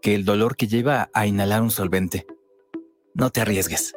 que 0.00 0.14
el 0.14 0.24
dolor 0.24 0.56
que 0.56 0.66
lleva 0.66 1.10
a 1.14 1.26
inhalar 1.26 1.62
un 1.62 1.70
solvente. 1.70 2.26
No 3.14 3.30
te 3.30 3.40
arriesgues. 3.40 3.94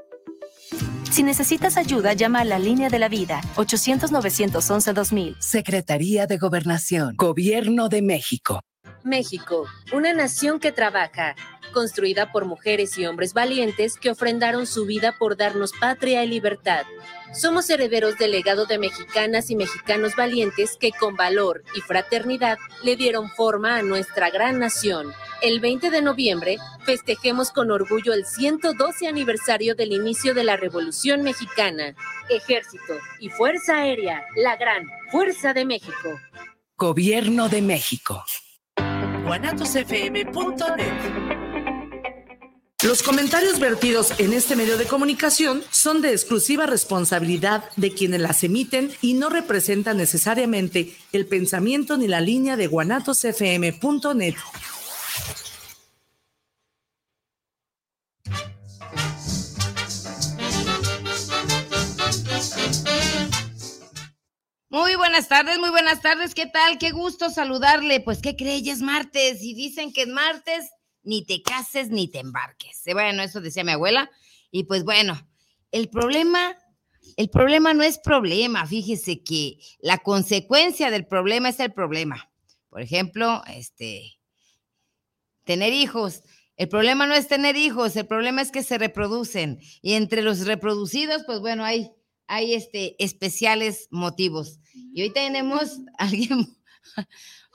Si 1.11 1.21
necesitas 1.21 1.77
ayuda, 1.77 2.13
llama 2.13 2.41
a 2.41 2.45
la 2.45 2.57
línea 2.57 2.89
de 2.89 2.97
la 2.97 3.07
vida 3.07 3.41
800-911-2000. 3.55 5.35
Secretaría 5.39 6.25
de 6.25 6.37
Gobernación, 6.37 7.15
Gobierno 7.15 7.87
de 7.87 8.01
México. 8.01 8.61
México, 9.03 9.67
una 9.93 10.13
nación 10.13 10.59
que 10.59 10.71
trabaja, 10.71 11.35
construida 11.73 12.31
por 12.31 12.45
mujeres 12.45 12.97
y 12.97 13.05
hombres 13.05 13.33
valientes 13.33 13.97
que 13.97 14.11
ofrendaron 14.11 14.65
su 14.65 14.85
vida 14.85 15.15
por 15.19 15.35
darnos 15.35 15.73
patria 15.73 16.23
y 16.23 16.27
libertad. 16.27 16.85
Somos 17.33 17.69
herederos 17.69 18.17
del 18.17 18.31
legado 18.31 18.65
de 18.67 18.77
mexicanas 18.77 19.49
y 19.49 19.55
mexicanos 19.55 20.15
valientes 20.15 20.77
que 20.79 20.91
con 20.91 21.15
valor 21.15 21.63
y 21.75 21.81
fraternidad 21.81 22.59
le 22.83 22.95
dieron 22.95 23.29
forma 23.29 23.75
a 23.75 23.81
nuestra 23.81 24.29
gran 24.29 24.59
nación. 24.59 25.11
El 25.41 25.59
20 25.59 25.89
de 25.89 26.01
noviembre 26.03 26.57
festejemos 26.85 27.51
con 27.51 27.71
orgullo 27.71 28.13
el 28.13 28.25
112 28.25 29.07
aniversario 29.07 29.75
del 29.75 29.91
inicio 29.91 30.33
de 30.33 30.43
la 30.43 30.57
Revolución 30.57 31.23
Mexicana. 31.23 31.95
Ejército 32.29 32.93
y 33.19 33.29
Fuerza 33.29 33.77
Aérea, 33.77 34.23
la 34.35 34.55
gran 34.55 34.87
Fuerza 35.11 35.53
de 35.53 35.65
México. 35.65 36.19
Gobierno 36.77 37.49
de 37.49 37.61
México. 37.61 38.23
Los 42.85 43.01
comentarios 43.01 43.61
vertidos 43.61 44.11
en 44.19 44.33
este 44.33 44.57
medio 44.57 44.77
de 44.77 44.85
comunicación 44.85 45.63
son 45.71 46.01
de 46.01 46.11
exclusiva 46.11 46.65
responsabilidad 46.65 47.63
de 47.77 47.93
quienes 47.93 48.19
las 48.19 48.43
emiten 48.43 48.91
y 49.01 49.13
no 49.13 49.29
representan 49.29 49.95
necesariamente 49.95 50.93
el 51.13 51.25
pensamiento 51.25 51.95
ni 51.95 52.09
la 52.09 52.19
línea 52.19 52.57
de 52.57 52.67
guanatosfm.net. 52.67 54.35
Muy 64.67 64.95
buenas 64.95 65.29
tardes, 65.29 65.57
muy 65.57 65.69
buenas 65.69 66.01
tardes. 66.01 66.35
¿Qué 66.35 66.47
tal? 66.47 66.77
Qué 66.79 66.91
gusto 66.91 67.29
saludarle. 67.29 68.01
Pues, 68.01 68.21
¿qué 68.21 68.35
creyes 68.35 68.81
martes? 68.81 69.41
Y 69.41 69.53
dicen 69.53 69.93
que 69.93 70.01
es 70.01 70.09
martes 70.09 70.69
ni 71.03 71.25
te 71.25 71.41
cases 71.41 71.89
ni 71.89 72.07
te 72.07 72.19
embarques. 72.19 72.81
Bueno, 72.91 73.23
eso 73.23 73.41
decía 73.41 73.63
mi 73.63 73.71
abuela. 73.71 74.09
Y 74.51 74.65
pues 74.65 74.83
bueno, 74.83 75.19
el 75.71 75.89
problema, 75.89 76.57
el 77.17 77.29
problema 77.29 77.73
no 77.73 77.83
es 77.83 77.99
problema. 77.99 78.65
Fíjese 78.65 79.23
que 79.23 79.57
la 79.79 79.97
consecuencia 79.99 80.91
del 80.91 81.05
problema 81.05 81.49
es 81.49 81.59
el 81.59 81.73
problema. 81.73 82.31
Por 82.69 82.81
ejemplo, 82.81 83.43
este, 83.47 84.19
tener 85.43 85.73
hijos. 85.73 86.23
El 86.55 86.69
problema 86.69 87.07
no 87.07 87.15
es 87.15 87.27
tener 87.27 87.55
hijos, 87.55 87.95
el 87.95 88.05
problema 88.05 88.41
es 88.41 88.51
que 88.51 88.63
se 88.63 88.77
reproducen. 88.77 89.59
Y 89.81 89.93
entre 89.93 90.21
los 90.21 90.45
reproducidos, 90.45 91.23
pues 91.25 91.39
bueno, 91.39 91.63
hay, 91.65 91.91
hay 92.27 92.53
este, 92.53 92.95
especiales 93.03 93.87
motivos. 93.91 94.59
Y 94.93 95.01
hoy 95.01 95.09
tenemos 95.11 95.79
alguien. 95.97 96.47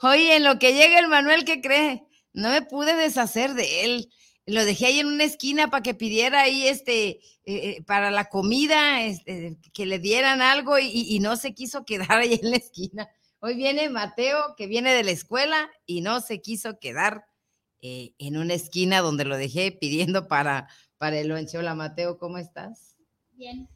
Oye, 0.01 0.35
en 0.35 0.43
lo 0.43 0.59
que 0.59 0.73
llega 0.73 0.99
el 0.99 1.07
Manuel, 1.07 1.45
¿qué 1.45 1.61
cree? 1.61 2.03
No 2.39 2.49
me 2.49 2.61
pude 2.61 2.95
deshacer 2.95 3.53
de 3.53 3.85
él. 3.85 4.09
Lo 4.45 4.65
dejé 4.65 4.87
ahí 4.87 4.99
en 4.99 5.07
una 5.07 5.25
esquina 5.25 5.69
para 5.69 5.83
que 5.83 5.93
pidiera 5.93 6.41
ahí 6.41 6.67
este, 6.67 7.09
eh, 7.09 7.19
eh, 7.45 7.83
para 7.85 8.09
la 8.09 8.29
comida, 8.29 9.03
este, 9.03 9.57
que 9.73 9.85
le 9.85 9.99
dieran 9.99 10.41
algo 10.41 10.79
y, 10.79 11.19
no 11.19 11.35
se 11.35 11.53
quiso 11.53 11.85
quedar 11.85 12.11
ahí 12.11 12.39
en 12.41 12.51
la 12.51 12.57
esquina. 12.57 13.09
Hoy 13.39 13.55
viene 13.55 13.89
Mateo, 13.89 14.55
que 14.57 14.67
viene 14.67 14.93
de 14.93 15.03
la 15.03 15.11
escuela 15.11 15.69
y 15.85 16.01
no 16.01 16.19
se 16.19 16.41
quiso 16.41 16.79
quedar 16.79 17.25
eh, 17.81 18.13
en 18.17 18.37
una 18.37 18.55
esquina 18.55 19.01
donde 19.01 19.23
lo 19.23 19.37
dejé 19.37 19.71
pidiendo 19.71 20.27
para, 20.27 20.67
para 20.97 21.19
el 21.19 21.27
lonche. 21.27 21.57
Hola 21.57 21.75
Mateo, 21.75 22.17
¿cómo 22.17 22.37
estás? 22.37 22.97
Bien. 23.33 23.69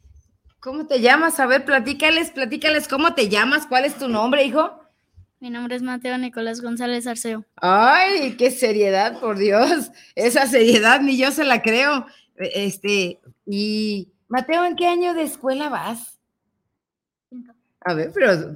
¿Cómo 0.60 0.86
te 0.86 1.00
llamas? 1.00 1.40
A 1.40 1.46
ver, 1.46 1.64
platícales, 1.64 2.30
platícales, 2.30 2.88
¿cómo 2.88 3.14
te 3.14 3.28
llamas? 3.28 3.66
¿Cuál 3.66 3.84
es 3.84 3.96
tu 3.96 4.08
nombre, 4.08 4.44
hijo? 4.44 4.83
Mi 5.44 5.50
nombre 5.50 5.76
es 5.76 5.82
Mateo 5.82 6.16
Nicolás 6.16 6.62
González 6.62 7.06
Arceo. 7.06 7.44
Ay, 7.56 8.34
qué 8.38 8.50
seriedad, 8.50 9.20
por 9.20 9.36
Dios. 9.36 9.90
Esa 10.14 10.46
seriedad 10.46 11.02
ni 11.02 11.18
yo 11.18 11.30
se 11.32 11.44
la 11.44 11.60
creo. 11.60 12.06
Este, 12.34 13.20
y 13.44 14.08
Mateo, 14.26 14.64
¿en 14.64 14.74
qué 14.74 14.86
año 14.86 15.12
de 15.12 15.24
escuela 15.24 15.68
vas? 15.68 16.18
A 17.82 17.92
ver, 17.92 18.10
pero 18.14 18.54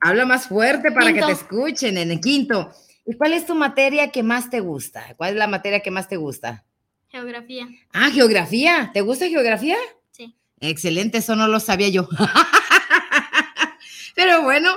habla 0.00 0.24
más 0.24 0.48
fuerte 0.48 0.90
para 0.90 1.12
que 1.12 1.20
te 1.20 1.32
escuchen 1.32 1.98
en 1.98 2.10
el 2.10 2.20
quinto. 2.22 2.70
¿Y 3.04 3.14
cuál 3.14 3.34
es 3.34 3.44
tu 3.44 3.54
materia 3.54 4.10
que 4.10 4.22
más 4.22 4.48
te 4.48 4.60
gusta? 4.60 5.14
¿Cuál 5.18 5.34
es 5.34 5.36
la 5.36 5.48
materia 5.48 5.80
que 5.80 5.90
más 5.90 6.08
te 6.08 6.16
gusta? 6.16 6.64
Geografía. 7.08 7.68
Ah, 7.92 8.08
geografía. 8.10 8.90
¿Te 8.94 9.02
gusta 9.02 9.28
geografía? 9.28 9.76
Sí. 10.12 10.34
Excelente, 10.60 11.18
eso 11.18 11.36
no 11.36 11.46
lo 11.46 11.60
sabía 11.60 11.90
yo. 11.90 12.08
pero 14.14 14.44
bueno, 14.44 14.70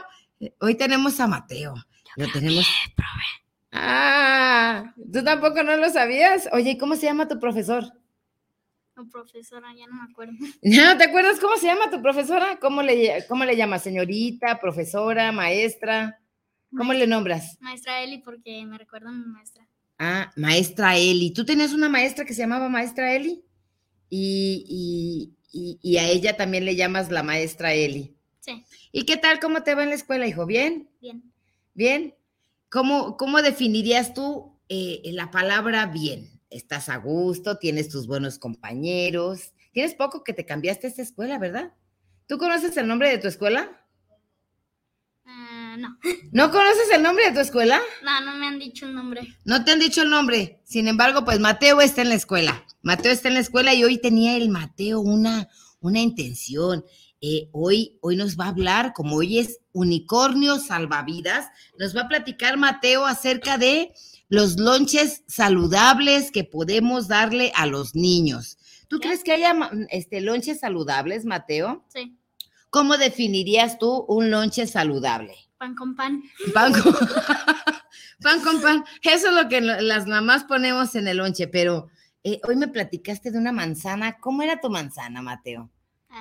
Hoy 0.59 0.75
tenemos 0.75 1.19
a 1.19 1.27
Mateo. 1.27 1.75
Lo 2.15 2.31
tenemos. 2.31 2.65
Ah, 3.71 4.93
¿tú 5.11 5.23
tampoco 5.23 5.63
no 5.63 5.77
lo 5.77 5.89
sabías? 5.89 6.49
Oye, 6.51 6.77
¿cómo 6.77 6.95
se 6.95 7.05
llama 7.05 7.27
tu 7.27 7.39
profesor? 7.39 7.83
No, 8.95 9.07
profesora, 9.09 9.67
ya 9.77 9.85
no 9.87 9.95
me 9.95 10.11
acuerdo. 10.11 10.33
¿No 10.61 10.97
te 10.97 11.03
acuerdas 11.05 11.39
cómo 11.39 11.55
se 11.57 11.67
llama 11.67 11.89
tu 11.89 12.01
profesora? 12.01 12.57
¿Cómo 12.59 12.81
le, 12.81 13.25
cómo 13.27 13.45
le 13.45 13.55
llamas? 13.55 13.83
¿Señorita, 13.83 14.59
profesora, 14.59 15.31
maestra? 15.31 16.19
¿Cómo 16.75 16.93
le 16.93 17.07
nombras? 17.07 17.57
Maestra 17.61 18.03
Eli, 18.03 18.19
porque 18.19 18.65
me 18.65 18.77
recuerda 18.77 19.09
a 19.09 19.13
mi 19.13 19.25
maestra. 19.25 19.67
Ah, 19.97 20.31
maestra 20.35 20.97
Eli. 20.97 21.31
¿Tú 21.31 21.45
tenías 21.45 21.73
una 21.73 21.89
maestra 21.89 22.25
que 22.25 22.33
se 22.33 22.41
llamaba 22.41 22.69
maestra 22.69 23.13
Eli? 23.13 23.43
Y, 24.09 25.35
y, 25.51 25.79
y 25.81 25.97
a 25.97 26.07
ella 26.07 26.37
también 26.37 26.65
le 26.65 26.75
llamas 26.75 27.09
la 27.09 27.23
maestra 27.23 27.73
Eli. 27.73 28.18
¿Y 28.91 29.03
qué 29.03 29.17
tal? 29.17 29.39
¿Cómo 29.39 29.63
te 29.63 29.75
va 29.75 29.83
en 29.83 29.89
la 29.89 29.95
escuela, 29.95 30.27
hijo? 30.27 30.45
¿Bien? 30.45 30.89
Bien. 31.01 31.23
¿Bien? 31.73 32.15
¿Cómo, 32.69 33.17
cómo 33.17 33.41
definirías 33.41 34.13
tú 34.13 34.59
eh, 34.69 35.01
la 35.05 35.31
palabra 35.31 35.85
bien? 35.87 36.29
¿Estás 36.49 36.89
a 36.89 36.97
gusto? 36.97 37.57
¿Tienes 37.57 37.89
tus 37.89 38.07
buenos 38.07 38.39
compañeros? 38.39 39.53
Tienes 39.71 39.93
poco 39.93 40.23
que 40.23 40.33
te 40.33 40.45
cambiaste 40.45 40.87
a 40.87 40.89
esta 40.89 41.01
escuela, 41.01 41.37
¿verdad? 41.37 41.73
¿Tú 42.27 42.37
conoces 42.37 42.75
el 42.77 42.87
nombre 42.87 43.09
de 43.09 43.17
tu 43.17 43.27
escuela? 43.27 43.69
Ah, 45.25 45.75
no. 45.77 45.97
¿No 46.31 46.51
conoces 46.51 46.89
el 46.93 47.03
nombre 47.03 47.25
de 47.25 47.31
tu 47.31 47.39
escuela? 47.39 47.79
No, 48.03 48.21
no 48.21 48.35
me 48.35 48.47
han 48.47 48.59
dicho 48.59 48.85
el 48.85 48.95
nombre. 48.95 49.35
No 49.45 49.63
te 49.63 49.71
han 49.71 49.79
dicho 49.79 50.01
el 50.01 50.09
nombre. 50.09 50.61
Sin 50.63 50.87
embargo, 50.87 51.23
pues 51.23 51.39
Mateo 51.39 51.81
está 51.81 52.01
en 52.01 52.09
la 52.09 52.15
escuela. 52.15 52.65
Mateo 52.81 53.11
está 53.11 53.27
en 53.27 53.35
la 53.35 53.39
escuela 53.39 53.73
y 53.73 53.83
hoy 53.83 53.99
tenía 53.99 54.37
el 54.37 54.49
Mateo 54.49 54.99
una, 54.99 55.49
una 55.79 55.99
intención. 55.99 56.83
Eh, 57.21 57.49
hoy, 57.51 57.97
hoy 58.01 58.15
nos 58.15 58.37
va 58.37 58.45
a 58.45 58.49
hablar, 58.49 58.93
como 58.93 59.17
hoy 59.17 59.39
es 59.39 59.59
Unicornio 59.73 60.57
Salvavidas, 60.57 61.47
nos 61.77 61.95
va 61.95 62.01
a 62.01 62.07
platicar 62.07 62.55
Mateo 62.55 63.05
acerca 63.05 63.57
de 63.57 63.93
los 64.29 64.57
lonches 64.57 65.23
saludables 65.27 66.31
que 66.31 66.45
podemos 66.45 67.09
darle 67.09 67.51
a 67.55 67.65
los 67.65 67.93
niños. 67.93 68.57
¿Tú 68.87 68.99
crees 68.99 69.23
que 69.23 69.33
haya 69.33 69.53
este, 69.89 70.21
lonches 70.21 70.61
saludables, 70.61 71.25
Mateo? 71.25 71.85
Sí. 71.89 72.17
¿Cómo 72.69 72.97
definirías 72.97 73.79
tú 73.79 74.05
un 74.07 74.31
lonche 74.31 74.65
saludable? 74.65 75.35
Pan 75.57 75.75
con 75.75 75.95
pan. 75.95 76.23
Pan 76.53 76.71
con 76.71 76.93
pan. 78.23 78.41
Con 78.41 78.61
pan. 78.61 78.85
Eso 79.03 79.27
es 79.27 79.33
lo 79.33 79.49
que 79.49 79.59
las 79.59 80.07
mamás 80.07 80.45
ponemos 80.45 80.95
en 80.95 81.07
el 81.07 81.17
lonche, 81.17 81.47
pero 81.47 81.89
eh, 82.23 82.39
hoy 82.47 82.55
me 82.55 82.69
platicaste 82.69 83.31
de 83.31 83.37
una 83.37 83.51
manzana. 83.51 84.19
¿Cómo 84.19 84.41
era 84.41 84.61
tu 84.61 84.69
manzana, 84.69 85.21
Mateo? 85.21 85.69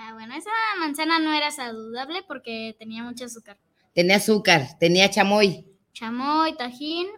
Ah, 0.01 0.13
bueno, 0.15 0.33
esa 0.37 0.51
manzana 0.79 1.19
no 1.19 1.33
era 1.35 1.51
saludable 1.51 2.23
porque 2.29 2.77
tenía 2.79 3.03
mucho 3.03 3.25
azúcar. 3.25 3.59
Tenía 3.95 4.17
azúcar, 4.17 4.79
tenía 4.79 5.11
chamoy. 5.11 5.67
Chamoy, 5.93 6.57
tajín 6.57 7.09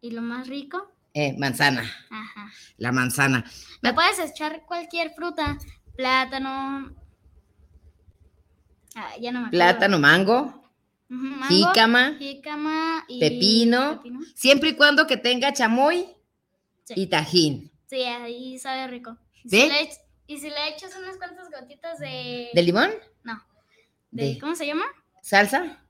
y 0.00 0.12
lo 0.12 0.22
más 0.22 0.48
rico. 0.48 0.90
Eh, 1.12 1.34
manzana. 1.38 1.82
Ajá. 2.08 2.50
La 2.78 2.92
manzana. 2.92 3.44
Me 3.82 3.92
puedes 3.92 4.18
echar 4.20 4.64
cualquier 4.64 5.10
fruta, 5.10 5.58
plátano. 5.96 6.96
Ah, 8.94 9.10
ya 9.20 9.30
no 9.30 9.42
me 9.42 9.50
Plátano, 9.50 9.98
mango. 9.98 10.62
jícama, 11.48 12.14
jícama 12.18 13.04
y 13.06 13.20
pepino, 13.20 14.02
Siempre 14.34 14.70
y 14.70 14.76
cuando 14.76 15.06
que 15.06 15.18
tenga 15.18 15.52
chamoy 15.52 16.06
y 16.96 17.06
tajín. 17.06 17.70
Sí, 17.86 18.02
ahí 18.02 18.58
sabe 18.58 18.86
rico. 18.88 19.18
¿Sí? 19.46 19.68
¿Y 20.28 20.38
si 20.38 20.50
le 20.50 20.68
echas 20.68 20.94
unas 20.94 21.16
cuantas 21.16 21.48
gotitas 21.50 21.98
de... 21.98 22.50
¿De 22.52 22.62
limón? 22.62 22.90
No. 23.24 23.42
¿De, 24.10 24.38
cómo 24.38 24.54
se 24.54 24.66
llama? 24.66 24.84
¿Salsa? 25.22 25.82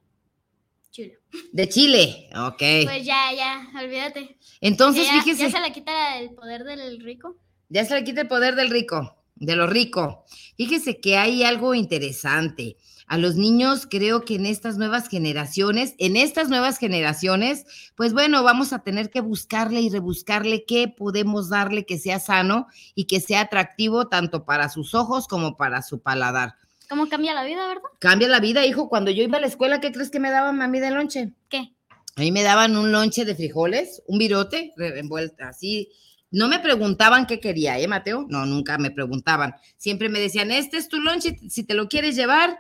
Chile. 0.93 1.19
De 1.53 1.69
chile, 1.69 2.31
ok. 2.37 2.63
Pues 2.85 3.05
ya, 3.05 3.33
ya, 3.37 3.69
olvídate. 3.83 4.39
Entonces, 4.61 5.07
ya, 5.07 5.21
fíjese. 5.21 5.43
¿Ya 5.43 5.51
se 5.51 5.61
le 5.61 5.73
quita 5.73 6.19
el 6.19 6.31
poder 6.31 6.63
del 6.63 7.01
rico? 7.01 7.37
Ya 7.69 7.85
se 7.85 7.97
le 7.97 8.05
quita 8.05 8.21
el 8.21 8.29
poder 8.29 8.55
del 8.55 8.71
rico. 8.71 9.17
de 9.35 9.57
lo 9.57 9.67
rico. 9.67 10.25
Fíjese 10.57 11.01
que 11.01 11.17
hay 11.17 11.43
algo 11.43 11.75
interesante. 11.75 12.77
A 13.09 13.17
los 13.17 13.37
niños 13.37 13.87
creo 13.91 14.27
que 14.27 14.35
en 14.35 14.45
estas 14.45 14.77
nuevas 14.77 15.09
generaciones, 15.09 15.95
en 15.97 16.17
estas 16.17 16.51
nuevas 16.51 16.79
generaciones, 16.79 17.65
pues 17.97 18.13
bueno, 18.13 18.43
vamos 18.43 18.75
a 18.75 18.81
tener 18.81 19.09
que 19.09 19.23
buscarle 19.23 19.81
y 19.81 19.89
rebuscarle 19.89 20.67
qué 20.67 20.89
podemos 20.89 21.49
darle 21.49 21.87
que 21.87 21.99
sea 21.99 22.21
sano 22.21 22.67
y 22.95 23.07
que 23.07 23.21
sea 23.21 23.41
atractivo 23.41 24.09
tanto 24.09 24.45
para 24.45 24.69
sus 24.69 24.95
ojos 24.95 25.27
como 25.27 25.57
para 25.57 25.81
su 25.81 26.01
paladar. 26.01 26.57
¿Cómo 26.91 27.09
cambia 27.09 27.33
la 27.33 27.45
vida, 27.45 27.67
verdad? 27.67 27.83
Cambia 27.99 28.29
la 28.29 28.41
vida, 28.41 28.67
hijo. 28.67 28.91
Cuando 28.91 29.11
yo 29.11 29.23
iba 29.23 29.39
a 29.39 29.41
la 29.41 29.47
escuela, 29.47 29.81
¿qué 29.81 29.91
crees 29.91 30.11
que 30.11 30.21
me 30.21 30.31
daban 30.31 30.59
mami 30.59 30.79
de 30.79 30.91
lonche? 30.91 31.33
¿Qué? 31.49 31.73
A 32.17 32.21
mí 32.21 32.31
me 32.31 32.43
daban 32.43 32.77
un 32.77 32.93
lonche 32.93 33.25
de 33.25 33.35
frijoles, 33.35 34.03
un 34.07 34.19
virote 34.19 34.75
envuelta 34.77 35.49
así. 35.49 35.91
No 36.31 36.49
me 36.49 36.59
preguntaban 36.59 37.27
qué 37.27 37.41
quería, 37.41 37.79
¿eh, 37.79 37.89
Mateo? 37.89 38.27
No, 38.29 38.45
nunca 38.45 38.77
me 38.77 38.91
preguntaban. 38.91 39.55
Siempre 39.79 40.11
me 40.11 40.21
decían, 40.21 40.51
este 40.51 40.77
es 40.77 40.89
tu 40.89 41.01
lonche, 41.01 41.39
si 41.49 41.63
te 41.63 41.75
lo 41.75 41.89
quieres 41.89 42.17
llevar, 42.17 42.59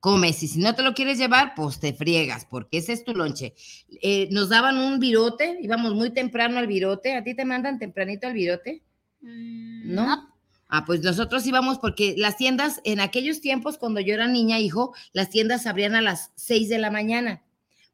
comes. 0.00 0.42
Y 0.42 0.48
si 0.48 0.58
no 0.58 0.74
te 0.74 0.82
lo 0.82 0.94
quieres 0.94 1.18
llevar, 1.18 1.54
pues 1.54 1.78
te 1.78 1.92
friegas, 1.92 2.46
porque 2.46 2.78
ese 2.78 2.92
es 2.92 3.04
tu 3.04 3.14
lonche. 3.14 3.54
Eh, 4.02 4.28
nos 4.32 4.48
daban 4.48 4.78
un 4.78 4.98
virote, 4.98 5.58
íbamos 5.62 5.94
muy 5.94 6.10
temprano 6.10 6.58
al 6.58 6.66
virote. 6.66 7.14
¿A 7.14 7.22
ti 7.22 7.34
te 7.34 7.44
mandan 7.44 7.78
tempranito 7.78 8.26
al 8.26 8.32
virote? 8.32 8.82
Mm, 9.20 9.94
¿No? 9.94 10.30
Ah, 10.68 10.84
pues 10.84 11.02
nosotros 11.02 11.46
íbamos 11.46 11.78
porque 11.78 12.14
las 12.16 12.36
tiendas, 12.36 12.80
en 12.84 13.00
aquellos 13.00 13.40
tiempos, 13.40 13.76
cuando 13.76 14.00
yo 14.00 14.14
era 14.14 14.26
niña, 14.28 14.58
hijo, 14.58 14.94
las 15.12 15.28
tiendas 15.28 15.66
abrían 15.66 15.94
a 15.94 16.00
las 16.00 16.30
6 16.36 16.68
de 16.68 16.78
la 16.78 16.92
mañana, 16.92 17.42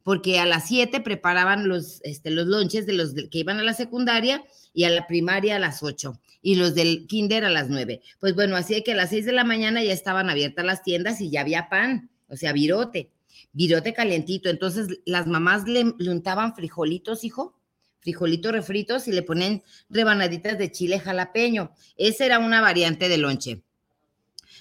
porque 0.03 0.39
a 0.39 0.47
las 0.47 0.69
7 0.69 1.01
preparaban 1.01 1.69
los, 1.69 2.01
este, 2.05 2.31
los 2.31 2.47
lonches 2.47 2.85
de 2.87 2.93
los 2.93 3.15
que 3.15 3.39
iban 3.39 3.59
a 3.59 3.63
la 3.63 3.73
secundaria 3.73 4.45
y 4.75 4.85
a 4.85 4.91
la 4.91 5.07
primaria 5.07 5.57
a 5.57 5.59
las 5.59 5.83
8 5.83 6.21
y 6.47 6.55
los 6.55 6.77
del 6.77 7.09
kinder 7.09 7.45
a 7.45 7.51
las 7.51 7.69
9. 7.71 8.03
Pues 8.21 8.37
bueno, 8.37 8.55
así 8.55 8.81
que 8.85 8.93
a 8.93 8.95
las 8.95 9.11
6 9.11 9.27
de 9.27 9.33
la 9.33 9.43
mañana 9.43 9.83
ya 9.83 9.93
estaban 9.93 10.31
abiertas 10.31 10.65
las 10.65 10.85
tiendas 10.85 11.21
y 11.21 11.29
ya 11.29 11.41
había 11.41 11.69
pan, 11.69 12.09
o 12.29 12.37
sea, 12.37 12.53
virote, 12.53 13.11
virote 13.53 13.93
calientito. 13.93 14.49
Entonces 14.49 15.01
las 15.07 15.27
mamás 15.27 15.67
le, 15.67 15.83
untaban 16.09 16.55
frijolitos, 16.55 17.25
hijo, 17.25 17.59
frijolitos 17.99 18.53
refritos 18.53 19.09
y 19.09 19.13
le 19.13 19.23
ponen 19.25 19.65
rebanaditas 19.91 20.57
de 20.57 20.71
chile 20.71 21.01
jalapeño. 21.01 21.73
Esa 21.97 22.25
era 22.27 22.39
una 22.39 22.61
variante 22.61 23.09
de 23.09 23.19
lonche. 23.19 23.63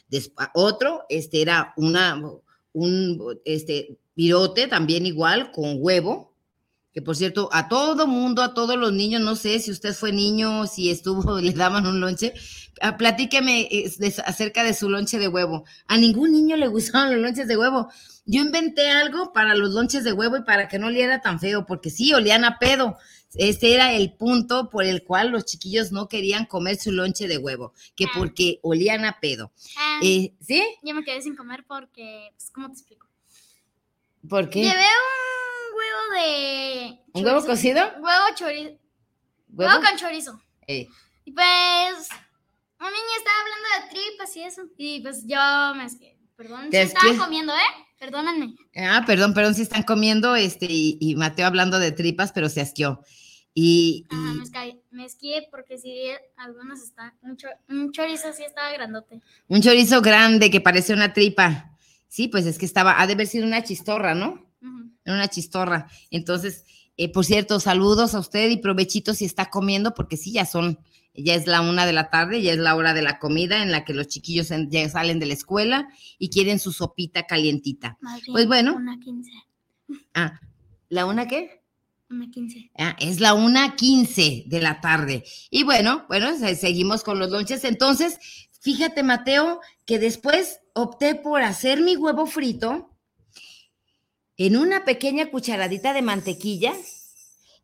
Desp- 0.10 0.50
otro, 0.56 1.04
este 1.08 1.44
era 1.44 1.72
una, 1.78 2.20
un, 2.74 3.40
este, 3.46 4.00
virote 4.16 4.66
también 4.68 5.06
igual, 5.06 5.52
con 5.52 5.76
huevo, 5.78 6.35
que 6.96 7.02
por 7.02 7.18
cierto, 7.18 7.50
a 7.52 7.68
todo 7.68 8.08
mundo, 8.08 8.42
a 8.42 8.54
todos 8.54 8.78
los 8.78 8.94
niños, 8.94 9.22
no 9.22 9.36
sé 9.36 9.60
si 9.60 9.70
usted 9.70 9.94
fue 9.94 10.14
niño, 10.14 10.66
si 10.66 10.90
estuvo, 10.90 11.40
le 11.42 11.52
daban 11.52 11.86
un 11.86 12.00
lonche, 12.00 12.34
ah, 12.80 12.96
platíqueme 12.96 13.68
eh, 13.70 13.92
acerca 14.26 14.64
de 14.64 14.74
su 14.74 14.90
lonche 14.90 15.20
de 15.20 15.28
huevo. 15.28 15.66
A 15.88 15.98
ningún 15.98 16.32
niño 16.32 16.56
le 16.56 16.68
gustaban 16.70 17.12
los 17.12 17.22
lonches 17.22 17.50
de 17.50 17.58
huevo. 17.58 17.90
Yo 18.26 18.40
inventé 18.42 18.90
algo 18.90 19.34
para 19.34 19.56
los 19.56 19.72
lonches 19.72 20.06
de 20.06 20.14
huevo 20.14 20.38
y 20.38 20.44
para 20.44 20.70
que 20.70 20.80
no 20.80 20.88
oliera 20.88 21.20
tan 21.22 21.38
feo, 21.42 21.66
porque 21.66 21.90
sí, 21.90 22.14
olían 22.14 22.46
a 22.46 22.60
pedo. 22.60 22.98
Este 23.34 23.74
era 23.74 23.92
el 23.92 24.14
punto 24.14 24.70
por 24.70 24.86
el 24.86 25.04
cual 25.04 25.32
los 25.32 25.44
chiquillos 25.44 25.92
no 25.92 26.08
querían 26.08 26.46
comer 26.46 26.78
su 26.78 26.94
lonche 26.94 27.28
de 27.28 27.38
huevo, 27.38 27.74
que 27.98 28.06
Ah. 28.06 28.12
porque 28.18 28.60
olían 28.64 29.04
a 29.04 29.20
pedo. 29.20 29.52
Ah, 29.78 30.00
Eh, 30.02 30.34
¿Sí? 30.40 30.64
Yo 30.82 30.96
me 30.96 31.04
quedé 31.04 31.22
sin 31.22 31.36
comer 31.36 31.66
porque, 31.68 32.30
pues, 32.38 32.52
¿cómo 32.52 32.68
te 32.68 32.74
explico? 32.76 33.06
¿Por 34.30 34.50
qué? 34.50 34.62
Llevé 34.62 34.72
un 34.72 35.35
huevo 35.76 36.24
de... 36.24 37.00
¿Un 37.14 37.26
huevo 37.26 37.46
cocido? 37.46 37.82
Huevo 38.00 38.26
chorizo. 38.36 38.72
¿Huevo? 39.50 39.72
Huevo 39.72 39.82
con 39.86 39.98
chorizo. 39.98 40.42
Eh, 40.68 40.88
Y 41.26 41.32
pues, 41.32 42.10
un 42.80 42.88
niño 42.88 43.16
estaba 43.18 43.40
hablando 43.42 43.68
de 43.82 43.90
tripas 44.00 44.36
y 44.36 44.42
eso. 44.44 44.62
Y 44.78 45.02
pues 45.02 45.24
yo 45.26 45.40
me. 45.76 45.88
Perdón, 46.36 46.68
si 46.72 46.78
estaba 46.78 47.10
esquí- 47.12 47.18
comiendo, 47.18 47.54
¿eh? 47.54 47.86
Perdónenme. 47.98 48.56
Ah, 48.76 49.04
perdón, 49.08 49.34
perdón 49.34 49.56
si 49.56 49.62
están 49.62 49.84
comiendo, 49.84 50.36
este, 50.36 50.68
y, 50.70 50.98
y 51.00 51.16
Mateo 51.16 51.48
hablando 51.48 51.80
de 51.80 51.92
tripas, 51.94 52.34
pero 52.34 52.50
se 52.50 52.60
asqueó. 52.62 53.02
Y, 53.54 54.06
Ajá, 54.10 54.66
y 54.68 54.82
me, 54.92 55.06
esquié 55.06 55.48
porque 55.50 55.78
si 55.78 56.10
algunos 56.36 56.82
están... 56.82 57.14
Un, 57.22 57.38
cho- 57.38 57.48
un 57.70 57.94
chorizo 57.94 58.34
sí 58.34 58.44
estaba 58.44 58.70
grandote. 58.74 59.22
un 59.48 59.62
chorizo 59.62 60.02
grande 60.02 60.52
que 60.52 60.60
parece 60.60 60.92
una 60.94 61.14
tripa. 61.14 61.72
Sí, 62.10 62.28
pues 62.28 62.46
es 62.46 62.58
que 62.58 62.66
estaba, 62.66 63.00
ha 63.02 63.08
de 63.08 63.14
haber 63.14 63.28
sido 63.28 63.46
una 63.48 63.64
chistorra, 63.64 64.14
¿no? 64.14 64.45
Ujú. 64.66 64.92
Era 65.06 65.16
una 65.16 65.28
chistorra. 65.28 65.88
Entonces, 66.12 66.64
eh, 66.98 67.12
por 67.12 67.26
cierto, 67.26 67.60
saludos 67.60 68.16
a 68.16 68.20
usted 68.20 68.50
y 68.50 68.58
provechito 68.58 69.14
si 69.14 69.26
está 69.26 69.50
comiendo, 69.50 69.94
porque 69.94 70.18
sí, 70.18 70.32
ya 70.32 70.46
son, 70.46 70.80
ya 71.14 71.36
es 71.36 71.46
la 71.48 71.62
una 71.62 71.86
de 71.86 71.94
la 71.94 72.10
tarde, 72.10 72.42
ya 72.42 72.54
es 72.54 72.58
la 72.58 72.76
hora 72.76 72.94
de 72.94 73.02
la 73.02 73.20
comida 73.20 73.62
en 73.64 73.72
la 73.72 73.84
que 73.86 73.94
los 73.94 74.08
chiquillos 74.08 74.50
ya 74.70 74.90
salen 74.90 75.20
de 75.20 75.26
la 75.26 75.34
escuela 75.34 75.88
y 76.18 76.30
quieren 76.30 76.60
su 76.60 76.72
sopita 76.72 77.26
calientita. 77.28 77.98
Pues 78.28 78.48
bueno. 78.48 78.76
Una 78.76 78.98
quince. 79.00 79.32
Ah, 80.14 80.40
¿la 80.90 81.06
una 81.06 81.28
qué? 81.28 81.62
Una 82.10 82.30
quince. 82.32 82.72
Ah, 82.78 82.96
es 83.00 83.20
la 83.20 83.34
una 83.34 83.76
quince 83.76 84.44
de 84.48 84.62
la 84.62 84.80
tarde. 84.82 85.24
Y 85.50 85.64
bueno, 85.64 86.06
bueno, 86.08 86.38
se- 86.38 86.56
seguimos 86.56 87.04
con 87.04 87.20
los 87.20 87.30
lonches. 87.30 87.64
Entonces, 87.66 88.20
fíjate, 88.62 89.04
Mateo, 89.04 89.60
que 89.86 90.00
después 90.00 90.60
opté 90.74 91.16
por 91.16 91.42
hacer 91.42 91.82
mi 91.82 91.96
huevo 91.98 92.26
frito 92.26 92.95
en 94.38 94.58
una 94.58 94.86
pequeña 94.86 95.32
cucharadita 95.32 95.94
de 95.94 96.02
mantequilla 96.02 96.74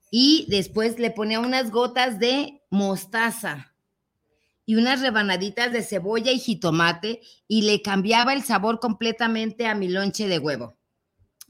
y 0.09 0.45
después 0.49 0.99
le 0.99 1.11
ponía 1.11 1.39
unas 1.39 1.71
gotas 1.71 2.19
de 2.19 2.61
mostaza 2.69 3.73
y 4.65 4.75
unas 4.75 5.01
rebanaditas 5.01 5.71
de 5.71 5.83
cebolla 5.83 6.31
y 6.31 6.39
jitomate 6.39 7.21
y 7.47 7.63
le 7.63 7.81
cambiaba 7.81 8.33
el 8.33 8.43
sabor 8.43 8.79
completamente 8.79 9.67
a 9.67 9.75
mi 9.75 9.89
lonche 9.89 10.27
de 10.27 10.39
huevo. 10.39 10.77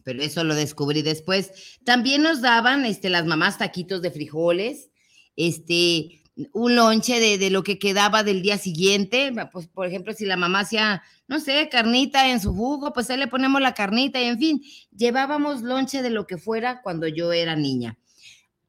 Pero 0.03 0.23
eso 0.23 0.43
lo 0.43 0.55
descubrí 0.55 1.01
después. 1.01 1.79
También 1.85 2.23
nos 2.23 2.41
daban 2.41 2.85
este, 2.85 3.09
las 3.09 3.25
mamás 3.25 3.57
taquitos 3.57 4.01
de 4.01 4.11
frijoles, 4.11 4.89
este, 5.35 6.20
un 6.53 6.75
lonche 6.75 7.19
de, 7.19 7.37
de 7.37 7.49
lo 7.49 7.63
que 7.63 7.79
quedaba 7.79 8.23
del 8.23 8.41
día 8.41 8.57
siguiente. 8.57 9.33
Pues, 9.51 9.67
por 9.67 9.87
ejemplo, 9.87 10.13
si 10.13 10.25
la 10.25 10.37
mamá 10.37 10.61
hacía, 10.61 11.03
no 11.27 11.39
sé, 11.39 11.69
carnita 11.69 12.29
en 12.29 12.39
su 12.39 12.53
jugo, 12.53 12.93
pues 12.93 13.09
ahí 13.09 13.17
le 13.17 13.27
ponemos 13.27 13.61
la 13.61 13.73
carnita 13.73 14.21
y 14.21 14.25
en 14.25 14.39
fin, 14.39 14.63
llevábamos 14.95 15.61
lonche 15.61 16.01
de 16.01 16.09
lo 16.09 16.27
que 16.27 16.37
fuera 16.37 16.81
cuando 16.81 17.07
yo 17.07 17.31
era 17.31 17.55
niña. 17.55 17.97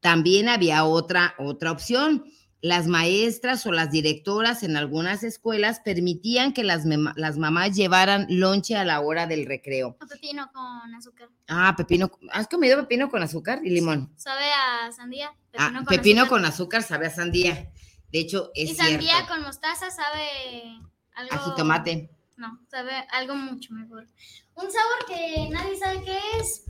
También 0.01 0.49
había 0.49 0.85
otra, 0.85 1.35
otra 1.39 1.71
opción. 1.71 2.25
Las 2.63 2.87
maestras 2.87 3.67
o 3.67 3.73
las 3.73 3.91
directoras 3.91 4.63
en 4.63 4.77
algunas 4.77 5.25
escuelas 5.25 5.81
permitían 5.81 6.53
que 6.53 6.63
las, 6.63 6.85
las 7.17 7.37
mamás 7.37 7.75
llevaran 7.75 8.27
lonche 8.29 8.77
a 8.77 8.85
la 8.85 9.01
hora 9.01 9.27
del 9.27 9.47
recreo. 9.47 9.97
O 10.01 10.07
pepino 10.07 10.49
con 10.53 10.95
azúcar. 10.95 11.29
Ah, 11.49 11.75
pepino. 11.77 12.09
¿Has 12.31 12.47
comido 12.47 12.79
pepino 12.79 13.11
con 13.11 13.21
azúcar 13.21 13.61
y 13.65 13.71
limón? 13.71 14.13
Sabe 14.17 14.45
a 14.53 14.93
sandía. 14.93 15.35
Pepino 15.51 15.81
ah, 15.81 15.85
con 15.85 15.85
pepino 15.87 16.21
azúcar. 16.23 16.39
con 16.39 16.45
azúcar 16.47 16.83
sabe 16.85 17.07
a 17.09 17.11
sandía. 17.11 17.73
De 18.13 18.21
hecho, 18.21 18.53
es 18.55 18.71
Y 18.71 18.75
sandía 18.77 19.17
cierto. 19.17 19.35
con 19.35 19.43
mostaza 19.43 19.91
sabe 19.91 20.79
algo. 21.17 21.35
A 21.35 21.39
jitomate. 21.39 22.11
No, 22.37 22.61
sabe 22.71 22.93
algo 23.11 23.35
mucho 23.35 23.75
mejor. 23.75 24.07
Un 24.55 24.71
sabor 24.71 25.07
que 25.09 25.49
nadie 25.51 25.77
sabe 25.79 26.05
qué 26.05 26.19
es, 26.39 26.63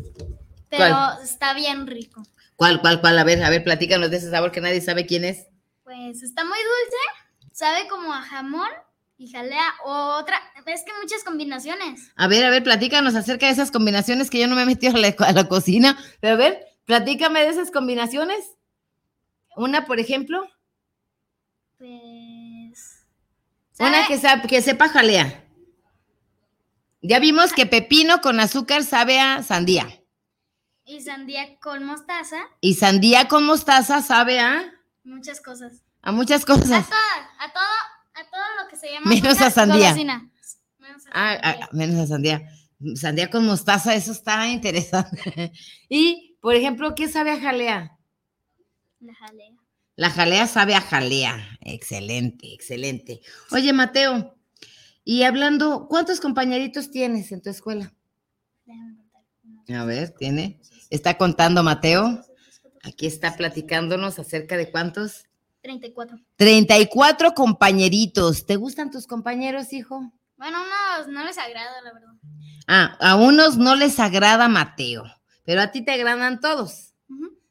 pero 0.71 0.89
¿Cuál? 0.89 1.23
está 1.23 1.53
bien 1.53 1.87
rico. 1.87 2.23
¿Cuál, 2.57 2.81
cuál, 2.81 3.01
cuál? 3.03 3.19
A 3.19 3.25
ver, 3.25 3.43
a 3.43 3.51
ver, 3.51 3.63
platícanos 3.63 4.11
de 4.11 4.17
ese 4.17 4.31
sabor 4.31 4.53
que 4.53 4.61
nadie 4.63 4.81
sabe 4.81 5.05
quién 5.05 5.25
es. 5.25 5.49
Pues 5.85 6.23
está 6.23 6.45
muy 6.45 6.59
dulce, 6.59 7.51
sabe 7.53 7.89
como 7.89 8.13
a 8.13 8.23
jamón 8.23 8.69
y 9.19 9.31
jalea 9.31 9.75
o 9.85 9.91
otra. 10.21 10.41
Es 10.67 10.83
que 10.85 10.93
muchas 11.03 11.25
combinaciones. 11.25 12.11
A 12.17 12.29
ver, 12.29 12.45
a 12.45 12.51
ver, 12.51 12.63
platícanos 12.63 13.15
acerca 13.15 13.47
de 13.47 13.53
esas 13.53 13.71
combinaciones 13.71 14.31
que 14.31 14.39
yo 14.41 14.47
no 14.49 14.55
me 14.57 14.63
he 14.63 14.67
metido 14.67 14.95
a 14.95 14.99
la, 14.99 15.15
a 15.19 15.33
la 15.33 15.49
cocina. 15.49 15.99
Pero 16.21 16.35
a 16.35 16.37
ver, 16.37 16.65
platícame 16.85 17.41
de 17.41 17.49
esas 17.49 17.71
combinaciones. 17.71 18.45
Una, 19.57 19.85
por 19.87 19.99
ejemplo, 20.01 20.49
Pues. 21.79 23.05
una 23.79 24.07
que, 24.07 24.19
sa- 24.19 24.41
que 24.43 24.63
sepa 24.63 24.89
jalea. 24.89 25.45
Ya 27.03 27.19
vimos 27.19 27.53
que 27.53 27.67
pepino 27.67 28.21
con 28.21 28.39
azúcar 28.39 28.85
sabe 28.85 29.19
a 29.21 29.43
sandía. 29.43 29.89
Y 30.85 31.01
sandía 31.01 31.59
con 31.59 31.85
mostaza, 31.85 32.39
Y 32.61 32.75
sandía 32.75 33.29
con 33.29 33.45
mostaza 33.45 34.01
sabe 34.03 34.39
a, 34.41 34.73
muchas 35.05 35.41
cosas. 35.41 35.83
a 36.03 36.13
muchas 36.13 36.43
A 36.43 36.47
cosas. 36.47 36.87
todo, 36.89 36.99
a 37.39 37.53
todo, 37.53 37.63
a 38.15 38.31
todo 38.31 38.63
lo 38.63 38.69
que 38.69 38.77
se 38.77 38.93
llama. 38.93 39.09
Menos 39.11 39.41
a 39.41 39.51
sandía. 39.51 39.91
golosina. 39.91 40.31
Menos 40.79 41.07
a 41.07 41.11
Ah, 41.13 41.33
sandía. 41.43 41.65
ah, 41.65 41.69
menos 41.73 42.01
a 42.01 42.07
sandía. 42.07 42.49
Sandía 42.97 43.31
con 43.31 43.47
mostaza, 43.47 43.95
eso 43.95 44.11
está 44.13 44.49
interesante. 44.49 45.53
y, 45.89 46.37
por 46.41 46.55
ejemplo, 46.57 46.95
¿qué 46.95 47.09
sabe 47.09 47.31
a 47.31 47.41
jalea? 47.41 47.97
La 49.01 49.15
jalea. 49.15 49.53
La 49.95 50.11
jalea 50.11 50.47
sabe 50.47 50.75
a 50.75 50.81
jalea. 50.81 51.59
Excelente, 51.61 52.53
excelente. 52.53 53.21
Oye, 53.51 53.73
Mateo, 53.73 54.37
y 55.05 55.23
hablando, 55.25 55.87
¿cuántos 55.89 56.21
compañeritos 56.21 56.91
tienes 56.91 57.31
en 57.31 57.43
tu 57.43 57.51
escuela? 57.51 57.93
Déjame 58.65 58.97
contar. 58.97 59.23
Uno, 59.69 59.81
A 59.81 59.85
ver, 59.85 60.11
tiene. 60.19 60.61
Está 60.91 61.17
contando 61.19 61.63
Mateo. 61.63 62.25
Aquí 62.83 63.07
está 63.07 63.37
platicándonos 63.37 64.19
acerca 64.19 64.57
de 64.57 64.71
cuántos. 64.71 65.25
34. 65.63 66.19
34 66.37 67.35
compañeritos. 67.35 68.47
¿Te 68.47 68.57
gustan 68.57 68.91
tus 68.91 69.07
compañeros, 69.07 69.73
hijo? 69.73 70.13
Bueno, 70.37 70.59
unos 70.61 71.09
no 71.09 71.25
les 71.25 71.39
agrada, 71.39 71.81
la 71.83 71.93
verdad. 71.93 72.09
Ah, 72.67 72.97
a 73.01 73.17
unos 73.17 73.57
no 73.57 73.77
les 73.77 73.99
agrada 74.01 74.49
Mateo, 74.49 75.05
pero 75.45 75.61
a 75.61 75.71
ti 75.71 75.85
te 75.85 75.93
agradan 75.93 76.41
todos. 76.41 76.89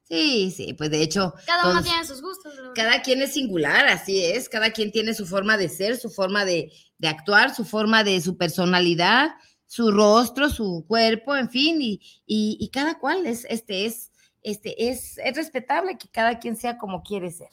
Sí, 0.03 0.51
sí, 0.51 0.73
pues 0.73 0.91
de 0.91 1.01
hecho, 1.01 1.33
Cada 1.45 1.71
uno 1.71 1.81
tiene 1.81 2.05
sus 2.05 2.21
gustos. 2.21 2.53
cada 2.75 3.01
quien 3.01 3.21
es 3.21 3.31
singular, 3.31 3.87
así 3.87 4.21
es, 4.25 4.49
cada 4.49 4.71
quien 4.71 4.91
tiene 4.91 5.13
su 5.13 5.25
forma 5.25 5.55
de 5.55 5.69
ser, 5.69 5.95
su 5.95 6.09
forma 6.09 6.43
de, 6.43 6.69
de 6.97 7.07
actuar, 7.07 7.55
su 7.55 7.63
forma 7.63 8.03
de 8.03 8.19
su 8.19 8.35
personalidad, 8.35 9.29
su 9.67 9.89
rostro, 9.89 10.49
su 10.49 10.83
cuerpo, 10.85 11.37
en 11.37 11.49
fin, 11.49 11.81
y, 11.81 12.01
y, 12.25 12.57
y 12.59 12.69
cada 12.71 12.99
cual 12.99 13.25
es, 13.25 13.45
este, 13.49 13.85
es, 13.85 14.10
este, 14.43 14.89
es, 14.89 15.17
es 15.17 15.35
respetable 15.35 15.97
que 15.97 16.07
cada 16.09 16.39
quien 16.39 16.55
sea 16.55 16.77
como 16.77 17.03
quiere 17.03 17.31
ser, 17.31 17.49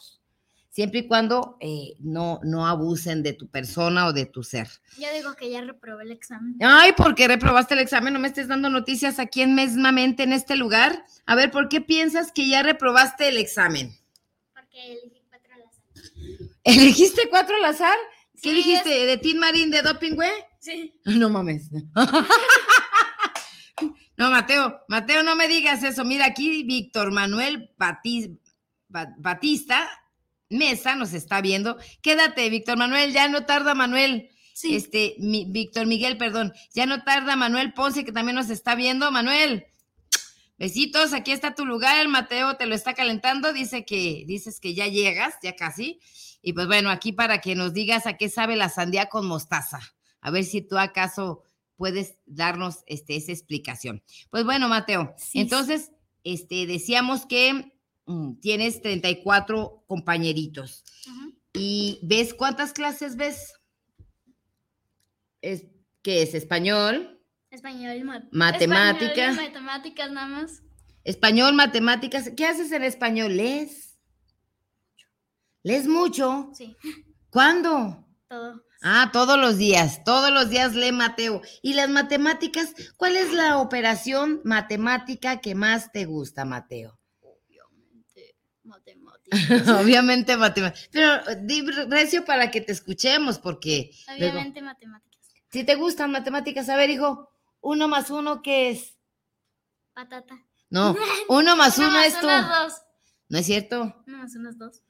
siempre 0.71 1.00
y 1.00 1.07
cuando 1.09 1.57
eh, 1.61 1.95
no, 1.99 2.40
no 2.45 2.66
abusen 2.66 3.23
de 3.23 3.33
tu 3.33 3.49
persona 3.49 4.07
o 4.07 4.12
de 4.12 4.26
tu 4.26 4.42
ser. 4.42 4.68
Yo 4.99 5.07
digo 5.14 5.35
que 5.35 5.50
ya 5.50 5.61
reprobé 5.62 6.04
el 6.04 6.12
examen. 6.12 6.57
Ay, 6.61 6.92
¿por 6.92 7.14
qué 7.14 7.26
reprobaste 7.28 7.75
el 7.75 7.80
examen? 7.80 8.12
No 8.12 8.21
me 8.21 8.28
estés 8.28 8.49
dando 8.49 8.71
noticias 8.71 9.18
aquí 9.18 9.42
en 9.42 9.54
mesmamente 9.54 10.23
en 10.23 10.33
este 10.33 10.57
lugar. 10.57 11.04
A 11.26 11.35
ver, 11.35 11.50
¿por 11.50 11.68
qué 11.68 11.80
piensas 11.80 12.33
que 12.33 12.49
ya 12.49 12.62
reprobaste 12.62 13.28
el 13.28 13.38
examen? 13.38 13.92
Porque 14.54 14.92
elegí 14.92 15.23
cuatro 15.28 15.54
al 15.54 15.62
azar. 15.62 15.83
¿Elegiste 16.64 17.28
cuatro 17.30 17.57
al 17.57 17.64
azar? 17.64 17.97
¿Qué 18.40 18.50
Sí, 18.50 18.54
dijiste? 18.54 18.90
¿De 19.07 19.16
Tin 19.16 19.38
Marín 19.38 19.71
de 19.71 19.83
Doping, 19.83 20.14
güey? 20.14 20.30
Sí. 20.61 20.95
No 21.04 21.28
mames. 21.28 21.68
No, 24.18 24.30
Mateo, 24.30 24.80
Mateo, 24.88 25.22
no 25.22 25.37
me 25.37 25.48
digas 25.48 25.82
eso. 25.82 26.04
Mira, 26.04 26.26
aquí 26.26 26.64
Víctor 26.64 27.12
Manuel 27.12 27.70
Bati- 27.78 28.38
Ba- 28.88 29.14
Batista 29.16 29.88
Mesa 30.50 30.94
nos 30.96 31.12
está 31.14 31.40
viendo. 31.40 31.76
Quédate, 32.02 32.50
Víctor 32.50 32.76
Manuel, 32.76 33.12
ya 33.12 33.28
no 33.28 33.46
tarda 33.46 33.75
Manuel. 33.75 34.28
Sí. 34.54 34.75
Este, 34.75 35.14
mi- 35.18 35.44
Víctor 35.48 35.87
Miguel, 35.87 36.18
perdón. 36.18 36.52
Ya 36.75 36.84
no 36.84 37.04
tarda 37.04 37.37
Manuel 37.37 37.72
Ponce, 37.75 38.04
que 38.04 38.12
también 38.12 38.34
nos 38.34 38.50
está 38.50 38.75
viendo. 38.75 39.10
Manuel, 39.12 39.66
besitos, 40.58 41.12
aquí 41.12 41.30
está 41.30 41.54
tu 41.54 41.64
lugar. 41.64 42.00
El 42.00 42.08
Mateo 42.08 42.56
te 42.56 42.66
lo 42.66 42.75
está 42.75 42.94
calentando. 42.94 43.52
Dice 43.52 43.84
que, 43.84 44.25
dices 44.26 44.58
que 44.58 44.75
ya 44.75 44.88
llegas, 44.88 45.34
ya 45.42 45.54
casi. 45.54 46.00
Y 46.42 46.54
pues 46.54 46.66
bueno, 46.66 46.90
aquí 46.90 47.12
para 47.12 47.40
que 47.40 47.54
nos 47.54 47.72
digas 47.72 48.06
a 48.06 48.16
qué 48.16 48.28
sabe 48.28 48.56
la 48.56 48.68
sandía 48.68 49.06
con 49.08 49.26
mostaza. 49.26 49.78
A 50.20 50.30
ver 50.32 50.44
si 50.44 50.62
tú 50.62 50.76
acaso 50.78 51.42
puedes 51.78 52.16
darnos 52.26 52.82
este, 52.87 53.16
esa 53.16 53.32
explicación. 53.32 54.02
Pues 54.28 54.44
bueno, 54.44 54.68
Mateo, 54.68 55.14
Sí, 55.16 55.40
entonces, 55.40 55.92
este, 56.25 56.66
decíamos 56.66 57.25
que 57.25 57.73
mm, 58.04 58.35
tienes 58.40 58.82
34 58.82 59.85
compañeritos. 59.87 60.85
Ujú. 61.06 61.32
¿Y 61.54 62.00
ves 62.02 62.35
cuántas 62.35 62.73
clases 62.75 63.16
ves? 63.16 63.54
Es, 65.40 65.64
¿Qué 66.02 66.23
es? 66.23 66.35
¿Español? 66.35 67.20
Español 67.50 67.97
y 67.97 68.04
mat- 68.04 68.28
Matemática. 68.32 69.06
Español 69.30 69.32
y 69.32 69.37
matemáticas 69.47 70.11
nada 70.11 70.26
más. 70.26 70.62
Español, 71.04 71.54
matemáticas. 71.54 72.30
¿Qué 72.37 72.44
haces 72.44 72.73
en 72.73 72.82
español? 72.85 73.37
¿Lees? 73.37 73.99
¿Lees 75.62 75.87
mucho? 75.87 76.50
Sí, 76.54 76.76
¿Cuándo? 77.30 78.04
todo. 78.28 78.62
Ah, 78.80 79.11
todos 79.12 79.38
los 79.38 79.56
días, 79.58 80.04
todos 80.04 80.30
los 80.30 80.50
días 80.50 80.75
lee 80.75 80.92
Mateo. 80.92 81.42
¿Y 81.62 81.75
las 81.75 81.88
matemáticas? 81.90 82.73
¿Cuál 82.97 83.16
es 83.16 83.32
la 83.32 83.58
operación 83.58 84.40
matemática 84.44 85.40
que 85.40 85.54
más 85.56 85.90
te 85.90 86.04
gusta, 86.04 86.44
Mateo? 86.44 86.97
Obviamente, 87.20 88.37
matemáticas. 88.62 89.68
Obviamente 89.85 90.37
matemáticas. 90.37 90.88
Pero 90.92 91.20
di 91.42 91.62
recio 91.88 92.25
para 92.25 92.50
que 92.52 92.61
te 92.61 92.70
escuchemos, 92.73 93.38
porque 93.40 93.90
luego- 94.16 94.32
Obviamente 94.35 94.62
matemáticas. 94.62 95.26
si 95.50 95.64
te 95.64 95.75
gustan 95.75 96.12
matemáticas, 96.12 96.68
a 96.68 96.76
ver, 96.76 96.90
hijo, 96.90 97.28
uno 97.61 97.88
más 97.88 98.11
uno, 98.11 98.42
¿qué 98.42 98.70
es? 98.70 98.97
Patata. 99.92 100.38
No, 100.70 100.94
uno 101.28 101.56
más 101.56 101.78
Uno 101.78 101.88
uno 101.88 101.97
más 101.99 102.06
es 102.06 102.20
tú. 102.20 102.26
dos. 102.28 102.75
No 103.28 103.38
es 103.38 103.47
cierto, 103.47 104.04
Uno 104.06 104.18
más 104.18 104.35
uno 104.37 104.50
es 104.50 104.56
dos. 104.58 104.82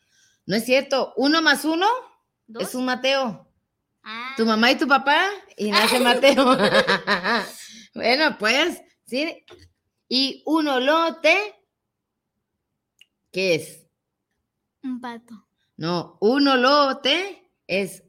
no 0.45 0.57
es 0.57 0.64
cierto. 0.66 1.14
Uno 1.16 1.40
más 1.40 1.64
uno 1.64 1.87
¿Dos? 2.47 2.62
es 2.64 2.75
un 2.75 2.85
Mateo. 2.85 3.48
Ah, 4.11 4.33
Tu 4.38 4.47
mamá 4.47 4.71
y 4.73 4.77
tu 4.79 4.88
papá 4.88 5.29
y 5.57 5.71
nace 5.71 6.00
Mateo. 6.00 6.57
bueno, 7.95 8.37
pues, 8.38 8.81
sí. 9.05 9.45
Y 10.09 10.43
un 10.47 10.67
olote, 10.67 11.37
¿qué 13.31 13.55
es? 13.57 13.87
Un 14.83 14.99
pato. 15.00 15.47
No, 15.77 16.17
un 16.21 16.49
olote 16.49 17.50
es, 17.67 18.03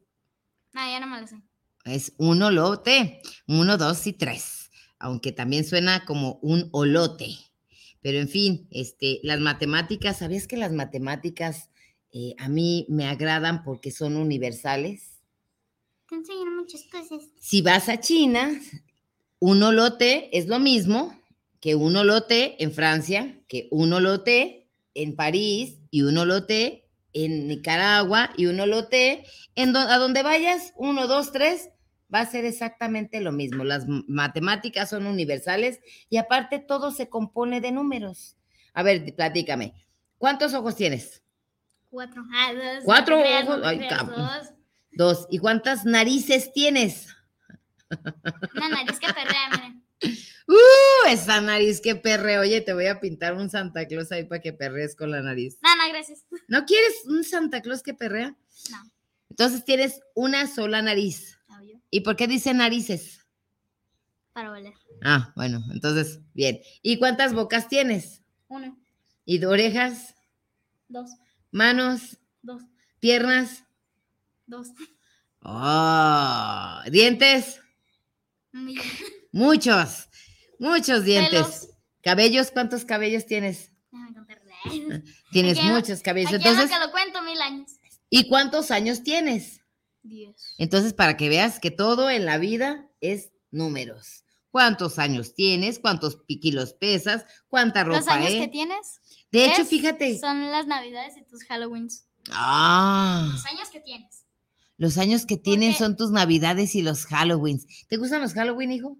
Ah, 0.74 0.90
ya 0.90 1.00
no 1.02 1.08
me 1.08 1.20
lo 1.20 1.28
sé. 1.28 1.42
es 1.84 2.14
un 2.18 2.42
olote. 2.44 3.22
Uno, 3.48 3.78
dos 3.78 4.08
y 4.08 4.14
tres. 4.14 4.70
Aunque 5.00 5.32
también 5.34 5.66
suena 5.66 6.06
como 6.06 6.40
un 6.42 6.70
olote. 6.72 7.36
Pero 8.02 8.20
en 8.20 8.30
fin, 8.30 8.68
este, 8.72 9.20
las 9.24 9.40
matemáticas, 9.42 10.20
¿sabías 10.20 10.48
que 10.48 10.56
las 10.56 10.72
matemáticas 10.72 11.70
eh, 12.14 12.36
a 12.38 12.48
mí 12.48 12.86
me 12.88 13.08
agradan 13.08 13.64
porque 13.64 13.92
son 13.92 14.16
universales? 14.16 15.09
Te 16.10 16.16
enseñan 16.16 16.56
muchas 16.56 16.84
cosas. 16.92 17.24
Si 17.40 17.62
vas 17.62 17.88
a 17.90 18.00
China, 18.00 18.50
un 19.40 19.62
olote 19.64 20.36
es 20.38 20.48
lo 20.48 20.60
mismo 20.60 21.16
que 21.60 21.76
un 21.76 21.96
olote 21.96 22.62
en 22.64 22.72
Francia, 22.72 23.40
que 23.48 23.68
un 23.72 23.94
olote 23.94 24.68
en 24.94 25.16
París 25.16 25.78
y 25.92 26.02
un 26.04 26.18
olote 26.18 26.86
en 27.14 27.48
Nicaragua 27.48 28.32
y 28.38 28.46
un 28.48 28.60
olote 28.60 29.24
en 29.56 29.74
do- 29.74 29.80
a 29.80 29.98
donde 29.98 30.24
vayas, 30.24 30.74
uno, 30.78 31.08
dos, 31.08 31.32
tres, 31.32 31.70
va 32.14 32.22
a 32.22 32.26
ser 32.26 32.46
exactamente 32.46 33.20
lo 33.22 33.32
mismo. 33.32 33.64
Las 33.64 33.86
matemáticas 33.88 34.90
son 34.90 35.06
universales 35.06 35.80
y 36.10 36.18
aparte 36.18 36.60
todo 36.60 36.92
se 36.92 37.10
compone 37.10 37.62
de 37.62 37.72
números. 37.72 38.36
A 38.74 38.84
ver, 38.84 39.14
platícame. 39.16 39.74
¿Cuántos 40.18 40.54
ojos 40.54 40.76
tienes? 40.76 41.22
Cuatro. 41.90 42.24
Ah, 42.34 42.54
dos. 42.54 42.84
Cuatro 42.84 43.20
ojos. 43.20 43.60
Ay, 43.64 43.80
dos. 43.90 44.50
Dos. 44.92 45.28
¿Y 45.30 45.40
cuántas 45.40 45.86
narices 45.86 46.52
tienes? 46.54 47.08
Una 48.56 48.70
nariz 48.70 49.00
que 49.00 49.14
perrea, 49.14 49.50
miren. 49.52 49.84
¡Uh! 50.48 51.08
Esa 51.10 51.42
nariz 51.42 51.82
que 51.82 51.96
perre. 51.96 52.40
Oye, 52.40 52.62
te 52.62 52.74
voy 52.74 52.88
a 52.88 53.00
pintar 53.00 53.36
un 53.36 53.50
Santa 53.50 53.88
Claus 53.88 54.12
ahí 54.12 54.24
para 54.26 54.42
que 54.42 54.54
perrees 54.54 54.96
con 54.96 55.12
la 55.12 55.22
nariz. 55.22 55.58
No, 55.62 55.76
no, 55.76 55.90
gracias. 55.90 56.26
¿No 56.48 56.66
quieres 56.66 56.94
un 57.06 57.24
Santa 57.24 57.62
Claus 57.62 57.84
que 57.84 57.94
perrea? 57.94 58.36
No. 58.72 58.92
Entonces 59.30 59.64
tienes 59.66 60.02
una 60.16 60.48
sola 60.48 60.82
nariz. 60.82 61.38
¿Y 61.92 62.02
por 62.02 62.16
qué 62.16 62.28
dice 62.28 62.54
narices? 62.54 63.26
Para 64.34 64.52
oler. 64.52 64.74
Ah, 65.04 65.34
bueno, 65.36 65.64
entonces, 65.72 66.20
bien. 66.34 66.60
¿Y 66.82 66.98
cuántas 67.00 67.34
bocas 67.34 67.68
tienes? 67.68 68.22
Uno, 68.48 68.78
¿Y 69.26 69.38
de 69.40 69.48
orejas? 69.48 70.16
dos, 70.88 71.12
¿Manos? 71.52 72.18
dos, 72.42 72.64
¿Piernas? 73.00 73.64
Dos. 74.50 74.68
¡Oh! 75.42 76.80
¿Dientes? 76.92 77.60
Muchos, 79.32 80.10
muchos 80.60 81.04
dientes. 81.06 81.32
Pelos. 81.32 81.70
¿Cabellos? 82.02 82.52
¿Cuántos 82.52 82.86
cabellos 82.86 83.26
tienes? 83.26 83.72
Tienes 85.32 85.58
Aquí 85.58 85.68
muchos 85.68 86.02
cabellos. 86.02 86.34
Aquí 86.34 86.48
Entonces, 86.48 86.70
que 86.70 86.86
lo 86.86 86.92
cuento 86.92 87.22
mil 87.24 87.40
años. 87.42 87.72
¿y 88.10 88.28
cuántos 88.28 88.72
años 88.72 89.04
tienes? 89.04 89.62
Diez. 90.02 90.36
Entonces, 90.58 90.94
para 90.94 91.16
que 91.18 91.30
veas 91.30 91.60
que 91.60 91.72
todo 91.72 92.10
en 92.10 92.26
la 92.26 92.38
vida 92.38 92.90
es 93.00 93.32
números. 93.52 94.24
¿Cuántos 94.52 94.98
años 94.98 95.36
tienes? 95.36 95.78
¿Cuántos 95.80 96.18
kilos 96.28 96.74
pesas? 96.74 97.26
¿Cuánta 97.48 97.84
ropa 97.84 98.00
Los 98.00 98.08
años 98.08 98.32
eh? 98.32 98.40
que 98.40 98.48
tienes 98.48 99.00
De 99.32 99.46
hecho, 99.46 99.62
es- 99.62 99.70
fíjate. 99.70 100.18
son 100.20 100.50
las 100.52 100.66
navidades 100.66 101.16
y 101.18 101.24
tus 101.24 101.44
Halloweens. 101.50 102.08
Ah, 102.32 103.30
Los 103.32 103.46
años 103.46 103.70
que 103.70 103.80
tienes. 103.82 104.26
Los 104.80 104.98
años 104.98 105.28
que 105.28 105.38
tienen 105.38 105.74
son 105.76 105.96
tus 105.96 106.10
navidades 106.10 106.74
y 106.74 106.82
los 106.82 107.06
Halloweens. 107.06 107.68
¿Te 107.88 107.98
gustan 107.98 108.22
los 108.24 108.34
Halloween, 108.34 108.72
hijo? 108.72 108.98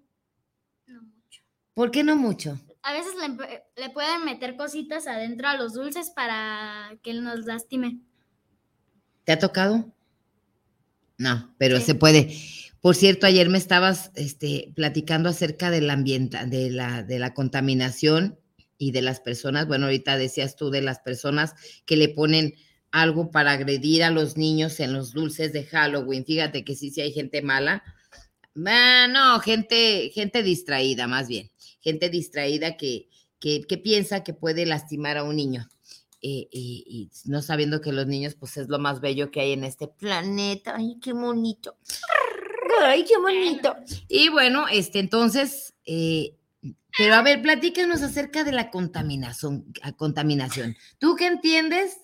No 0.86 1.02
mucho. 1.02 1.42
¿Por 1.74 1.90
qué 1.90 2.04
no 2.04 2.14
mucho? 2.14 2.60
A 2.82 2.92
veces 2.92 3.12
le, 3.20 3.64
le 3.82 3.90
pueden 3.90 4.24
meter 4.24 4.56
cositas 4.56 5.06
adentro 5.08 5.48
a 5.48 5.56
los 5.56 5.72
dulces 5.72 6.10
para 6.10 6.96
que 7.02 7.12
nos 7.14 7.44
lastime. 7.46 7.98
¿Te 9.24 9.32
ha 9.32 9.38
tocado? 9.38 9.92
No, 11.18 11.54
pero 11.58 11.78
Sí. 11.78 11.86
se 11.86 11.94
puede. 11.94 12.34
Por 12.80 12.96
cierto, 12.96 13.26
ayer 13.26 13.48
me 13.50 13.58
estabas 13.58 14.10
este, 14.14 14.72
platicando 14.74 15.28
acerca 15.28 15.70
del 15.70 15.90
ambiente, 15.90 16.38
de 16.46 16.70
la, 16.70 17.02
de 17.02 17.18
la 17.18 17.34
contaminación 17.34 18.38
y 18.78 18.92
de 18.92 19.02
las 19.02 19.20
personas. 19.20 19.66
Bueno, 19.66 19.84
ahorita 19.86 20.16
decías 20.16 20.56
tú 20.56 20.70
de 20.70 20.80
las 20.80 21.00
personas 21.00 21.54
que 21.84 21.96
le 21.96 22.08
ponen 22.08 22.54
algo 22.92 23.30
para 23.30 23.52
agredir 23.52 24.02
a 24.02 24.10
los 24.10 24.36
niños 24.36 24.80
en 24.80 24.92
los 24.92 25.12
dulces 25.12 25.52
de 25.52 25.64
Halloween. 25.64 26.24
Fíjate 26.24 26.64
que 26.64 26.74
sí, 26.74 26.90
sí 26.90 27.00
hay 27.00 27.12
gente 27.12 27.42
mala. 27.42 27.82
Ah, 28.66 29.06
no, 29.08 29.40
gente, 29.40 30.10
gente 30.12 30.42
distraída, 30.42 31.06
más 31.06 31.28
bien. 31.28 31.50
Gente 31.80 32.10
distraída 32.10 32.76
que, 32.76 33.08
que, 33.38 33.62
que 33.62 33.78
piensa 33.78 34.24
que 34.24 34.34
puede 34.34 34.66
lastimar 34.66 35.16
a 35.16 35.24
un 35.24 35.36
niño. 35.36 35.68
eh, 36.22 36.48
y, 36.52 37.10
no 37.24 37.40
sabiendo 37.40 37.80
que 37.80 37.92
los 37.92 38.06
niños, 38.06 38.34
pues 38.34 38.56
es 38.58 38.68
lo 38.68 38.78
más 38.78 39.00
bello 39.00 39.30
que 39.30 39.40
hay 39.40 39.52
en 39.52 39.64
este 39.64 39.88
planeta. 39.88 40.74
Ay, 40.76 40.98
qué 41.00 41.12
bonito. 41.12 41.76
Ay, 42.82 43.04
qué 43.04 43.16
bonito. 43.18 43.74
Y 44.08 44.28
bueno, 44.28 44.66
este, 44.68 44.98
entonces, 44.98 45.74
eh, 45.86 46.36
pero 46.98 47.14
a 47.14 47.22
ver, 47.22 47.40
platícanos 47.40 48.02
acerca 48.02 48.44
de 48.44 48.52
la 48.52 48.70
contaminación, 48.70 49.72
contaminación. 49.96 50.76
¿Tú 50.98 51.16
qué 51.16 51.26
entiendes 51.26 51.96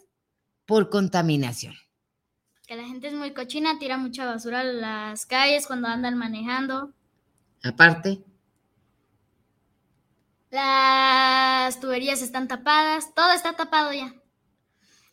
por 0.67 0.91
contaminación? 0.91 1.75
Que 2.67 2.77
la 2.77 2.85
gente 2.85 3.07
es 3.09 3.15
muy 3.15 3.33
cochina, 3.33 3.79
tira 3.79 3.97
mucha 3.97 4.27
basura 4.27 4.61
a 4.61 4.65
las 4.65 5.25
calles 5.25 5.67
cuando 5.67 5.89
andan 5.89 6.19
manejando. 6.19 6.93
Aparte, 7.63 8.23
Las 10.51 11.81
tuberías 11.81 12.23
están 12.23 12.49
tapadas, 12.49 13.15
todo 13.15 13.33
está 13.33 13.55
tapado 13.55 13.93
ya. 13.93 14.15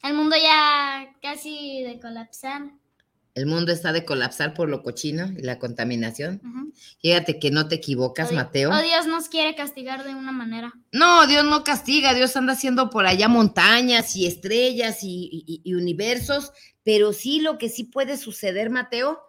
El 0.01 0.13
mundo 0.13 0.35
ya 0.41 1.15
casi 1.21 1.83
de 1.83 1.99
colapsar. 1.99 2.71
El 3.35 3.45
mundo 3.47 3.71
está 3.71 3.91
de 3.93 4.05
colapsar 4.05 4.53
por 4.53 4.69
lo 4.69 4.83
cochino 4.83 5.25
y 5.37 5.41
la 5.41 5.57
contaminación. 5.59 6.41
Fíjate 7.01 7.39
que 7.39 7.49
no 7.51 7.67
te 7.67 7.75
equivocas, 7.75 8.31
O- 8.31 8.35
Mateo. 8.35 8.69
O 8.71 8.81
Dios 8.81 9.07
nos 9.07 9.27
quiere 9.29 9.55
castigar 9.55 10.03
de 10.03 10.13
una 10.15 10.31
manera. 10.31 10.73
No, 10.91 11.25
Dios 11.27 11.43
no 11.43 11.63
castiga, 11.63 12.13
Dios 12.13 12.35
anda 12.35 12.53
haciendo 12.53 12.89
por 12.89 13.05
allá 13.07 13.27
montañas 13.27 14.15
y 14.15 14.27
estrellas 14.27 14.99
y, 15.03 15.29
y- 15.47 15.61
y 15.63 15.73
universos, 15.73 16.51
pero 16.83 17.11
sí 17.13 17.39
lo 17.41 17.57
que 17.57 17.69
sí 17.69 17.85
puede 17.85 18.17
suceder, 18.17 18.69
Mateo, 18.69 19.19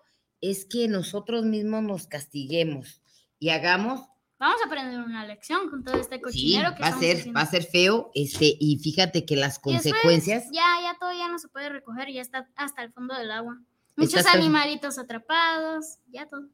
es 0.40 0.66
que 0.66 0.88
nosotros 0.88 1.44
mismos 1.44 1.82
nos 1.82 2.06
castiguemos 2.06 3.00
y 3.38 3.48
hagamos, 3.50 4.02
Vamos 4.36 4.60
a 4.62 4.66
aprender 4.66 5.00
una 5.00 5.24
lección 5.24 5.70
con 5.70 5.84
todo 5.84 5.94
este 5.94 6.16
sí, 6.16 6.20
cochinero 6.20 6.74
que 6.74 6.82
va 6.82 6.88
a 6.88 6.98
ser, 6.98 7.16
haciendo. 7.18 7.38
va 7.38 7.42
a 7.44 7.50
ser 7.50 7.62
feo, 7.64 8.10
este, 8.14 8.54
y 8.60 8.76
fíjate 8.78 9.24
que 9.24 9.36
las 9.36 9.56
Y 9.58 9.60
consecuencias, 9.60 10.44
ya, 10.52 10.64
ya 10.82 10.98
todo 10.98 11.12
ya 11.12 11.28
no 11.28 11.38
se 11.38 11.48
puede 11.48 11.68
recoger, 11.70 12.12
ya 12.12 12.20
está 12.20 12.46
hasta 12.56 12.82
el 12.82 12.92
fondo 12.92 13.14
del 13.14 13.30
agua. 13.30 13.58
Muchos 13.96 14.14
Estás- 14.20 14.34
animalitos 14.34 14.98
atrapados, 14.98 15.98
ya 16.08 16.26
todo. 16.26 16.48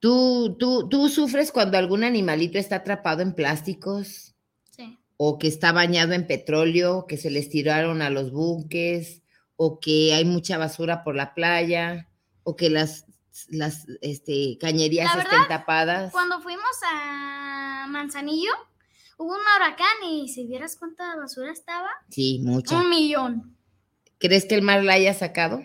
tú, 0.00 0.56
tú, 0.58 0.88
tú 0.88 1.08
sufres 1.08 1.52
cuando 1.52 1.78
algún 1.78 2.04
animalito 2.04 2.58
está 2.58 2.76
atrapado 2.76 3.22
en 3.22 3.34
plásticos 3.34 4.34
Sí. 4.70 4.98
o 5.16 5.38
que 5.38 5.46
está 5.48 5.72
bañado 5.72 6.12
en 6.14 6.26
petróleo, 6.26 7.06
que 7.06 7.16
se 7.16 7.30
les 7.30 7.48
tiraron 7.50 8.02
a 8.02 8.10
los 8.10 8.32
buques, 8.32 9.22
o 9.56 9.78
que 9.78 10.14
hay 10.14 10.24
mucha 10.24 10.56
basura 10.58 11.04
por 11.04 11.14
la 11.14 11.34
playa, 11.34 12.08
o 12.44 12.56
que 12.56 12.70
las, 12.70 13.04
las 13.48 13.86
este, 14.00 14.56
cañerías 14.58 15.14
La 15.14 15.22
estén 15.22 15.48
tapadas. 15.48 16.12
Cuando 16.12 16.40
fuimos 16.40 16.64
a 16.90 17.86
Manzanillo, 17.88 18.52
hubo 19.18 19.32
un 19.34 19.40
huracán 19.56 20.08
y 20.10 20.28
si 20.28 20.46
vieras 20.46 20.76
cuánta 20.76 21.14
basura 21.16 21.52
estaba, 21.52 21.88
Sí, 22.08 22.40
mucha. 22.42 22.76
un 22.80 22.88
millón. 22.88 23.56
¿Crees 24.18 24.46
que 24.46 24.54
el 24.54 24.62
mar 24.62 24.82
la 24.82 24.94
haya 24.94 25.12
sacado? 25.14 25.62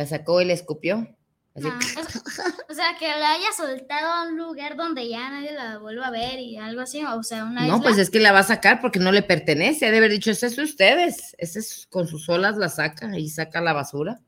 ¿La 0.00 0.06
sacó 0.06 0.40
y 0.40 0.46
la 0.46 0.54
escupió? 0.54 1.14
Así, 1.54 1.66
Ah, 1.70 1.78
o, 1.98 2.00
o 2.72 2.74
sea, 2.74 2.96
que 2.98 3.06
la 3.06 3.32
haya 3.34 3.52
soltado 3.54 4.10
a 4.10 4.28
un 4.28 4.38
lugar 4.38 4.74
donde 4.76 5.06
ya 5.06 5.28
nadie 5.28 5.52
la 5.52 5.76
vuelva 5.76 6.06
a 6.06 6.10
ver 6.10 6.38
y 6.38 6.56
algo 6.56 6.80
así, 6.80 7.04
o 7.04 7.22
sea, 7.22 7.44
una 7.44 7.66
no, 7.66 7.74
isla. 7.76 7.82
pues 7.82 7.98
es 7.98 8.08
que 8.08 8.18
la 8.18 8.32
va 8.32 8.38
a 8.38 8.44
sacar 8.44 8.80
porque 8.80 8.98
no 8.98 9.12
le 9.12 9.22
pertenece. 9.22 9.84
Ha 9.86 9.90
de 9.90 9.98
haber 9.98 10.10
dicho, 10.10 10.30
ese 10.30 10.46
es 10.46 10.56
de 10.56 10.62
ustedes. 10.62 11.34
Ese 11.36 11.58
es 11.58 11.86
con 11.90 12.06
sus 12.08 12.26
olas 12.30 12.56
la 12.56 12.70
saca 12.70 13.18
y 13.18 13.28
saca 13.28 13.60
la 13.60 13.74
basura. 13.74 14.20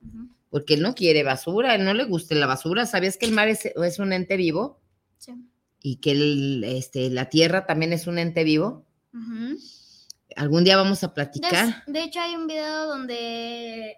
Porque 0.50 0.74
él 0.74 0.82
no 0.82 0.94
quiere 0.94 1.22
basura, 1.22 1.74
él 1.74 1.86
no 1.86 1.94
le 1.94 2.04
gusta 2.04 2.34
la 2.34 2.46
basura. 2.46 2.84
¿Sabías 2.84 3.16
que 3.16 3.24
el 3.24 3.32
mar 3.32 3.48
es, 3.48 3.64
es 3.64 3.98
un 3.98 4.12
ente 4.12 4.36
vivo? 4.36 4.78
sí. 5.16 5.32
y 5.80 5.96
que 5.96 6.10
el, 6.10 6.64
este, 6.64 7.08
la 7.08 7.30
tierra 7.30 7.64
también 7.64 7.94
es 7.94 8.06
un 8.06 8.18
ente 8.18 8.44
vivo. 8.44 8.84
Algún 10.36 10.64
día 10.64 10.76
vamos 10.76 11.02
a 11.02 11.08
De, 11.08 11.14
platicar. 11.14 11.82
de 11.86 12.02
hecho, 12.02 12.20
hay 12.20 12.36
un 12.36 12.46
video 12.46 12.86
donde 12.88 13.96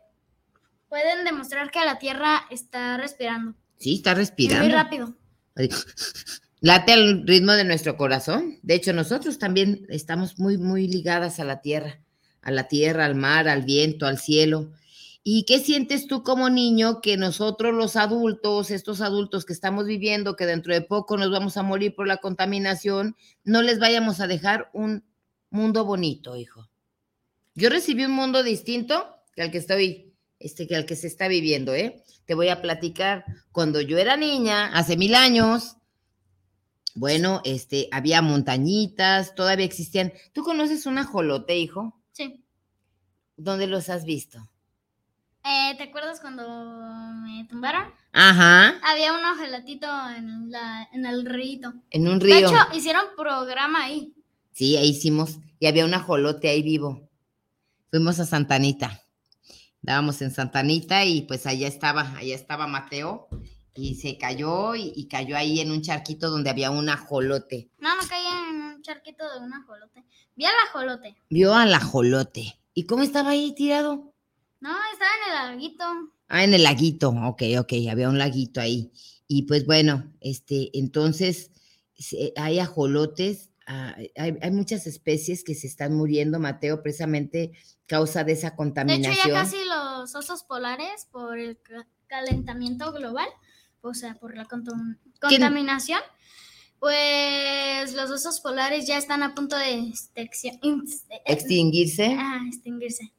pueden 0.95 1.25
demostrar 1.25 1.73
que 1.73 1.85
la 1.85 1.99
Tierra 1.99 2.47
está 2.51 2.97
respirando. 2.97 3.57
Sí, 3.79 3.97
está 3.97 4.13
Muy 4.13 4.21
respirando. 4.21 4.73
rápido. 4.73 5.17
Así, 5.57 5.69
Late 6.61 6.93
al 6.93 7.27
ritmo 7.27 7.51
de 7.51 7.65
nuestro 7.65 7.97
corazón. 7.97 8.61
De 8.63 8.75
hecho, 8.77 8.93
nosotros 8.93 9.41
también 9.41 9.87
estamos 9.89 10.39
muy, 10.39 10.57
muy 10.57 10.87
ligadas 10.87 11.41
a 11.41 11.45
la 11.45 11.61
tierra, 11.63 12.01
a 12.43 12.53
la 12.53 12.69
tierra, 12.69 13.07
al 13.07 13.17
mar, 13.17 13.49
al 13.49 13.63
viento, 13.63 14.07
al 14.07 14.19
cielo. 14.19 14.71
¿Y 15.25 15.47
qué 15.47 15.59
sientes 15.59 16.07
tú 16.07 16.23
como 16.23 16.49
niño 16.49 17.01
que 17.01 17.17
nosotros 17.17 17.75
los 17.75 17.97
adultos, 17.97 18.71
estos 18.71 19.01
adultos 19.01 19.45
que 19.45 19.53
estamos 19.53 19.87
viviendo, 19.87 20.37
que 20.37 20.47
dentro 20.47 20.73
de 20.73 20.81
poco 20.81 21.17
nos 21.17 21.33
vamos 21.33 21.57
a 21.57 21.65
morir 21.65 21.97
por 21.97 22.07
la 22.07 22.19
contaminación, 22.19 23.17
no 23.43 23.63
les 23.63 23.81
vayamos 23.81 24.21
a 24.21 24.29
dejar 24.29 24.71
un 24.73 25.05
mundo 25.51 25.85
bonito, 25.85 26.37
hijo? 26.37 26.71
Yo 27.57 27.69
recibí 27.69 28.05
un 28.05 28.13
mundo 28.13 28.45
distinto 28.45 29.17
que 29.35 29.43
al 29.43 29.51
que 29.51 29.59
estoy, 29.59 30.14
este, 30.39 30.67
que 30.67 30.77
al 30.77 30.87
que 30.87 30.97
se 30.97 31.07
está 31.07 31.29
viviendo, 31.29 31.75
¿eh? 31.75 32.03
Te 32.27 32.35
voy 32.35 32.49
a 32.49 32.63
platicar. 32.63 33.25
Cuando 33.53 33.81
yo 33.81 33.99
era 33.99 34.17
niña, 34.17 34.67
hace 34.75 34.97
mil 34.97 35.15
años, 35.15 35.77
bueno, 36.95 37.41
este, 37.45 37.89
había 37.93 38.23
montañitas, 38.23 39.35
todavía 39.35 39.67
existían. 39.67 40.13
¿Tú 40.33 40.43
conoces 40.43 40.87
un 40.87 40.99
ajolote, 40.99 41.57
hijo? 41.57 42.01
Sí. 42.13 42.45
¿Dónde 43.37 43.67
los 43.67 43.89
has 43.89 44.05
visto? 44.05 44.39
Eh, 45.45 45.75
¿Te 45.77 45.83
acuerdas 45.85 46.21
cuando 46.21 46.43
me 47.23 47.45
tumbaron? 47.51 47.93
Ajá, 48.13 48.81
Había 48.83 49.13
un 49.13 49.25
ojelatito 49.27 49.87
en, 50.17 50.51
la, 50.51 50.89
en 50.93 51.05
el 51.05 51.27
río. 51.27 51.75
en 51.91 52.09
un 52.09 52.19
De 52.19 52.27
río. 52.27 52.49
hecho, 52.49 52.57
hicieron 52.75 53.05
programa 53.17 53.85
ahí. 53.85 54.15
Sí, 54.53 54.77
ahí 54.77 54.91
hicimos. 54.91 55.39
Y 55.59 55.67
había 55.67 55.85
un 55.85 55.93
ajolote 55.95 56.49
ahí 56.49 56.63
vivo. 56.63 57.11
Fuimos 57.91 58.21
a 58.21 58.25
Santanita. 58.25 59.03
Dábamos 59.85 60.23
en 60.23 60.31
Santanita 60.31 61.05
y 61.05 61.23
pues 61.23 61.47
allá 61.47 61.69
estaba, 61.69 62.17
allá 62.17 62.35
estaba 62.35 62.67
Mateo 62.67 63.29
y 63.75 63.97
se 63.97 64.17
cayó 64.17 64.75
y, 64.75 64.95
y 64.97 65.09
cayó 65.09 65.37
ahí 65.37 65.61
en 65.61 65.71
un 65.71 65.83
charquito 65.83 66.31
donde 66.31 66.49
había 66.49 66.71
un 66.71 66.89
ajolote. 66.89 67.69
No, 67.79 67.95
no 67.95 68.09
caía 68.09 68.49
en 68.49 68.57
un 68.63 68.83
charquito 68.83 69.31
de 69.31 69.45
un 69.45 69.53
ajolote. 69.53 70.05
Vi 70.37 70.47
al 70.47 70.55
ajolote. 70.69 71.17
Vio 71.29 71.55
al 71.55 71.75
ajolote. 71.75 72.59
¿Y 72.73 72.85
cómo 72.87 73.03
estaba 73.03 73.31
ahí 73.31 73.53
tirado? 73.53 74.15
No, 74.61 74.75
estaba 74.91 75.11
en 75.21 75.31
el 75.31 75.59
laguito. 75.59 75.85
Ah, 76.29 76.45
en 76.45 76.55
el 76.55 76.63
laguito. 76.63 77.11
Ok, 77.11 77.43
ok, 77.59 77.73
había 77.91 78.09
un 78.09 78.19
laguito 78.19 78.63
ahí. 78.63 78.91
Y 79.29 79.43
pues 79.43 79.67
bueno, 79.67 80.11
este, 80.21 80.71
entonces 80.79 81.51
hay 82.37 82.59
ajolotes, 82.59 83.51
ah, 83.67 83.95
hay, 84.17 84.37
hay 84.41 84.51
muchas 84.51 84.87
especies 84.87 85.45
que 85.45 85.55
se 85.55 85.67
están 85.67 85.95
muriendo, 85.95 86.39
Mateo, 86.39 86.83
precisamente 86.83 87.53
causa 87.87 88.25
de 88.25 88.33
esa 88.33 88.49
De 88.49 88.53
hecho, 88.53 88.57
contaminación. 88.57 89.27
ya 89.29 89.33
casi 89.33 89.57
los 89.65 90.15
osos 90.15 90.43
polares, 90.45 91.07
por 91.11 91.39
el 91.39 91.59
ca- 91.61 91.87
calentamiento 92.07 92.93
global, 92.93 93.29
o 93.83 93.93
sea, 93.95 94.15
por 94.15 94.35
la 94.37 94.45
contam- 94.47 94.99
¿Quién- 95.21 95.41
contaminación, 95.43 96.01
pues 96.79 97.95
los 97.95 98.11
osos 98.11 98.41
polares 98.41 98.87
ya 98.87 98.99
están 98.99 99.23
a 99.23 99.35
punto 99.35 99.57
de 99.57 99.71
eh, 99.73 99.93
Extinguirse. 101.25 102.17
ah, 102.19 102.41
extinguirse. 102.47 103.13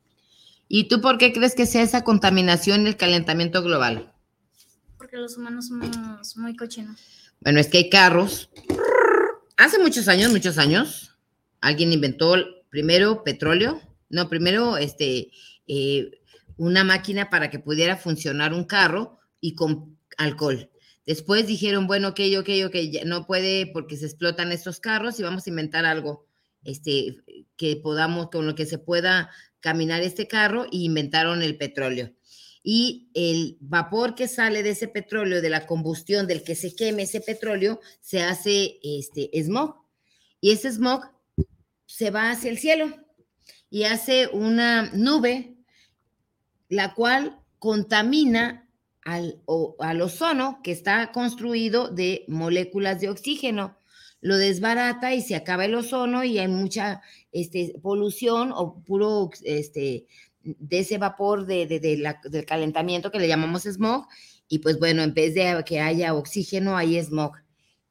¿Y 0.67 0.87
tú 0.87 1.01
por 1.01 1.17
qué 1.17 1.31
crees 1.33 1.55
que 1.55 1.65
sea 1.65 1.83
esa 1.83 2.03
contaminación 2.03 2.87
el 2.87 2.97
calentamiento 2.97 3.61
global? 3.61 4.13
Porque 4.97 5.17
los 5.17 5.37
humanos 5.37 5.67
somos 5.67 6.37
muy 6.37 6.55
cochinos. 6.55 6.99
Bueno, 7.41 7.59
es 7.59 7.67
que 7.67 7.77
hay 7.79 7.89
carros. 7.89 8.49
Hace 9.57 9.79
muchos 9.79 10.09
años, 10.09 10.31
muchos 10.31 10.57
años, 10.57 11.15
alguien 11.61 11.93
inventó 11.93 12.35
primero 12.69 13.23
petróleo, 13.23 13.81
no, 14.09 14.27
primero 14.27 14.75
este, 14.75 15.31
eh, 15.67 16.11
una 16.57 16.83
máquina 16.83 17.29
para 17.29 17.49
que 17.49 17.59
pudiera 17.59 17.95
funcionar 17.95 18.53
un 18.53 18.65
carro 18.65 19.17
y 19.39 19.55
con 19.55 19.97
alcohol. 20.17 20.69
Después 21.05 21.47
dijeron, 21.47 21.87
bueno, 21.87 22.09
ok, 22.09 22.19
ok, 22.37 22.49
ok, 22.65 22.75
ya 22.91 23.05
no 23.05 23.25
puede 23.25 23.67
porque 23.67 23.95
se 23.95 24.07
explotan 24.07 24.51
estos 24.51 24.81
carros 24.81 25.19
y 25.19 25.23
vamos 25.23 25.47
a 25.47 25.49
inventar 25.49 25.85
algo 25.85 26.27
este, 26.65 27.15
que 27.55 27.77
podamos, 27.77 28.29
con 28.31 28.45
lo 28.45 28.55
que 28.55 28.65
se 28.65 28.77
pueda 28.77 29.29
caminar 29.61 30.01
este 30.01 30.27
carro 30.27 30.65
y 30.69 30.83
inventaron 30.83 31.41
el 31.41 31.57
petróleo. 31.57 32.11
Y 32.67 33.11
el 33.13 33.57
vapor 33.61 34.15
que 34.15 34.27
sale 34.27 34.63
de 34.63 34.71
ese 34.71 34.87
petróleo, 34.87 35.39
de 35.39 35.49
la 35.51 35.67
combustión, 35.67 36.25
del 36.25 36.43
que 36.43 36.55
se 36.55 36.75
queme 36.75 37.03
ese 37.03 37.21
petróleo, 37.21 37.79
se 38.01 38.23
hace 38.23 38.79
este 38.81 39.29
smog. 39.43 39.75
Y 40.41 40.49
ese 40.49 40.71
smog 40.71 41.03
se 41.85 42.09
va 42.09 42.31
hacia 42.31 42.49
el 42.49 42.57
cielo 42.57 42.87
y 43.69 43.83
hace 43.83 44.27
una 44.29 44.89
nube, 44.93 45.57
la 46.67 46.95
cual 46.95 47.39
contamina 47.59 48.67
al, 49.03 49.43
o- 49.45 49.75
al 49.77 50.01
ozono 50.01 50.61
que 50.63 50.71
está 50.71 51.11
construido 51.11 51.89
de 51.89 52.25
moléculas 52.27 52.99
de 52.99 53.09
oxígeno. 53.09 53.77
Lo 54.21 54.37
desbarata 54.37 55.13
y 55.13 55.21
se 55.21 55.35
acaba 55.35 55.65
el 55.65 55.75
ozono 55.75 56.23
y 56.23 56.39
hay 56.39 56.47
mucha 56.47 57.03
este, 57.31 57.75
polución 57.83 58.51
o 58.51 58.81
puro 58.83 59.29
este, 59.43 60.07
de 60.45 60.79
ese 60.79 60.97
vapor 60.97 61.45
de, 61.45 61.65
de- 61.67 61.79
de 61.81 61.97
la- 61.97 62.21
del 62.23 62.45
calentamiento 62.45 63.11
que 63.11 63.19
le 63.19 63.27
llamamos 63.27 63.63
smog. 63.63 64.07
Y 64.47 64.59
pues 64.59 64.77
bueno, 64.79 65.01
en 65.03 65.13
vez 65.13 65.33
de 65.33 65.63
que 65.65 65.81
haya 65.81 66.13
oxígeno, 66.13 66.77
hay 66.77 66.97
smog. 67.01 67.33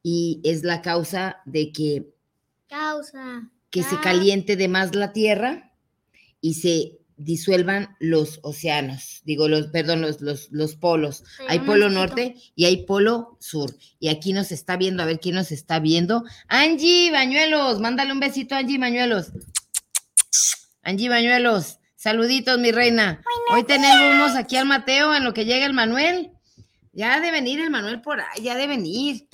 Y 0.01 0.39
es 0.43 0.63
la 0.63 0.81
causa 0.81 1.37
de 1.45 1.71
que 1.71 2.07
Causa. 2.67 3.49
que 3.69 3.83
se 3.83 3.95
Ah. 3.95 4.01
caliente 4.01 4.55
de 4.55 4.67
más 4.69 4.95
la 4.95 5.11
tierra 5.13 5.73
y 6.41 6.53
se 6.55 6.99
disuelvan 7.17 7.95
los 7.99 8.39
océanos, 8.43 9.21
digo, 9.23 9.47
los, 9.47 9.67
perdón, 9.67 10.01
los, 10.01 10.19
los, 10.21 10.49
los 10.51 10.75
polos. 10.75 11.23
Hay 11.47 11.59
polo 11.59 11.89
norte 11.89 12.35
y 12.55 12.65
hay 12.65 12.85
polo 12.85 13.37
sur. 13.39 13.73
Y 13.99 14.09
aquí 14.09 14.33
nos 14.33 14.51
está 14.51 14.75
viendo, 14.75 15.01
a 15.01 15.05
ver 15.05 15.19
quién 15.21 15.35
nos 15.35 15.51
está 15.53 15.79
viendo. 15.79 16.23
Angie 16.49 17.11
Bañuelos, 17.11 17.79
mándale 17.79 18.11
un 18.11 18.19
besito 18.19 18.55
a 18.55 18.59
Angie 18.59 18.77
Bañuelos. 18.77 19.31
Angie 20.83 21.09
Bañuelos, 21.09 21.79
saluditos, 22.05 22.59
mi 22.59 22.71
reina. 22.71 23.23
Hoy 23.51 23.63
tenemos 23.63 24.35
aquí 24.35 24.57
al 24.57 24.67
Mateo 24.67 25.15
en 25.15 25.23
lo 25.23 25.33
que 25.33 25.43
llega 25.43 25.65
el 25.65 25.73
Manuel. 25.73 26.29
Ya 26.93 27.15
ha 27.15 27.19
de 27.19 27.31
venir 27.31 27.59
el 27.59 27.71
Manuel 27.71 27.99
por 27.99 28.21
ahí, 28.21 28.43
ya 28.43 28.53
de 28.53 28.67
venir. 28.67 29.27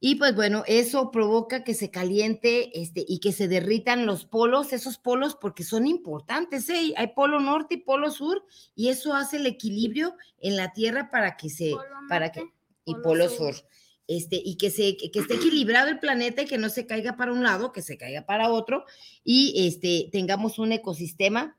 Y 0.00 0.16
pues 0.16 0.34
bueno, 0.34 0.64
eso 0.66 1.12
provoca 1.12 1.62
que 1.62 1.72
se 1.72 1.92
caliente 1.92 2.80
este, 2.80 3.04
y 3.06 3.20
que 3.20 3.30
se 3.30 3.46
derritan 3.46 4.06
los 4.06 4.24
polos, 4.24 4.72
esos 4.72 4.98
polos, 4.98 5.36
porque 5.40 5.62
son 5.62 5.86
importantes, 5.86 6.68
¿eh? 6.68 6.94
Hay 6.96 7.12
polo 7.14 7.38
norte 7.38 7.76
y 7.76 7.78
polo 7.78 8.10
sur, 8.10 8.44
y 8.74 8.88
eso 8.88 9.14
hace 9.14 9.36
el 9.36 9.46
equilibrio 9.46 10.16
en 10.40 10.56
la 10.56 10.72
Tierra 10.72 11.12
para 11.12 11.36
que 11.36 11.48
se, 11.48 11.70
Polo 11.70 11.84
para 12.08 12.32
que, 12.32 12.42
y 12.86 12.94
polo 12.94 13.02
polo 13.04 13.28
sur. 13.28 13.54
sur. 13.54 13.68
Este, 14.08 14.34
y 14.44 14.56
que, 14.56 14.70
se, 14.70 14.96
que 14.96 15.20
esté 15.20 15.36
equilibrado 15.36 15.90
el 15.90 16.00
planeta 16.00 16.42
y 16.42 16.46
que 16.46 16.58
no 16.58 16.70
se 16.70 16.86
caiga 16.88 17.16
para 17.16 17.32
un 17.32 17.44
lado, 17.44 17.70
que 17.70 17.82
se 17.82 17.96
caiga 17.96 18.26
para 18.26 18.50
otro, 18.50 18.84
y 19.22 19.68
este, 19.68 20.08
tengamos 20.10 20.58
un 20.58 20.72
ecosistema, 20.72 21.56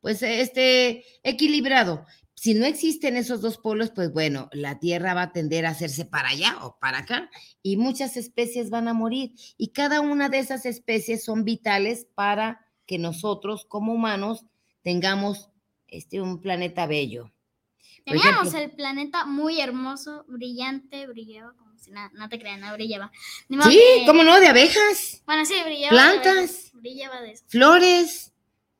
pues, 0.00 0.22
este, 0.22 1.04
equilibrado. 1.22 2.04
Si 2.34 2.54
no 2.54 2.66
existen 2.66 3.16
esos 3.16 3.40
dos 3.40 3.58
polos, 3.58 3.90
pues 3.90 4.12
bueno, 4.12 4.48
la 4.52 4.78
Tierra 4.78 5.12
va 5.12 5.22
a 5.22 5.32
tender 5.32 5.66
a 5.66 5.70
hacerse 5.70 6.04
para 6.04 6.28
allá 6.28 6.56
o 6.62 6.78
para 6.78 6.98
acá 6.98 7.30
y 7.62 7.76
muchas 7.76 8.16
especies 8.16 8.70
van 8.70 8.86
a 8.86 8.94
morir. 8.94 9.32
Y 9.56 9.68
cada 9.72 10.00
una 10.00 10.28
de 10.28 10.38
esas 10.38 10.64
especies 10.64 11.24
son 11.24 11.44
vitales 11.44 12.06
para 12.14 12.64
que 12.86 12.96
nosotros 12.98 13.64
como 13.66 13.92
humanos 13.92 14.44
tengamos 14.82 15.50
este, 15.88 16.20
un 16.20 16.40
planeta 16.40 16.86
bello. 16.86 17.32
Teníamos 18.04 18.48
ejemplo- 18.54 18.60
el 18.60 18.70
planeta 18.70 19.24
muy 19.26 19.60
hermoso, 19.60 20.24
brillante, 20.28 21.06
brillaba 21.08 21.54
como 21.54 21.76
si 21.76 21.90
nada, 21.90 22.10
no 22.14 22.28
te 22.28 22.38
creas, 22.38 22.60
no 22.60 22.72
brillaba. 22.72 23.10
Sí, 23.48 23.78
que- 23.78 24.04
¿cómo 24.06 24.22
no? 24.22 24.38
De 24.38 24.46
abejas, 24.46 25.22
Bueno, 25.26 25.44
sí, 25.44 25.54
brillaba. 25.64 26.12
de 26.12 26.20
plantas. 26.20 26.70
Brillaba 26.72 27.20
de 27.20 27.32
eso. 27.32 27.44
flores, 27.48 28.32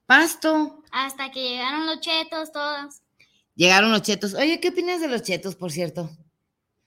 pasto. 0.08 0.82
Hasta 0.90 1.30
que 1.30 1.50
llegaron 1.50 1.86
los 1.86 2.00
chetos, 2.00 2.50
todos. 2.50 3.02
Llegaron 3.54 3.92
los 3.92 4.02
chetos. 4.02 4.34
Oye, 4.34 4.58
¿qué 4.58 4.70
opinas 4.70 5.00
de 5.00 5.08
los 5.08 5.22
chetos, 5.22 5.54
por 5.54 5.70
cierto? 5.70 6.10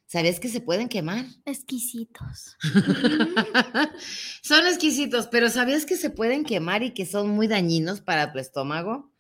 ¿Sabes 0.08 0.40
que 0.40 0.50
se 0.50 0.60
pueden 0.60 0.90
quemar? 0.90 1.26
Exquisitos. 1.46 2.58
son 4.42 4.66
exquisitos, 4.66 5.28
pero 5.28 5.50
¿sabías 5.50 5.86
que 5.86 5.96
se 5.96 6.10
pueden 6.10 6.44
quemar 6.44 6.84
y 6.84 6.94
que 6.94 7.06
son 7.06 7.30
muy 7.30 7.48
dañinos 7.48 8.02
para 8.02 8.34
tu 8.34 8.40
estómago? 8.40 9.14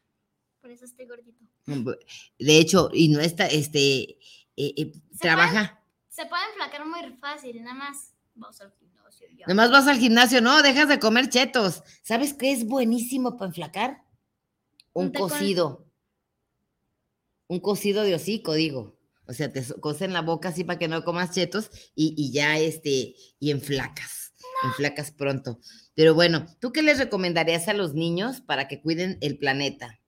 Por 0.59 0.71
eso 0.71 0.85
estoy 0.85 1.05
gordito. 1.05 1.45
De 1.65 2.57
hecho, 2.57 2.89
y 2.91 3.09
no 3.09 3.21
está, 3.21 3.45
este, 3.45 4.17
eh, 4.57 4.73
eh, 4.75 4.93
¿Se 5.11 5.19
trabaja. 5.19 5.79
Se 6.09 6.25
pueden 6.25 6.47
flacar 6.55 6.85
muy 6.85 7.17
fácil, 7.17 7.63
nada 7.63 7.75
más. 7.75 8.15
Vamos 8.33 8.59
al 8.61 8.73
Nomás 9.47 9.71
vas 9.71 9.87
al 9.87 9.97
gimnasio, 9.97 10.41
no, 10.41 10.61
dejas 10.61 10.87
de 10.87 10.99
comer 10.99 11.29
chetos. 11.29 11.83
¿Sabes 12.03 12.33
qué 12.33 12.51
es 12.51 12.65
buenísimo 12.65 13.37
para 13.37 13.47
enflacar? 13.47 14.03
Un 14.93 15.07
Un 15.07 15.11
cocido. 15.11 15.87
Un 17.47 17.59
cocido 17.59 18.03
de 18.03 18.15
hocico, 18.15 18.53
digo. 18.53 18.97
O 19.27 19.33
sea, 19.33 19.51
te 19.51 19.63
cocen 19.79 20.13
la 20.13 20.21
boca 20.21 20.49
así 20.49 20.63
para 20.63 20.77
que 20.77 20.87
no 20.87 21.03
comas 21.03 21.31
chetos 21.31 21.69
y, 21.95 22.13
y 22.17 22.31
ya, 22.31 22.57
este, 22.57 23.15
y 23.39 23.51
enflacas. 23.51 24.33
Enflacas 24.63 25.11
pronto. 25.11 25.59
Pero 25.95 26.13
bueno, 26.13 26.45
¿tú 26.59 26.71
qué 26.71 26.81
les 26.81 26.97
recomendarías 26.97 27.67
a 27.67 27.73
los 27.73 27.93
niños 27.93 28.41
para 28.41 28.67
que 28.67 28.81
cuiden 28.81 29.17
el 29.21 29.37
planeta? 29.37 29.99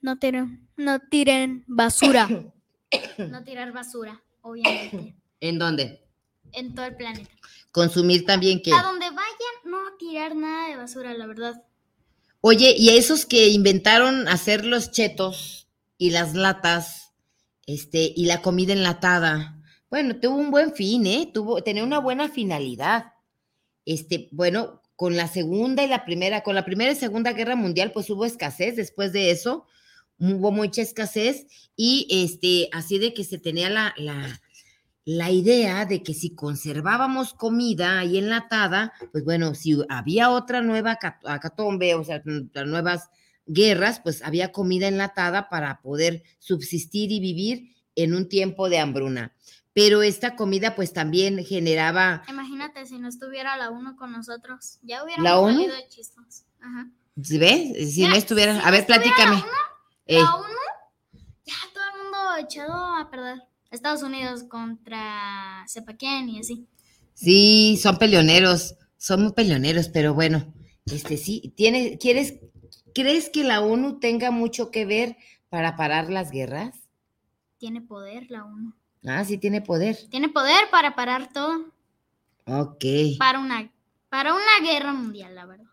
No 0.00 0.18
tiren, 0.18 0.68
no 0.76 1.00
tiren 1.00 1.64
basura. 1.66 2.28
no 3.18 3.44
tirar 3.44 3.72
basura, 3.72 4.22
obviamente. 4.42 5.16
¿En 5.40 5.58
dónde? 5.58 6.07
En 6.52 6.74
todo 6.74 6.86
el 6.86 6.96
planeta. 6.96 7.30
Consumir 7.72 8.24
también 8.24 8.62
que... 8.62 8.72
A 8.72 8.82
donde 8.82 9.06
vayan, 9.06 9.56
no 9.64 9.78
tirar 9.98 10.34
nada 10.34 10.68
de 10.68 10.76
basura, 10.76 11.14
la 11.14 11.26
verdad. 11.26 11.62
Oye, 12.40 12.74
y 12.76 12.90
a 12.90 12.94
esos 12.94 13.26
que 13.26 13.48
inventaron 13.48 14.28
hacer 14.28 14.64
los 14.64 14.90
chetos 14.90 15.68
y 15.96 16.10
las 16.10 16.34
latas, 16.34 17.12
este, 17.66 18.12
y 18.14 18.26
la 18.26 18.42
comida 18.42 18.72
enlatada, 18.72 19.60
bueno, 19.90 20.16
tuvo 20.20 20.36
un 20.36 20.50
buen 20.50 20.74
fin, 20.74 21.06
¿eh? 21.06 21.30
Tuvo, 21.32 21.62
tenía 21.62 21.82
una 21.82 21.98
buena 21.98 22.28
finalidad. 22.28 23.12
Este, 23.84 24.28
bueno, 24.32 24.82
con 24.96 25.16
la 25.16 25.28
segunda 25.28 25.82
y 25.82 25.88
la 25.88 26.04
primera, 26.04 26.42
con 26.42 26.54
la 26.54 26.64
primera 26.64 26.92
y 26.92 26.96
segunda 26.96 27.32
guerra 27.32 27.56
mundial, 27.56 27.92
pues 27.92 28.10
hubo 28.10 28.24
escasez. 28.24 28.76
Después 28.76 29.12
de 29.12 29.30
eso, 29.30 29.66
hubo 30.18 30.50
mucha 30.50 30.82
escasez, 30.82 31.46
y 31.76 32.06
este, 32.10 32.68
así 32.72 32.98
de 32.98 33.14
que 33.14 33.24
se 33.24 33.38
tenía 33.38 33.70
la, 33.70 33.94
la, 33.96 34.40
la 35.10 35.30
idea 35.30 35.86
de 35.86 36.02
que 36.02 36.12
si 36.12 36.34
conservábamos 36.34 37.32
comida 37.32 37.98
ahí 37.98 38.18
enlatada, 38.18 38.92
pues 39.10 39.24
bueno, 39.24 39.54
si 39.54 39.82
había 39.88 40.28
otra 40.28 40.60
nueva 40.60 40.96
cat- 40.96 41.24
acatombe, 41.26 41.94
o 41.94 42.04
sea, 42.04 42.20
nuevas 42.66 43.08
guerras, 43.46 44.00
pues 44.00 44.22
había 44.22 44.52
comida 44.52 44.86
enlatada 44.86 45.48
para 45.48 45.80
poder 45.80 46.24
subsistir 46.38 47.10
y 47.10 47.20
vivir 47.20 47.74
en 47.94 48.14
un 48.14 48.28
tiempo 48.28 48.68
de 48.68 48.80
hambruna. 48.80 49.32
Pero 49.72 50.02
esta 50.02 50.36
comida 50.36 50.74
pues 50.76 50.92
también 50.92 51.42
generaba, 51.42 52.22
Imagínate 52.28 52.84
si 52.84 52.98
no 52.98 53.08
estuviera 53.08 53.56
la 53.56 53.70
UNO 53.70 53.96
con 53.96 54.12
nosotros. 54.12 54.78
Ya 54.82 55.02
hubiéramos 55.02 55.24
¿La 55.24 55.38
ONU? 55.38 55.54
salido 55.54 55.74
de 55.74 55.88
chistos. 55.88 56.44
Ajá. 56.60 56.90
¿ves? 57.16 57.94
Si 57.94 58.02
Ya, 58.02 58.10
no 58.10 58.14
estuviera, 58.14 58.52
si 58.56 58.60
a 58.60 58.64
no 58.66 58.70
ver, 58.72 58.80
estuviera 58.80 59.04
platícame. 59.04 59.36
la 60.06 60.20
La 60.20 60.34
ONU, 60.34 60.48
ya 61.46 61.54
todo 61.72 61.84
el 61.94 62.02
mundo 62.02 62.46
echado 62.46 62.74
a 62.96 63.08
perder. 63.10 63.38
Estados 63.70 64.02
Unidos 64.02 64.44
contra 64.44 65.64
sepa 65.66 65.94
quién 65.96 66.28
y 66.28 66.40
así. 66.40 66.66
sí, 67.14 67.78
son 67.82 67.98
peleoneros, 67.98 68.76
son 68.96 69.22
muy 69.24 69.32
peleoneros, 69.32 69.88
pero 69.88 70.14
bueno, 70.14 70.54
este 70.86 71.16
sí, 71.16 71.52
tiene, 71.56 71.98
¿quieres, 71.98 72.40
crees 72.94 73.28
que 73.28 73.44
la 73.44 73.60
ONU 73.60 73.98
tenga 74.00 74.30
mucho 74.30 74.70
que 74.70 74.86
ver 74.86 75.16
para 75.48 75.76
parar 75.76 76.10
las 76.10 76.30
guerras? 76.30 76.88
Tiene 77.58 77.80
poder 77.80 78.30
la 78.30 78.44
ONU. 78.44 78.74
Ah, 79.06 79.24
sí 79.24 79.38
tiene 79.38 79.60
poder. 79.60 79.96
Tiene 80.10 80.28
poder 80.28 80.70
para 80.70 80.94
parar 80.94 81.32
todo. 81.32 81.72
Ok. 82.46 82.84
Para 83.18 83.38
una, 83.38 83.70
para 84.08 84.32
una 84.32 84.70
guerra 84.70 84.92
mundial, 84.92 85.34
la 85.34 85.46
verdad. 85.46 85.66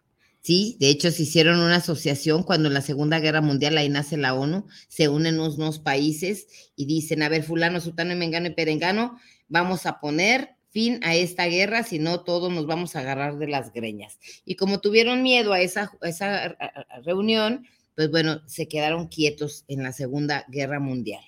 Sí, 0.45 0.77
de 0.79 0.89
hecho 0.89 1.09
se 1.09 1.23
hicieron 1.23 1.59
una 1.59 1.77
asociación 1.77 2.43
cuando 2.43 2.67
en 2.67 2.75
la 2.75 2.81
Segunda 2.81 3.19
Guerra 3.19 3.41
Mundial 3.41 3.79
ahí 3.79 3.89
nace 3.89 4.15
la 4.15 4.35
ONU, 4.35 4.67
se 4.87 5.09
unen 5.09 5.39
unos 5.39 5.79
países 5.79 6.45
y 6.75 6.85
dicen, 6.85 7.23
a 7.23 7.29
ver, 7.29 7.41
fulano, 7.41 7.81
sutano 7.81 8.13
y 8.13 8.15
mengano 8.15 8.45
y 8.45 8.53
perengano, 8.53 9.17
vamos 9.47 9.87
a 9.87 9.99
poner 9.99 10.51
fin 10.69 10.99
a 11.01 11.15
esta 11.15 11.47
guerra, 11.47 11.81
si 11.81 11.97
no 11.97 12.21
todos 12.21 12.53
nos 12.53 12.67
vamos 12.67 12.95
a 12.95 12.99
agarrar 12.99 13.39
de 13.39 13.47
las 13.47 13.73
greñas. 13.73 14.19
Y 14.45 14.55
como 14.55 14.81
tuvieron 14.81 15.23
miedo 15.23 15.51
a 15.51 15.61
esa, 15.61 15.91
a 15.99 16.09
esa 16.09 16.55
reunión, 17.03 17.65
pues 17.95 18.11
bueno, 18.11 18.47
se 18.47 18.67
quedaron 18.67 19.07
quietos 19.07 19.65
en 19.67 19.81
la 19.81 19.93
Segunda 19.93 20.45
Guerra 20.49 20.79
Mundial. 20.79 21.23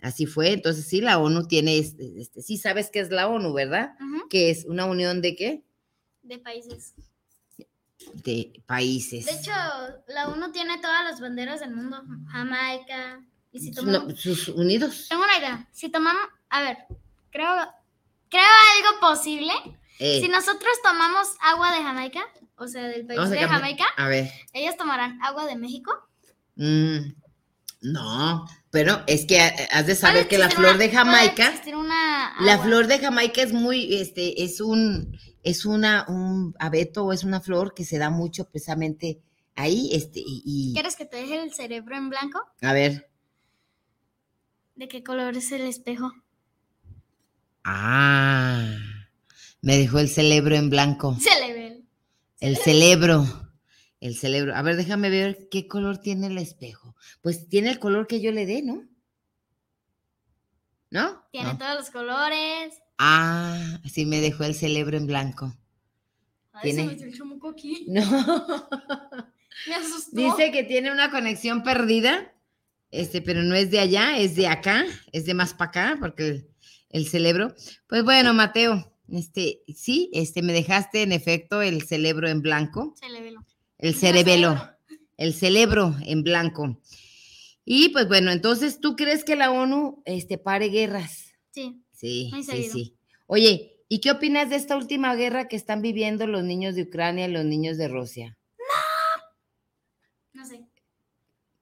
Así 0.00 0.24
fue, 0.26 0.52
entonces 0.52 0.86
sí, 0.86 1.00
la 1.00 1.18
ONU 1.18 1.48
tiene, 1.48 1.78
este, 1.78 2.12
este- 2.20 2.42
sí 2.42 2.58
sabes 2.58 2.90
qué 2.90 3.00
es 3.00 3.10
la 3.10 3.26
ONU, 3.26 3.52
¿verdad? 3.52 3.94
Que 4.30 4.50
es 4.50 4.66
una 4.66 4.84
unión 4.84 5.20
de 5.20 5.34
qué? 5.34 5.62
De 6.22 6.38
países. 6.38 6.94
De 8.14 8.62
países. 8.66 9.26
De 9.26 9.32
hecho, 9.32 9.52
la 10.08 10.28
ONU 10.28 10.52
tiene 10.52 10.78
todas 10.80 11.04
las 11.04 11.20
banderas 11.20 11.60
del 11.60 11.72
mundo. 11.74 12.02
Jamaica. 12.30 13.20
Y 13.52 13.60
si 13.60 13.70
No, 13.70 13.82
tomamos... 13.82 14.20
sus 14.20 14.48
unidos. 14.48 15.06
Tengo 15.08 15.24
una 15.24 15.38
idea. 15.38 15.68
Si 15.72 15.88
tomamos... 15.90 16.22
A 16.50 16.62
ver, 16.62 16.78
creo, 17.30 17.48
creo 18.28 18.42
algo 18.76 19.00
posible. 19.00 19.52
Eh, 19.98 20.20
Si 20.22 20.28
nosotros 20.28 20.72
tomamos 20.82 21.28
agua 21.40 21.72
de 21.76 21.82
Jamaica, 21.82 22.20
o 22.56 22.66
sea, 22.66 22.82
del 22.88 23.06
país 23.06 23.18
vamos 23.18 23.30
de 23.30 23.46
Jamaica, 23.46 23.84
A 23.96 24.08
ver. 24.08 24.30
ellos 24.52 24.76
tomarán 24.76 25.18
agua 25.22 25.46
de 25.46 25.56
México. 25.56 25.92
mm, 26.56 26.98
no, 27.82 28.46
pero 28.70 29.02
es 29.06 29.26
que 29.26 29.36
eh, 29.38 29.68
has 29.72 29.86
de 29.86 29.94
saber 29.96 30.28
que 30.28 30.38
la 30.38 30.48
flor 30.50 30.70
una- 30.74 30.78
de 30.78 30.90
Jamaica, 30.90 31.52
una 31.74 32.34
la 32.40 32.58
flor 32.58 32.86
de 32.86 32.98
Jamaica 33.00 33.42
es 33.42 33.52
muy, 33.52 33.94
este, 33.96 34.42
es 34.44 34.60
un, 34.60 35.18
es 35.42 35.64
una, 35.66 36.04
un 36.08 36.54
abeto 36.58 37.04
o 37.04 37.12
es 37.12 37.24
una 37.24 37.40
flor 37.40 37.74
que 37.74 37.84
se 37.84 37.98
da 37.98 38.10
mucho 38.10 38.48
precisamente 38.48 39.20
ahí, 39.56 39.90
este, 39.92 40.20
y, 40.24 40.72
¿Quieres 40.74 40.96
que 40.96 41.04
te 41.06 41.16
deje 41.18 41.42
el 41.42 41.52
cerebro 41.52 41.96
en 41.96 42.08
blanco? 42.10 42.40
a 42.60 42.72
ver, 42.72 43.08
¿De 44.74 44.88
qué 44.88 45.02
color 45.04 45.36
es 45.36 45.52
el 45.52 45.62
espejo? 45.62 46.10
ah, 47.64 48.74
me 49.60 49.76
dejó 49.78 49.98
el 49.98 50.08
cerebro 50.08 50.54
en 50.56 50.70
blanco, 50.70 51.16
el- 51.44 51.84
el 52.40 52.56
cerebro, 52.56 53.24
el 54.00 54.16
cerebro, 54.16 54.54
a 54.56 54.62
ver, 54.62 54.76
déjame 54.76 55.10
ver 55.10 55.48
qué 55.50 55.68
color 55.68 55.98
tiene 55.98 56.26
el 56.28 56.38
espejo, 56.38 56.96
pues 57.20 57.48
tiene 57.48 57.70
el 57.70 57.78
color 57.78 58.06
que 58.06 58.20
yo 58.20 58.32
le 58.32 58.46
dé, 58.46 58.62
¿no? 58.62 58.88
¿No? 60.90 61.22
Tiene 61.30 61.52
No. 61.52 61.58
todos 61.58 61.74
los 61.76 61.90
colores. 61.90 62.74
Ah, 62.98 63.80
sí 63.90 64.06
me 64.06 64.20
dejó 64.20 64.44
el 64.44 64.54
cerebro 64.54 64.96
en 64.96 65.06
blanco. 65.06 65.54
Ay, 66.52 66.70
se 66.70 66.76
Tiene- 66.76 66.92
metió 66.92 67.06
el 67.06 67.16
chamuco 67.16 67.48
aquí. 67.50 67.86
No. 67.88 68.02
Me 69.68 69.74
asustó. 69.74 70.10
Dice 70.16 70.50
que 70.50 70.64
tiene 70.64 70.90
una 70.90 71.10
conexión 71.10 71.62
perdida, 71.62 72.32
este, 72.90 73.20
pero 73.22 73.42
no 73.42 73.54
es 73.54 73.70
de 73.70 73.80
allá, 73.80 74.16
es 74.18 74.34
de 74.34 74.46
acá, 74.48 74.84
es 75.12 75.24
de 75.26 75.34
más 75.34 75.52
para 75.54 75.68
acá, 75.70 75.96
porque 76.00 76.26
el, 76.28 76.48
el 76.90 77.06
cerebro. 77.06 77.54
Pues 77.86 78.02
bueno, 78.02 78.32
Mateo, 78.34 78.92
este, 79.08 79.62
sí, 79.74 80.10
este, 80.14 80.42
me 80.42 80.52
dejaste 80.52 81.02
en 81.02 81.12
efecto 81.12 81.60
el 81.62 81.82
cerebro 81.82 82.28
en 82.28 82.40
blanco, 82.40 82.94
veló. 83.20 83.44
el 83.78 83.94
cerebelo, 83.94 84.70
el 85.18 85.34
cerebro 85.34 85.94
en 86.06 86.22
blanco. 86.22 86.78
Y 87.64 87.90
pues 87.90 88.08
bueno, 88.08 88.30
entonces, 88.32 88.80
¿tú 88.80 88.96
crees 88.96 89.22
que 89.24 89.36
la 89.36 89.50
ONU, 89.50 90.02
este, 90.06 90.38
pare 90.38 90.68
guerras? 90.68 91.32
Sí. 91.50 91.81
Sí, 92.02 92.30
Muy 92.32 92.42
sí, 92.42 92.50
seguido. 92.50 92.72
sí. 92.72 92.96
Oye, 93.28 93.84
¿y 93.88 94.00
qué 94.00 94.10
opinas 94.10 94.50
de 94.50 94.56
esta 94.56 94.76
última 94.76 95.14
guerra 95.14 95.46
que 95.46 95.54
están 95.54 95.82
viviendo 95.82 96.26
los 96.26 96.42
niños 96.42 96.74
de 96.74 96.82
Ucrania 96.82 97.28
y 97.28 97.30
los 97.30 97.44
niños 97.44 97.78
de 97.78 97.86
Rusia? 97.86 98.36
No 100.32 100.44
sé. 100.44 100.66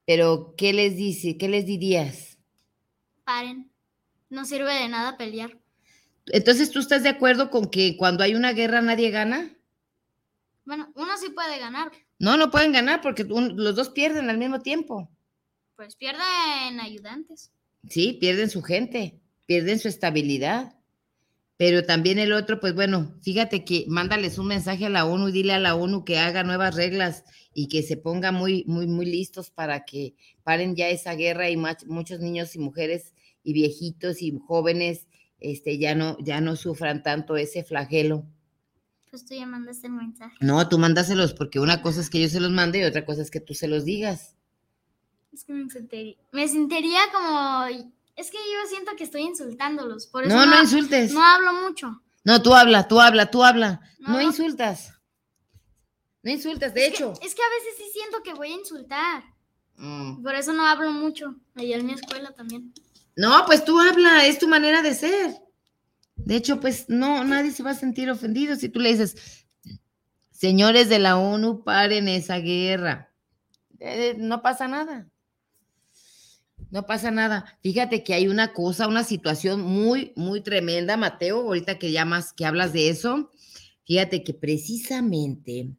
Pero, 0.07 0.55
¿qué 0.57 0.73
les 0.73 0.95
dice? 0.97 1.37
¿Qué 1.37 1.47
les 1.47 1.67
dirías? 1.67 2.39
Paren. 3.23 3.71
No 4.31 4.45
sirve 4.45 4.73
de 4.73 4.89
nada 4.89 5.15
pelear. 5.15 5.59
Entonces, 6.25 6.71
¿tú 6.71 6.79
estás 6.79 7.03
de 7.03 7.09
acuerdo 7.09 7.51
con 7.51 7.69
que 7.69 7.95
cuando 7.95 8.23
hay 8.23 8.33
una 8.33 8.53
guerra 8.53 8.81
nadie 8.81 9.11
gana? 9.11 9.55
Bueno, 10.65 10.91
uno 10.95 11.17
sí 11.17 11.29
puede 11.29 11.59
ganar. 11.59 11.91
No, 12.17 12.35
no 12.35 12.49
pueden 12.49 12.71
ganar 12.71 13.01
porque 13.01 13.23
un- 13.23 13.57
los 13.57 13.75
dos 13.75 13.89
pierden 13.89 14.29
al 14.31 14.39
mismo 14.39 14.61
tiempo. 14.61 15.07
Pues 15.75 15.95
pierden 15.95 16.79
ayudantes. 16.79 17.51
Sí, 17.89 18.13
pierden 18.19 18.49
su 18.49 18.63
gente, 18.63 19.20
pierden 19.51 19.79
su 19.79 19.89
estabilidad. 19.89 20.77
Pero 21.57 21.83
también 21.83 22.19
el 22.19 22.31
otro, 22.31 22.61
pues 22.61 22.73
bueno, 22.73 23.17
fíjate 23.21 23.65
que 23.65 23.83
mándales 23.89 24.37
un 24.37 24.47
mensaje 24.47 24.85
a 24.85 24.89
la 24.89 25.05
ONU 25.05 25.27
y 25.27 25.33
dile 25.33 25.51
a 25.51 25.59
la 25.59 25.75
ONU 25.75 26.05
que 26.05 26.19
haga 26.19 26.43
nuevas 26.43 26.73
reglas 26.73 27.25
y 27.53 27.67
que 27.67 27.83
se 27.83 27.97
ponga 27.97 28.31
muy, 28.31 28.63
muy, 28.65 28.87
muy 28.87 29.05
listos 29.05 29.51
para 29.51 29.83
que 29.83 30.15
paren 30.43 30.77
ya 30.77 30.87
esa 30.87 31.15
guerra 31.15 31.49
y 31.49 31.57
muchos 31.57 32.21
niños 32.21 32.55
y 32.55 32.59
mujeres 32.59 33.13
y 33.43 33.51
viejitos 33.51 34.21
y 34.21 34.39
jóvenes 34.39 35.09
este, 35.41 35.77
ya, 35.77 35.95
no, 35.95 36.17
ya 36.21 36.39
no 36.39 36.55
sufran 36.55 37.03
tanto 37.03 37.35
ese 37.35 37.65
flagelo. 37.65 38.25
Pues 39.09 39.25
tú 39.25 39.35
ya 39.35 39.45
mandaste 39.45 39.87
el 39.87 39.93
mensaje. 39.93 40.37
No, 40.39 40.69
tú 40.69 40.79
mándaselos 40.79 41.33
porque 41.33 41.59
una 41.59 41.81
cosa 41.81 41.99
es 41.99 42.09
que 42.09 42.21
yo 42.21 42.29
se 42.29 42.39
los 42.39 42.51
mande 42.51 42.79
y 42.79 42.83
otra 42.83 43.05
cosa 43.05 43.21
es 43.21 43.29
que 43.29 43.41
tú 43.41 43.53
se 43.53 43.67
los 43.67 43.83
digas. 43.83 44.37
Es 45.33 45.43
que 45.43 45.51
me 45.51 45.69
sentiría, 45.69 46.15
me 46.31 46.47
sentiría 46.47 47.01
como... 47.11 47.99
Es 48.15 48.29
que 48.31 48.37
yo 48.37 48.69
siento 48.69 48.91
que 48.97 49.03
estoy 49.03 49.21
insultándolos. 49.21 50.07
Por 50.07 50.25
eso 50.25 50.35
No, 50.35 50.45
no 50.45 50.55
no, 50.55 50.61
insultes. 50.61 51.11
no 51.13 51.23
hablo 51.23 51.53
mucho. 51.53 52.01
No, 52.23 52.41
tú 52.41 52.53
habla, 52.53 52.87
tú 52.87 52.99
habla, 53.01 53.31
tú 53.31 53.43
habla. 53.43 53.81
No, 53.99 54.21
insultas. 54.21 54.93
No 56.23 56.31
insultas, 56.31 56.73
de 56.73 56.85
Es 56.85 56.89
que- 56.91 56.95
hecho. 56.97 57.13
es 57.21 57.33
que 57.33 57.41
a 57.41 57.49
veces 57.49 57.73
sí 57.77 57.83
siento 57.93 58.21
que 58.23 58.33
voy 58.33 58.51
a 58.51 58.55
insultar. 58.55 59.23
Mm. 59.77 60.21
Por 60.21 60.35
eso 60.35 60.53
no 60.53 60.65
hablo 60.67 60.91
mucho. 60.91 61.35
Allá 61.55 61.77
en 61.77 61.85
mi 61.87 61.93
escuela 61.93 62.31
también. 62.33 62.73
No, 63.15 63.43
pues 63.47 63.65
tú 63.65 63.79
habla, 63.79 64.25
es 64.27 64.37
tu 64.37 64.47
manera 64.47 64.81
de 64.83 64.93
ser. 64.93 65.35
De 66.15 66.35
hecho, 66.35 66.59
pues 66.59 66.87
no, 66.89 67.23
nadie 67.23 67.51
se 67.51 67.63
va 67.63 67.71
a 67.71 67.75
sentir 67.75 68.09
ofendido 68.11 68.55
si 68.55 68.69
tú 68.69 68.79
le 68.79 68.89
dices, 68.89 69.45
señores 70.31 70.89
de 70.89 70.99
la 70.99 71.17
ONU, 71.17 71.63
paren 71.63 72.07
esa 72.07 72.37
guerra. 72.37 73.11
Eh, 73.79 74.15
no 74.17 74.43
pasa 74.43 74.67
nada. 74.67 75.07
No 76.71 76.85
pasa 76.85 77.11
nada. 77.11 77.59
Fíjate 77.61 78.03
que 78.03 78.13
hay 78.13 78.27
una 78.27 78.53
cosa, 78.53 78.87
una 78.87 79.03
situación 79.03 79.61
muy, 79.61 80.13
muy 80.15 80.41
tremenda, 80.41 80.97
Mateo, 80.97 81.41
ahorita 81.41 81.77
que 81.77 81.91
llamas, 81.91 82.33
que 82.33 82.45
hablas 82.45 82.73
de 82.73 82.89
eso. 82.89 83.29
Fíjate 83.85 84.23
que 84.23 84.33
precisamente 84.33 85.75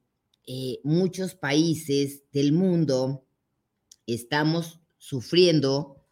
eh, 0.46 0.78
muchos 0.84 1.34
países 1.34 2.22
del 2.32 2.52
mundo 2.52 3.24
estamos 4.06 4.80
sufriendo 4.98 6.02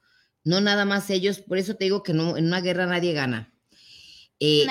no 0.44 0.60
nada 0.60 0.84
más 0.84 1.10
ellos, 1.10 1.40
por 1.40 1.58
eso 1.58 1.74
te 1.74 1.84
digo 1.84 2.02
que 2.02 2.14
no, 2.14 2.36
en 2.36 2.46
una 2.46 2.60
guerra 2.60 2.86
nadie 2.86 3.12
gana. 3.12 3.52
Eh, 4.38 4.66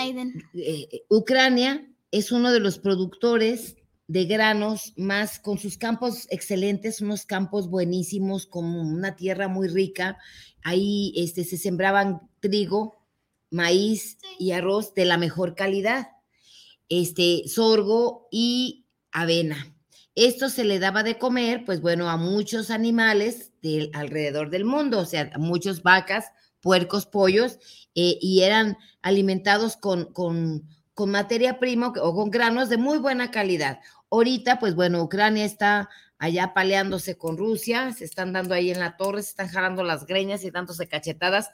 eh, 0.56 1.06
Ucrania 1.10 1.88
es 2.12 2.32
uno 2.32 2.52
de 2.52 2.60
los 2.60 2.80
productores 2.80 3.76
de 4.10 4.26
granos 4.26 4.94
más 4.98 5.38
con 5.38 5.60
sus 5.60 5.78
campos 5.78 6.26
excelentes, 6.32 7.00
unos 7.00 7.28
campos 7.28 7.70
buenísimos, 7.70 8.48
con 8.48 8.66
una 8.66 9.16
tierra 9.16 9.48
muy 9.48 9.68
rica. 9.68 10.18
Ahí 10.64 11.14
este, 11.16 11.44
se 11.44 11.58
sembraban 11.58 12.28
trigo, 12.40 13.06
maíz 13.52 14.18
y 14.40 14.52
arroz 14.52 14.96
de 14.96 15.06
la 15.06 15.18
mejor 15.18 15.54
calidad, 15.54 16.08
este, 16.90 17.44
sorgo 17.48 18.28
y 18.32 18.88
avena. 19.12 19.76
Esto 20.16 20.50
se 20.50 20.64
le 20.64 20.80
daba 20.80 21.04
de 21.04 21.20
comer, 21.20 21.64
pues 21.64 21.80
bueno, 21.80 22.10
a 22.10 22.18
muchos 22.18 22.72
animales 22.72 23.52
alrededor 23.94 24.50
del 24.50 24.66
mundo, 24.66 25.02
o 25.02 25.06
sea, 25.06 25.30
a 25.36 25.38
muchas 25.38 25.84
vacas, 25.84 26.32
puercos, 26.62 27.06
pollos, 27.06 27.60
eh, 27.94 28.18
y 28.20 28.42
eran 28.42 28.76
alimentados 29.04 29.78
con, 29.78 30.12
con, 30.14 30.68
con 31.00 31.12
materia 31.12 31.60
prima 31.60 31.94
o 32.02 32.14
con 32.14 32.30
granos 32.30 32.68
de 32.68 32.76
muy 32.76 32.98
buena 32.98 33.32
calidad. 33.32 33.80
Ahorita, 34.12 34.60
pues 34.60 34.76
bueno, 34.76 35.02
Ucrania 35.02 35.46
está 35.46 35.90
allá 36.18 36.54
paleándose 36.54 37.18
con 37.18 37.38
Rusia, 37.38 37.94
se 37.94 38.04
están 38.04 38.34
dando 38.34 38.54
ahí 38.54 38.70
en 38.70 38.82
la 38.82 38.98
torre, 38.98 39.24
se 39.24 39.30
están 39.30 39.48
jalando 39.48 39.86
las 39.86 40.06
greñas 40.06 40.44
y 40.44 40.52
dándose 40.52 40.90
cachetadas. 40.90 41.52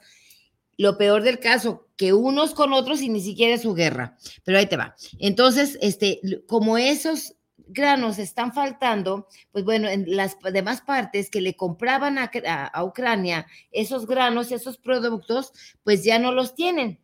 Lo 0.76 0.98
peor 0.98 1.22
del 1.22 1.38
caso, 1.38 1.86
que 1.96 2.12
unos 2.12 2.54
con 2.54 2.72
otros 2.72 3.00
y 3.02 3.08
ni 3.08 3.20
siquiera 3.20 3.54
es 3.54 3.62
su 3.62 3.74
guerra. 3.74 4.16
Pero 4.42 4.58
ahí 4.58 4.66
te 4.66 4.76
va. 4.76 4.96
Entonces, 5.20 5.78
este, 5.80 6.20
como 6.48 6.76
esos 6.76 7.36
granos 7.68 8.18
están 8.18 8.52
faltando, 8.52 9.28
pues 9.52 9.64
bueno, 9.64 9.88
en 9.88 10.16
las 10.16 10.36
demás 10.52 10.80
partes 10.80 11.30
que 11.30 11.40
le 11.40 11.54
compraban 11.54 12.18
a, 12.18 12.32
a, 12.48 12.66
a, 12.66 12.82
Ucrania 12.84 13.46
esos 13.70 14.08
granos, 14.08 14.50
esos 14.50 14.76
productos, 14.76 15.52
pues 15.84 16.02
ya 16.02 16.18
no 16.18 16.32
los 16.32 16.56
tienen 16.56 16.98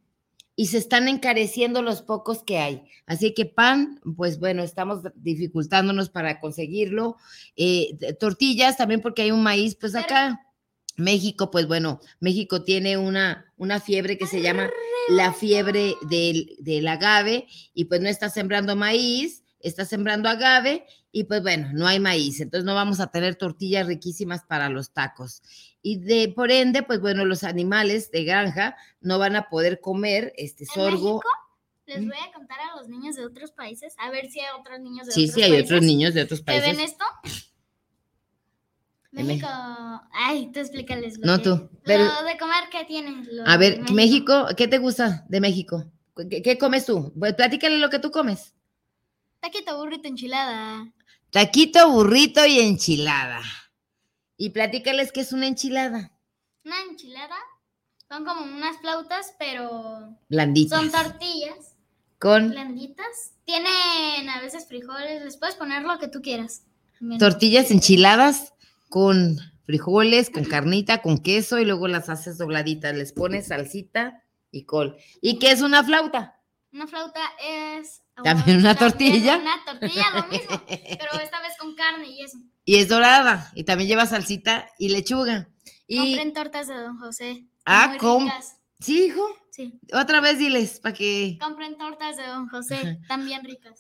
y 0.55 0.67
se 0.67 0.79
están 0.79 1.09
encareciendo 1.09 1.83
los 1.83 2.03
pocos 2.03 2.43
que 2.43 2.59
hay. 2.59 2.85
Así 3.07 3.35
que 3.35 3.47
pan, 3.47 4.01
pues 4.17 4.39
bueno, 4.39 4.63
estamos 4.63 5.01
dificultándonos 5.15 6.11
para 6.11 6.41
conseguirlo. 6.41 7.17
Eh, 7.57 7.97
tortillas 8.21 8.77
también 8.77 9.01
porque 9.01 9.23
hay 9.23 9.31
un 9.31 9.43
maíz, 9.43 9.77
pues 9.77 9.95
acá. 9.95 10.47
México, 10.97 11.51
pues 11.51 11.67
bueno, 11.67 12.01
México 12.21 12.65
tiene 12.65 12.99
una, 12.99 13.51
una 13.57 13.81
fiebre 13.81 14.19
que 14.19 14.27
se 14.27 14.43
llama 14.43 14.69
la 15.09 15.33
fiebre 15.33 15.95
del, 16.03 16.55
del 16.59 16.87
agave 16.87 17.47
y 17.73 17.87
pues 17.87 18.03
no 18.03 18.09
está 18.09 18.29
sembrando 18.29 18.77
maíz, 18.77 19.42
está 19.63 19.85
sembrando 19.85 20.29
agave 20.29 20.85
y 21.13 21.25
pues 21.25 21.43
bueno, 21.43 21.69
no 21.73 21.87
hay 21.87 22.01
maíz, 22.01 22.41
entonces 22.41 22.65
no 22.65 22.75
vamos 22.75 23.01
a 23.01 23.09
tener 23.11 23.37
tortillas 23.37 23.87
riquísimas 23.87 24.43
para 24.45 24.69
los 24.69 24.91
tacos. 24.93 25.43
Y 25.83 25.99
de 25.99 26.29
por 26.35 26.51
ende, 26.51 26.83
pues 26.83 27.01
bueno, 27.01 27.25
los 27.25 27.45
animales 27.45 28.11
de 28.11 28.25
granja 28.25 28.77
no 29.01 29.19
van 29.19 29.37
a 29.37 29.49
poder 29.49 29.81
comer 29.81 30.33
este 30.37 30.65
sorgo. 30.67 31.15
México? 31.15 31.29
Les 31.87 32.07
voy 32.07 32.17
a 32.29 32.33
contar 32.33 32.59
a 32.61 32.77
los 32.77 32.89
niños 32.89 33.17
de 33.17 33.27
otros 33.27 33.51
países, 33.53 33.95
a 33.99 34.11
ver 34.11 34.31
si 34.31 34.41
hay 34.41 34.47
otros 34.59 34.79
niños 34.81 35.07
de 35.07 35.13
sí, 35.13 35.25
otros 35.25 35.35
sí, 35.35 35.43
hay 35.43 35.51
países. 35.51 35.67
otros 35.67 35.83
niños 35.83 36.15
de 36.15 36.23
otros 36.23 36.41
¿Que 36.41 36.45
países. 36.47 36.77
ven 36.77 36.81
esto? 36.81 37.05
México. 39.11 39.47
Ay, 40.13 40.51
tú 40.53 40.61
explícales. 40.61 41.19
Lo 41.19 41.27
No, 41.27 41.37
que- 41.39 41.45
tú, 41.45 41.71
pero- 41.85 42.05
Lo 42.05 42.23
de 42.25 42.39
comer 42.39 42.65
que 42.71 42.85
tiene. 42.85 43.25
lo 43.31 43.47
A 43.47 43.57
ver, 43.59 43.83
México, 43.93 44.47
¿qué 44.57 44.69
te 44.69 44.79
gusta 44.79 45.27
de 45.29 45.41
México? 45.41 45.85
¿Qué, 46.31 46.41
qué 46.43 46.57
comes 46.57 46.87
tú? 46.87 47.13
Pues 47.19 47.35
platícale 47.35 47.79
lo 47.79 47.91
que 47.91 47.99
tú 47.99 48.11
comes. 48.11 48.55
Taquito, 49.43 49.77
burrito, 49.77 50.07
enchilada. 50.07 50.93
Taquito, 51.31 51.91
burrito 51.91 52.47
y 52.47 52.61
enchilada. 52.61 53.43
Y 54.37 54.51
platícales 54.51 55.11
qué 55.11 55.21
es 55.23 55.33
una 55.33 55.49
enchilada. 55.49 56.13
Una 56.65 56.81
enchilada 56.89 57.35
son 58.09 58.25
como 58.25 58.43
unas 58.43 58.79
flautas, 58.79 59.35
pero 59.41 60.17
Blanditas. 60.29 60.79
son 60.79 60.93
tortillas 60.93 61.75
Con 62.21 62.51
blanditas. 62.51 63.33
Tienen 63.45 64.29
a 64.31 64.41
veces 64.41 64.69
frijoles, 64.69 65.25
les 65.25 65.37
puedes 65.37 65.57
poner 65.57 65.83
lo 65.83 65.99
que 65.99 66.07
tú 66.07 66.23
quieras. 66.23 66.63
Tortillas 67.19 67.73
enchiladas 67.73 68.55
con 68.89 69.39
frijoles, 69.67 70.31
con 70.31 70.45
carnita, 70.45 71.03
con 71.03 71.19
queso 71.19 71.59
y 71.59 71.65
luego 71.65 71.89
las 71.89 72.09
haces 72.09 72.39
dobladitas. 72.39 72.95
Les 72.95 73.13
pones 73.13 73.49
salsita 73.49 74.23
y 74.53 74.67
col. 74.67 74.97
¿Y 75.21 75.41
qué 75.41 75.51
es 75.51 75.63
una 75.63 75.83
flauta? 75.83 76.39
Una 76.73 76.87
flauta 76.87 77.21
es... 77.45 78.03
También 78.23 78.59
una 78.59 78.75
tortilla. 78.75 79.39
Una 79.39 79.65
tortilla, 79.65 80.05
lo 80.15 80.27
mismo, 80.29 80.63
pero 80.67 81.21
esta 81.23 81.41
vez 81.41 81.53
con 81.59 81.75
carne 81.75 82.09
y 82.09 82.23
eso. 82.23 82.39
Y 82.65 82.77
es 82.77 82.89
dorada 82.89 83.51
y 83.55 83.65
también 83.65 83.89
lleva 83.89 84.07
salsita 84.07 84.69
y 84.79 84.91
lechuga. 84.91 85.49
Y 85.87 85.99
Compren 86.17 86.33
tortas 86.33 86.69
de 86.69 86.75
Don 86.75 86.99
José. 86.99 87.45
Ah, 87.65 87.97
com- 87.99 88.25
ricas. 88.25 88.57
sí, 88.81 89.07
hijo, 89.07 89.27
Sí, 89.51 89.79
otra 89.93 90.23
vez 90.23 90.39
diles 90.39 90.81
para 90.81 90.95
que 90.95 91.37
compren 91.39 91.77
tortas 91.77 92.17
de 92.17 92.27
Don 92.27 92.49
José, 92.49 92.99
también 93.07 93.45
ricas. 93.45 93.79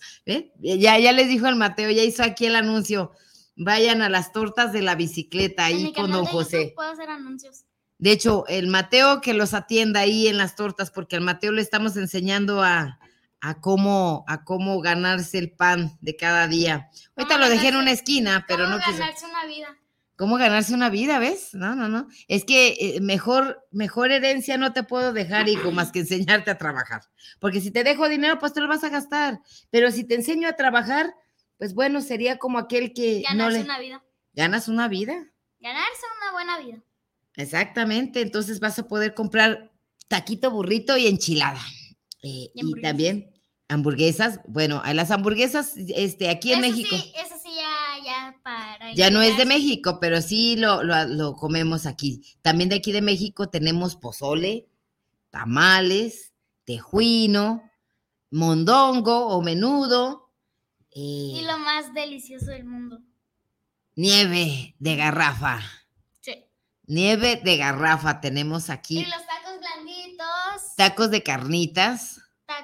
Ya, 0.58 0.98
ya 0.98 1.12
les 1.12 1.28
dijo 1.28 1.46
el 1.46 1.56
Mateo, 1.56 1.90
ya 1.90 2.02
hizo 2.02 2.22
aquí 2.22 2.44
el 2.44 2.56
anuncio. 2.56 3.12
Vayan 3.56 4.02
a 4.02 4.10
las 4.10 4.32
tortas 4.32 4.72
de 4.74 4.82
la 4.82 4.94
bicicleta 4.96 5.70
En 5.70 5.76
ahí 5.76 5.84
mi 5.84 5.92
con 5.94 6.10
don 6.10 6.24
de 6.26 6.30
José. 6.30 6.72
puedo 6.76 6.90
hacer 6.90 7.08
anuncios. 7.08 7.64
De 7.98 8.12
hecho, 8.12 8.44
el 8.48 8.66
Mateo 8.66 9.20
que 9.22 9.32
los 9.32 9.54
atienda 9.54 10.00
ahí 10.00 10.26
en 10.28 10.36
las 10.36 10.56
tortas, 10.56 10.90
porque 10.90 11.16
al 11.16 11.22
Mateo 11.22 11.52
le 11.52 11.62
estamos 11.62 11.96
enseñando 11.96 12.62
a, 12.62 12.98
a 13.42 13.60
cómo, 13.60 14.24
a 14.28 14.44
cómo 14.44 14.80
ganarse 14.80 15.36
el 15.36 15.50
pan 15.50 15.98
de 16.00 16.16
cada 16.16 16.46
día. 16.46 16.88
Ahorita 17.16 17.34
¿Cómo 17.34 17.38
lo 17.44 17.48
dejé 17.50 17.68
en 17.68 17.76
una 17.76 17.90
esquina, 17.90 18.44
pero 18.48 18.64
¿Cómo 18.64 18.76
no 18.78 18.84
quiso. 18.84 18.98
ganarse 18.98 19.26
una 19.26 19.44
vida? 19.46 19.76
¿Cómo 20.16 20.36
ganarse 20.36 20.74
una 20.74 20.88
vida, 20.90 21.18
ves? 21.18 21.52
No, 21.52 21.74
no, 21.74 21.88
no. 21.88 22.06
Es 22.28 22.44
que 22.44 22.76
eh, 22.78 23.00
mejor, 23.00 23.66
mejor 23.72 24.12
herencia 24.12 24.56
no 24.58 24.72
te 24.72 24.84
puedo 24.84 25.12
dejar, 25.12 25.48
hijo, 25.48 25.72
más 25.72 25.90
que 25.90 26.00
enseñarte 26.00 26.52
a 26.52 26.58
trabajar. 26.58 27.02
Porque 27.40 27.60
si 27.60 27.72
te 27.72 27.82
dejo 27.82 28.08
dinero, 28.08 28.38
pues 28.38 28.52
te 28.52 28.60
lo 28.60 28.68
vas 28.68 28.84
a 28.84 28.88
gastar. 28.90 29.40
Pero 29.70 29.90
si 29.90 30.04
te 30.04 30.14
enseño 30.14 30.48
a 30.48 30.52
trabajar, 30.52 31.12
pues 31.58 31.74
bueno, 31.74 32.00
sería 32.00 32.38
como 32.38 32.58
aquel 32.58 32.92
que 32.92 33.22
no 33.24 33.38
Ganarse 33.38 33.58
le 33.58 33.64
una 33.64 33.78
vida. 33.80 34.04
ganas 34.34 34.68
una 34.68 34.86
vida. 34.86 35.14
Ganarse 35.58 36.02
una 36.20 36.32
buena 36.32 36.58
vida. 36.60 36.78
Exactamente. 37.34 38.20
Entonces 38.20 38.60
vas 38.60 38.78
a 38.78 38.86
poder 38.86 39.14
comprar 39.14 39.72
taquito, 40.06 40.50
burrito 40.52 40.96
y 40.96 41.08
enchilada. 41.08 41.60
Eh, 42.22 42.50
Y 42.54 42.80
también 42.80 43.31
hamburguesas. 43.68 44.40
Bueno, 44.46 44.80
a 44.84 44.92
las 44.94 45.10
hamburguesas, 45.10 45.74
este, 45.76 46.28
aquí 46.30 46.52
en 46.52 46.64
Eso 46.64 46.70
México. 46.70 46.96
Sí, 46.96 47.12
eso 47.16 47.34
sí, 47.42 47.50
ya, 47.56 48.04
ya 48.04 48.36
para. 48.42 48.92
Ya 48.94 49.10
no 49.10 49.22
es 49.22 49.36
de. 49.36 49.46
México, 49.46 49.98
pero 50.00 50.20
sí 50.20 50.56
lo, 50.56 50.82
lo- 50.82 51.06
lo 51.06 51.34
comemos 51.36 51.86
aquí. 51.86 52.22
También 52.42 52.68
de 52.68 52.76
aquí 52.76 52.92
de 52.92 53.02
México 53.02 53.48
tenemos 53.48 53.96
pozole, 53.96 54.66
tamales, 55.30 56.32
tejuino, 56.64 57.62
mondongo 58.30 59.28
o 59.28 59.42
menudo, 59.42 60.30
eh, 60.90 61.00
Y 61.40 61.42
lo 61.46 61.58
más 61.58 61.92
delicioso 61.94 62.46
del 62.46 62.64
mundo. 62.64 63.00
nieve 63.94 64.74
de 64.78 64.96
garrafa. 64.96 65.60
Sí. 66.20 66.44
Nieve 66.86 67.40
de 67.42 67.56
garrafa 67.56 68.20
tenemos 68.20 68.68
Y 68.68 68.72
aquí. 68.72 69.04
los 69.04 69.10
tacos 69.26 69.58
blanditos. 69.58 70.76
Tacos 70.76 71.10
de 71.10 71.22
carnitas, 71.22 72.21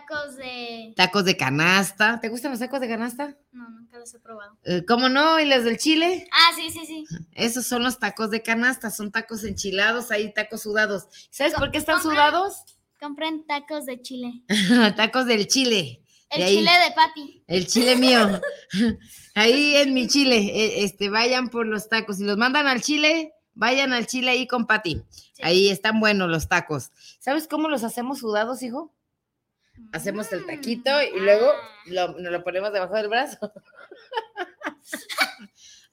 Tacos 0.09 0.37
de. 0.37 0.92
tacos 0.97 1.25
de 1.25 1.37
canasta. 1.37 2.18
¿Te 2.21 2.29
gustan 2.29 2.51
los 2.53 2.61
tacos 2.61 2.81
de 2.81 2.88
canasta? 2.88 3.37
No, 3.53 3.68
nunca 3.68 3.99
los 3.99 4.12
he 4.14 4.18
probado. 4.18 4.57
Eh, 4.64 4.85
¿Cómo 4.87 5.09
no? 5.09 5.38
¿Y 5.38 5.44
los 5.44 5.64
del 5.64 5.77
chile? 5.79 6.27
Ah, 6.33 6.53
sí, 6.57 6.71
sí, 6.71 6.87
sí. 6.87 7.05
Esos 7.33 7.66
son 7.66 7.83
los 7.83 7.99
tacos 7.99 8.31
de 8.31 8.42
canasta, 8.42 8.90
son 8.90 9.11
tacos 9.12 9.44
enchilados, 9.44 10.11
ahí 10.11 10.33
tacos 10.33 10.62
sudados. 10.62 11.09
¿Sabes 11.31 11.55
por 11.55 11.71
qué 11.71 11.79
están 11.79 12.03
sudados? 12.03 12.64
Compren 13.01 13.47
tacos 13.47 13.87
de 13.87 14.01
chile. 14.01 14.42
tacos 14.97 15.27
del 15.27 15.47
chile. 15.47 16.03
El 16.31 16.40
De 16.40 16.44
ahí. 16.47 16.57
chile 16.57 16.71
de 16.85 16.94
Patty. 16.94 17.44
El 17.47 17.66
chile 17.66 17.97
mío. 17.97 18.40
Ahí 19.35 19.77
en 19.77 19.94
mi 19.94 20.09
chile, 20.09 20.37
eh, 20.38 20.85
este, 20.85 21.09
vayan 21.09 21.49
por 21.49 21.66
los 21.66 21.88
tacos. 21.88 22.16
Si 22.16 22.25
los 22.25 22.37
mandan 22.37 22.66
al 22.66 22.83
chile, 22.83 23.33
vayan 23.55 23.92
al 23.92 24.07
chile 24.07 24.31
ahí 24.31 24.47
con 24.47 24.66
Pati. 24.66 25.01
Sí. 25.11 25.42
Ahí 25.42 25.68
están 25.71 26.01
buenos 26.01 26.29
los 26.29 26.49
tacos. 26.49 26.90
¿Sabes 27.21 27.47
cómo 27.49 27.68
los 27.68 27.85
hacemos 27.85 28.18
sudados, 28.18 28.62
hijo? 28.62 28.92
Hacemos 29.93 30.31
el 30.33 30.45
taquito 30.47 30.91
y 31.03 31.19
luego 31.21 31.47
Ah. 31.51 31.83
lo, 31.87 32.09
nos 32.19 32.31
lo 32.33 32.45
ponemos 32.45 32.73
debajo 32.73 32.95
del 32.95 33.09
brazo. 33.09 33.38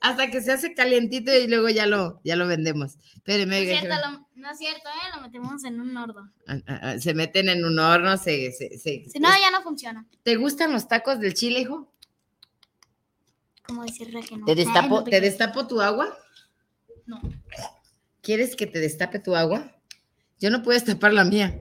Hasta 0.01 0.29
que 0.29 0.41
se 0.41 0.51
hace 0.51 0.73
calientito 0.75 1.35
y 1.35 1.47
luego 1.47 1.69
ya 1.69 1.85
lo, 1.87 2.19
ya 2.23 2.35
lo 2.35 2.47
vendemos. 2.47 2.97
Espéreme, 3.15 3.57
No 3.57 3.63
es 3.71 3.79
cierto, 3.79 3.95
lo- 4.11 4.27
no 4.35 4.51
es 4.51 4.57
cierto, 4.57 4.89
¿eh? 4.89 5.15
Lo 5.15 5.21
metemos 5.21 5.63
en 5.63 5.81
un 5.81 5.97
horno. 5.97 6.31
ah, 6.47 6.57
ah, 6.67 6.79
ah, 6.83 6.99
se 6.99 7.13
meten 7.15 7.49
en 7.49 7.65
un 7.65 7.79
horno, 7.79 8.15
se, 8.17 8.51
se- 8.51 8.77
se- 8.77 9.05
Si 9.09 9.19
no, 9.19 9.29
ya 9.29 9.49
no 9.51 9.63
funciona. 9.63 10.05
¿Te 10.23 10.35
gustan 10.35 10.71
los 10.73 10.87
tacos 10.87 11.19
del 11.19 11.33
chile, 11.33 11.61
hijo? 11.61 11.91
Como 13.65 13.83
decirle 13.83 14.21
que 14.21 14.37
no. 14.37 14.45
¿Te 14.45 14.53
destapo, 14.53 15.03
¿te 15.03 15.19
destapo 15.21 15.65
tu 15.65 15.81
agua? 15.81 16.15
No. 17.07 17.19
¿Quieres 18.21 18.55
que 18.55 18.67
te 18.67 18.79
destape 18.79 19.17
tu 19.19 19.35
agua? 19.35 19.71
Yo 20.39 20.51
no 20.51 20.61
puedo 20.61 20.77
destapar 20.77 21.13
la 21.13 21.23
mía. 21.23 21.59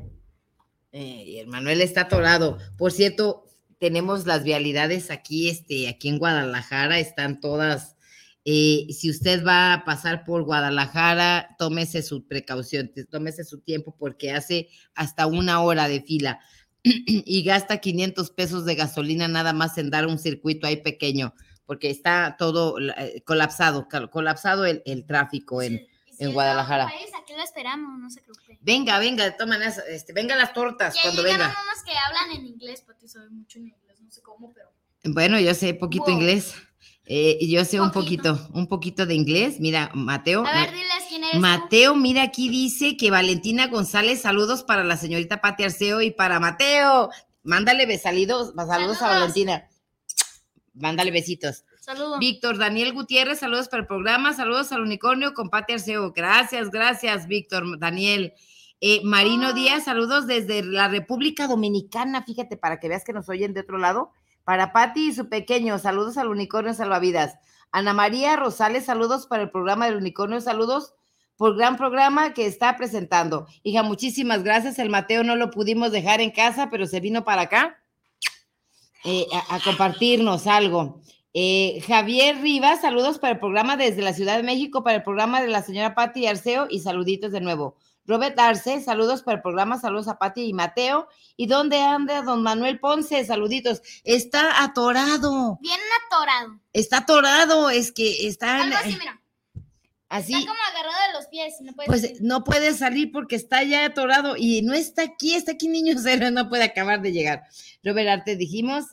Eh, 0.94 1.24
y 1.26 1.38
el 1.38 1.48
Manuel 1.48 1.80
está 1.80 2.02
atorado. 2.02 2.56
Por 2.78 2.92
cierto, 2.92 3.44
tenemos 3.80 4.26
las 4.26 4.44
vialidades 4.44 5.10
aquí, 5.10 5.48
este, 5.48 5.88
aquí 5.88 6.08
en 6.08 6.20
Guadalajara, 6.20 7.00
están 7.00 7.40
todas. 7.40 7.96
eh, 8.44 8.86
si 8.92 9.10
usted 9.10 9.44
va 9.44 9.72
a 9.72 9.84
pasar 9.84 10.24
por 10.24 10.44
Guadalajara, 10.44 11.56
tómese 11.58 12.00
su 12.02 12.28
precaución, 12.28 12.92
tómese 13.10 13.42
su 13.42 13.58
tiempo 13.60 13.96
porque 13.98 14.30
hace 14.30 14.68
hasta 14.94 15.26
una 15.26 15.62
hora 15.62 15.88
de 15.88 16.00
fila 16.02 16.38
y 16.84 17.42
gasta 17.42 17.78
500 17.78 18.30
pesos 18.30 18.64
de 18.64 18.76
gasolina 18.76 19.26
nada 19.26 19.52
más 19.52 19.76
en 19.78 19.90
dar 19.90 20.06
un 20.06 20.18
circuito 20.20 20.66
ahí 20.68 20.76
pequeño, 20.76 21.34
porque 21.66 21.90
está 21.90 22.36
todo 22.38 22.78
eh, 22.78 23.22
colapsado, 23.24 23.88
colapsado 24.12 24.64
el, 24.64 25.06
tráfico 25.06 25.60
en, 25.60 25.80
en 26.18 26.32
Guadalajara. 26.32 26.84
otro 26.86 26.96
país, 26.98 27.10
aquí 27.20 27.32
lo 27.34 27.42
esperamos, 27.42 27.98
no 27.98 28.10
se 28.10 28.20
preocupe. 28.22 28.58
Venga, 28.62 28.98
venga, 28.98 29.24
de 29.24 29.32
todas 29.32 29.48
maneras, 29.48 29.78
este, 29.88 30.12
venga 30.12 30.36
las 30.36 30.52
tortas 30.52 30.94
cuando 31.02 31.22
llegaron 31.22 31.48
venga. 31.48 31.58
unos 31.62 31.82
que 31.84 31.92
hablan 31.98 32.38
en 32.40 32.46
inglés, 32.46 32.82
porque 32.86 33.06
mucho 33.30 33.58
en 33.58 33.68
inglés, 33.68 34.00
no 34.00 34.10
sé 34.10 34.22
cómo, 34.22 34.52
pero. 34.52 34.70
Bueno, 35.04 35.38
yo 35.38 35.52
sé 35.54 35.74
poquito 35.74 36.06
Wow. 36.06 36.14
inglés. 36.14 36.54
eh, 37.06 37.38
yo 37.46 37.62
sé 37.66 37.80
un 37.80 37.90
Poquito. 37.90 38.48
un 38.54 38.66
poquito 38.66 39.04
de 39.04 39.14
inglés. 39.14 39.60
Mira, 39.60 39.90
Mateo. 39.92 40.46
A 40.46 40.52
ver, 40.52 40.72
diles 40.72 41.04
quién 41.08 41.22
eres. 41.24 41.34
tú. 41.34 41.40
Mateo, 41.40 41.94
mira 41.94 42.22
aquí 42.22 42.48
dice 42.48 42.96
que 42.96 43.10
Valentina 43.10 43.66
González, 43.66 44.22
saludos 44.22 44.62
para 44.62 44.84
la 44.84 44.96
señorita 44.96 45.42
Pati 45.42 45.64
Arceo 45.64 46.00
y 46.00 46.10
para 46.12 46.40
Mateo. 46.40 47.10
Mándale 47.42 47.84
besalidos, 47.84 48.54
saludos, 48.56 49.02
a. 49.02 49.08
Valentina. 49.18 49.68
Mándale 50.72 51.10
besitos. 51.10 51.63
Saludos. 51.84 52.18
Víctor 52.18 52.56
Daniel 52.56 52.94
Gutiérrez, 52.94 53.40
saludos 53.40 53.68
para 53.68 53.82
el 53.82 53.86
programa, 53.86 54.32
saludos 54.32 54.72
al 54.72 54.80
unicornio 54.80 55.34
con 55.34 55.50
Pati 55.50 55.74
Arceo. 55.74 56.12
Gracias, 56.12 56.70
gracias, 56.70 57.26
Víctor 57.26 57.78
Daniel. 57.78 58.32
Eh, 58.80 59.02
Marino. 59.04 59.52
Díaz, 59.52 59.84
saludos 59.84 60.26
desde 60.26 60.62
la 60.62 60.88
República 60.88 61.46
Dominicana, 61.46 62.24
fíjate, 62.24 62.56
para 62.56 62.80
que 62.80 62.88
veas 62.88 63.04
que 63.04 63.12
nos 63.12 63.28
oyen 63.28 63.52
de 63.52 63.60
otro 63.60 63.76
lado. 63.76 64.12
Para 64.44 64.72
Pati 64.72 65.08
y 65.08 65.12
su 65.12 65.28
pequeño, 65.28 65.78
saludos 65.78 66.16
al 66.16 66.28
unicornio 66.28 66.72
salvavidas. 66.72 67.34
Ana 67.70 67.92
María 67.92 68.34
Rosales, 68.36 68.86
saludos 68.86 69.26
para 69.26 69.42
el 69.42 69.50
programa 69.50 69.84
del 69.84 69.96
unicornio, 69.96 70.40
saludos 70.40 70.94
por 71.36 71.54
gran 71.54 71.76
programa 71.76 72.32
que 72.32 72.46
está 72.46 72.78
presentando. 72.78 73.46
Hija, 73.62 73.82
muchísimas 73.82 74.42
gracias. 74.42 74.78
El 74.78 74.88
Mateo 74.88 75.22
no 75.22 75.36
lo 75.36 75.50
pudimos 75.50 75.92
dejar 75.92 76.22
en 76.22 76.30
casa, 76.30 76.70
pero 76.70 76.86
se 76.86 77.00
vino 77.00 77.26
para 77.26 77.42
acá 77.42 77.78
eh, 79.04 79.26
a, 79.34 79.56
a 79.56 79.60
compartirnos 79.60 80.46
algo. 80.46 81.02
Eh, 81.36 81.82
Javier 81.88 82.40
Rivas, 82.40 82.80
saludos 82.80 83.18
para 83.18 83.32
el 83.34 83.40
programa 83.40 83.76
desde 83.76 84.02
la 84.02 84.12
Ciudad 84.14 84.36
de 84.36 84.44
México, 84.44 84.84
para 84.84 84.96
el 84.98 85.02
programa 85.02 85.42
de 85.42 85.48
la 85.48 85.62
señora 85.62 85.94
Patti 85.94 86.26
Arceo 86.28 86.68
y 86.70 86.78
saluditos 86.80 87.32
de 87.32 87.40
nuevo. 87.40 87.76
Robert 88.06 88.38
Arce, 88.38 88.80
saludos 88.82 89.22
para 89.22 89.36
el 89.38 89.42
programa, 89.42 89.80
saludos 89.80 90.08
a 90.08 90.18
Patti 90.18 90.42
y 90.42 90.52
Mateo. 90.52 91.08
¿Y 91.36 91.46
dónde 91.46 91.80
anda 91.80 92.22
don 92.22 92.42
Manuel 92.42 92.78
Ponce? 92.78 93.24
Saluditos. 93.24 93.80
Está 94.04 94.62
atorado, 94.62 95.58
Bien 95.62 95.80
atorado. 96.06 96.60
está 96.72 96.98
atorado, 96.98 97.70
es 97.70 97.90
que 97.92 98.28
está 98.28 98.62
Algo 98.62 98.76
así, 98.76 98.96
mira. 98.98 99.20
así. 100.10 100.34
Está 100.34 100.46
como 100.46 100.60
agarrado 100.70 101.06
de 101.08 101.12
los 101.14 101.26
pies. 101.28 101.54
No 101.62 101.72
puede 101.72 101.86
Pues 101.88 102.00
salir. 102.02 102.18
no 102.20 102.44
puede 102.44 102.74
salir 102.74 103.10
porque 103.10 103.36
está 103.36 103.62
ya 103.64 103.86
atorado 103.86 104.36
y 104.36 104.60
no 104.62 104.74
está 104.74 105.02
aquí, 105.02 105.34
está 105.34 105.52
aquí 105.52 105.66
niño 105.68 105.94
cero, 105.98 106.30
no 106.30 106.48
puede 106.50 106.62
acabar 106.64 107.00
de 107.00 107.10
llegar. 107.10 107.42
Robert 107.82 108.08
Arte 108.10 108.36
dijimos, 108.36 108.84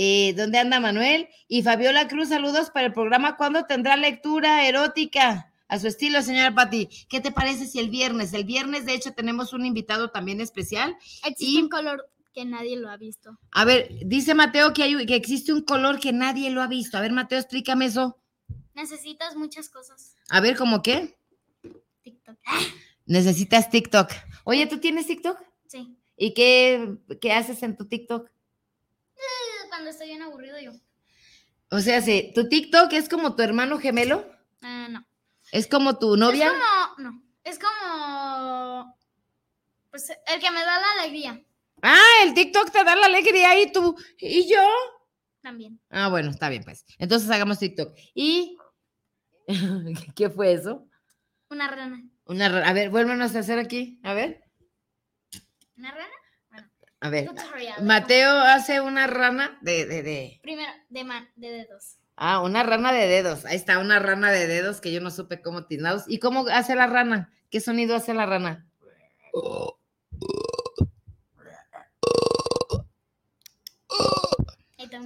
eh, 0.00 0.32
¿dónde 0.36 0.58
anda 0.58 0.78
Manuel? 0.78 1.28
Y 1.48 1.62
Fabiola 1.64 2.06
Cruz, 2.06 2.28
saludos 2.28 2.70
para 2.70 2.86
el 2.86 2.92
programa. 2.92 3.36
¿Cuándo 3.36 3.64
tendrá 3.64 3.96
lectura 3.96 4.64
erótica? 4.68 5.52
A 5.66 5.78
su 5.78 5.88
estilo, 5.88 6.22
señora 6.22 6.54
Pati. 6.54 6.88
¿Qué 7.10 7.20
te 7.20 7.32
parece 7.32 7.66
si 7.66 7.78
el 7.80 7.90
viernes? 7.90 8.32
El 8.32 8.44
viernes, 8.44 8.86
de 8.86 8.94
hecho, 8.94 9.12
tenemos 9.12 9.52
un 9.52 9.66
invitado 9.66 10.10
también 10.10 10.40
especial. 10.40 10.96
Existe 11.26 11.58
y- 11.58 11.62
un 11.62 11.68
color 11.68 12.08
que 12.32 12.44
nadie 12.44 12.76
lo 12.76 12.88
ha 12.88 12.96
visto. 12.96 13.36
A 13.50 13.64
ver, 13.64 13.88
dice 14.06 14.34
Mateo 14.34 14.72
que, 14.72 14.84
hay, 14.84 15.04
que 15.04 15.16
existe 15.16 15.52
un 15.52 15.62
color 15.62 15.98
que 15.98 16.12
nadie 16.12 16.48
lo 16.50 16.62
ha 16.62 16.68
visto. 16.68 16.96
A 16.96 17.00
ver, 17.00 17.10
Mateo, 17.12 17.38
explícame 17.40 17.86
eso. 17.86 18.16
Necesitas 18.74 19.34
muchas 19.36 19.68
cosas. 19.68 20.14
A 20.30 20.40
ver, 20.40 20.56
¿cómo 20.56 20.80
qué? 20.80 21.18
TikTok. 22.02 22.38
Necesitas 23.06 23.68
TikTok. 23.68 24.10
Oye, 24.44 24.66
¿tú 24.66 24.78
tienes 24.78 25.06
TikTok? 25.06 25.38
Sí. 25.66 25.98
¿Y 26.16 26.32
qué, 26.34 26.96
qué 27.20 27.32
haces 27.32 27.62
en 27.62 27.76
tu 27.76 27.86
TikTok? 27.86 28.30
Cuando 29.78 29.92
estoy 29.92 30.08
bien 30.08 30.22
aburrido 30.22 30.58
yo. 30.58 30.72
O 31.70 31.78
sea, 31.78 32.00
si 32.02 32.32
tu 32.34 32.48
TikTok 32.48 32.92
es 32.94 33.08
como 33.08 33.36
tu 33.36 33.44
hermano 33.44 33.78
gemelo, 33.78 34.28
Ah, 34.60 34.88
no. 34.90 35.06
es 35.52 35.68
como 35.68 36.00
tu 36.00 36.16
novia. 36.16 36.46
Es 36.48 36.52
como. 36.52 37.10
No. 37.10 37.22
Es 37.44 37.58
como. 37.60 38.98
Pues 39.90 40.10
el 40.10 40.40
que 40.40 40.50
me 40.50 40.64
da 40.64 40.80
la 40.80 41.00
alegría. 41.00 41.40
Ah, 41.80 42.02
el 42.24 42.34
TikTok 42.34 42.72
te 42.72 42.82
da 42.82 42.96
la 42.96 43.06
alegría 43.06 43.56
y 43.60 43.70
tú 43.70 43.94
y 44.18 44.50
yo. 44.52 44.58
También. 45.42 45.80
Ah, 45.90 46.08
bueno, 46.08 46.30
está 46.30 46.48
bien, 46.48 46.64
pues. 46.64 46.84
Entonces 46.98 47.30
hagamos 47.30 47.60
TikTok. 47.60 47.96
¿Y 48.14 48.56
qué 50.16 50.28
fue 50.28 50.54
eso? 50.54 50.88
Una 51.50 51.68
rana. 51.68 52.02
Una, 52.24 52.48
ra- 52.48 52.68
a 52.68 52.72
ver, 52.72 52.90
vuélvenos 52.90 53.36
a 53.36 53.38
hacer 53.38 53.60
aquí. 53.60 54.00
A 54.02 54.12
ver, 54.12 54.42
¿Una 55.76 55.92
rana? 55.92 56.12
A 57.00 57.10
ver. 57.10 57.30
Mateo 57.82 58.30
hace 58.30 58.80
una 58.80 59.06
rana 59.06 59.58
de, 59.62 59.86
de, 59.86 60.02
de. 60.02 60.40
Primero, 60.42 60.72
de, 60.88 61.04
man, 61.04 61.28
de 61.36 61.50
dedos. 61.50 61.98
Ah, 62.16 62.40
una 62.40 62.64
rana 62.64 62.92
de 62.92 63.06
dedos. 63.06 63.44
Ahí 63.44 63.56
está, 63.56 63.78
una 63.78 64.00
rana 64.00 64.32
de 64.32 64.46
dedos 64.46 64.80
que 64.80 64.92
yo 64.92 65.00
no 65.00 65.10
supe 65.10 65.40
cómo 65.40 65.66
tinados. 65.66 66.04
¿Y 66.08 66.18
cómo 66.18 66.46
hace 66.48 66.74
la 66.74 66.88
rana? 66.88 67.30
¿Qué 67.50 67.60
sonido 67.60 67.94
hace 67.94 68.14
la 68.14 68.26
rana? 68.26 68.66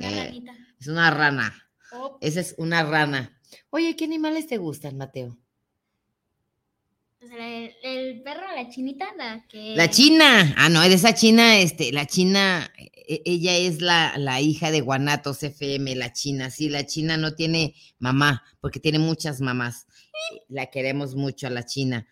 Eh. 0.01 0.43
Es 0.81 0.89
una 0.89 1.11
rana. 1.11 1.53
Oh, 1.93 2.19
Esa 2.21 2.41
es 2.41 2.55
una 2.57 2.83
rana. 2.83 3.39
Oye, 3.71 3.95
¿qué 3.97 4.05
animales 4.05 4.47
te 4.47 4.57
gustan, 4.57 4.97
Mateo? 4.97 5.37
El, 7.31 7.75
el 7.83 8.23
perro, 8.23 8.43
la 8.55 8.69
chinita, 8.69 9.07
la 9.17 9.45
que... 9.49 9.75
La 9.77 9.89
china. 9.91 10.55
Ah, 10.57 10.69
no, 10.69 10.81
de 10.81 10.95
esa 10.95 11.15
china, 11.15 11.59
este, 11.59 11.93
la 11.93 12.07
china, 12.07 12.71
e- 12.77 13.23
ella 13.25 13.57
es 13.57 13.81
la, 13.81 14.17
la 14.19 14.41
hija 14.41 14.71
de 14.71 14.81
Guanatos 14.81 15.43
FM, 15.43 15.95
la 15.97 16.13
china. 16.13 16.51
Sí, 16.51 16.69
la 16.69 16.87
china 16.87 17.17
no 17.17 17.35
tiene 17.35 17.75
mamá, 17.99 18.43
porque 18.61 18.81
tiene 18.81 18.99
muchas 18.99 19.41
mamás. 19.41 19.87
La 20.49 20.67
queremos 20.67 21.15
mucho 21.15 21.47
a 21.47 21.51
la 21.51 21.65
china. 21.65 22.07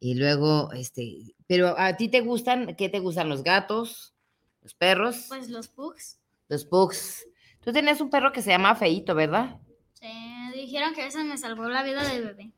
Y 0.00 0.14
luego, 0.14 0.72
este, 0.72 1.34
pero 1.46 1.78
a 1.78 1.96
ti 1.96 2.08
te 2.08 2.20
gustan, 2.20 2.74
¿qué 2.76 2.88
te 2.88 3.00
gustan? 3.00 3.28
¿Los 3.28 3.42
gatos? 3.42 4.14
¿Los 4.62 4.74
perros? 4.74 5.26
Pues 5.28 5.48
los 5.48 5.68
pugs. 5.68 6.18
Los 6.48 6.64
pugs. 6.64 7.26
Tú 7.64 7.72
tenías 7.72 8.00
un 8.00 8.10
perro 8.10 8.32
que 8.32 8.42
se 8.42 8.50
llama 8.50 8.74
Feito, 8.76 9.14
¿verdad? 9.14 9.56
Se 9.94 10.06
dijeron 10.54 10.94
que 10.94 11.06
ese 11.06 11.24
me 11.24 11.36
salvó 11.36 11.68
la 11.68 11.82
vida 11.82 12.06
de 12.08 12.20
bebé. 12.20 12.52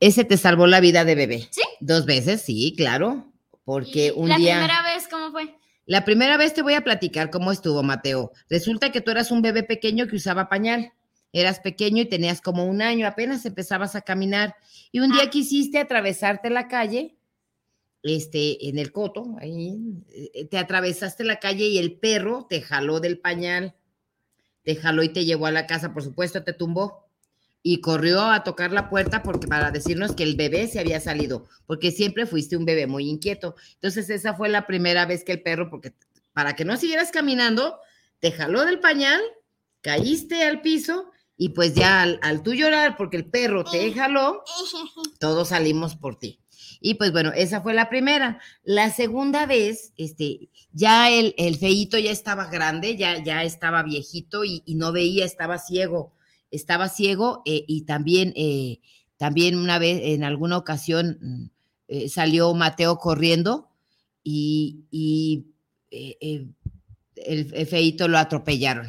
Ese 0.00 0.24
te 0.24 0.36
salvó 0.36 0.66
la 0.66 0.80
vida 0.80 1.04
de 1.04 1.14
bebé. 1.14 1.48
¿Sí? 1.50 1.62
Dos 1.80 2.06
veces, 2.06 2.42
sí, 2.42 2.74
claro. 2.76 3.32
Porque 3.64 4.08
Y 4.08 4.10
un 4.10 4.28
la 4.28 4.36
día. 4.36 4.58
primera 4.58 4.82
vez, 4.82 5.08
¿cómo 5.08 5.30
fue? 5.32 5.54
La 5.86 6.04
primera 6.04 6.36
vez 6.36 6.52
te 6.54 6.62
voy 6.62 6.74
a 6.74 6.82
platicar 6.84 7.30
cómo 7.30 7.52
estuvo, 7.52 7.82
Mateo. 7.82 8.32
Resulta 8.48 8.90
que 8.92 9.00
tú 9.00 9.10
eras 9.10 9.30
un 9.30 9.42
bebé 9.42 9.62
pequeño 9.62 10.06
que 10.06 10.16
usaba 10.16 10.48
pañal. 10.48 10.92
Eras 11.32 11.60
pequeño 11.60 12.02
y 12.02 12.06
tenías 12.06 12.40
como 12.40 12.64
un 12.64 12.80
año, 12.80 13.06
apenas 13.06 13.44
empezabas 13.44 13.94
a 13.94 14.00
caminar. 14.00 14.54
Y 14.90 15.00
un 15.00 15.10
día 15.12 15.24
Ah. 15.26 15.30
quisiste 15.30 15.78
atravesarte 15.78 16.48
la 16.50 16.66
calle, 16.68 17.16
este, 18.02 18.68
en 18.68 18.78
el 18.78 18.92
coto, 18.92 19.36
ahí, 19.40 19.76
eh, 20.34 20.46
te 20.46 20.58
atravesaste 20.58 21.24
la 21.24 21.40
calle 21.40 21.66
y 21.66 21.78
el 21.78 21.98
perro 21.98 22.46
te 22.48 22.60
jaló 22.62 23.00
del 23.00 23.18
pañal, 23.18 23.74
te 24.62 24.76
jaló 24.76 25.02
y 25.02 25.08
te 25.12 25.24
llevó 25.24 25.46
a 25.46 25.50
la 25.50 25.66
casa, 25.66 25.92
por 25.92 26.02
supuesto, 26.04 26.42
te 26.44 26.52
tumbó. 26.52 27.05
Y 27.62 27.80
corrió 27.80 28.22
a 28.22 28.44
tocar 28.44 28.72
la 28.72 28.88
puerta 28.88 29.22
porque 29.22 29.48
para 29.48 29.70
decirnos 29.70 30.14
que 30.14 30.22
el 30.22 30.36
bebé 30.36 30.68
se 30.68 30.78
había 30.78 31.00
salido, 31.00 31.46
porque 31.66 31.90
siempre 31.90 32.26
fuiste 32.26 32.56
un 32.56 32.64
bebé 32.64 32.86
muy 32.86 33.08
inquieto. 33.08 33.56
Entonces 33.74 34.08
esa 34.10 34.34
fue 34.34 34.48
la 34.48 34.66
primera 34.66 35.04
vez 35.04 35.24
que 35.24 35.32
el 35.32 35.42
perro, 35.42 35.68
porque 35.68 35.92
para 36.32 36.54
que 36.54 36.64
no 36.64 36.76
siguieras 36.76 37.10
caminando, 37.10 37.78
te 38.20 38.30
jaló 38.30 38.64
del 38.64 38.78
pañal, 38.78 39.20
caíste 39.80 40.44
al 40.44 40.60
piso 40.60 41.10
y 41.36 41.50
pues 41.50 41.74
ya 41.74 42.02
al, 42.02 42.18
al 42.22 42.42
tú 42.42 42.54
llorar 42.54 42.96
porque 42.96 43.16
el 43.16 43.26
perro 43.26 43.64
te 43.64 43.92
jaló, 43.92 44.44
todos 45.18 45.48
salimos 45.48 45.96
por 45.96 46.18
ti. 46.18 46.40
Y 46.80 46.94
pues 46.94 47.12
bueno, 47.12 47.32
esa 47.34 47.62
fue 47.62 47.74
la 47.74 47.88
primera. 47.88 48.40
La 48.62 48.90
segunda 48.90 49.46
vez, 49.46 49.92
este, 49.96 50.50
ya 50.72 51.10
el, 51.10 51.34
el 51.38 51.56
feíto 51.56 51.98
ya 51.98 52.10
estaba 52.10 52.46
grande, 52.46 52.96
ya, 52.96 53.22
ya 53.22 53.42
estaba 53.44 53.82
viejito 53.82 54.44
y, 54.44 54.62
y 54.66 54.74
no 54.74 54.92
veía, 54.92 55.24
estaba 55.24 55.58
ciego. 55.58 56.14
Estaba 56.50 56.88
ciego 56.88 57.42
eh, 57.44 57.64
y 57.66 57.82
también, 57.82 58.32
eh, 58.36 58.80
también 59.16 59.58
una 59.58 59.78
vez, 59.78 60.00
en 60.04 60.24
alguna 60.24 60.56
ocasión, 60.56 61.18
mm, 61.20 61.50
eh, 61.88 62.08
salió 62.08 62.52
Mateo 62.54 62.98
corriendo 62.98 63.68
y, 64.22 65.46
eh, 65.90 66.48
el, 67.14 67.54
el 67.54 67.66
feíto 67.66 68.08
lo 68.08 68.18
atropellaron. 68.18 68.88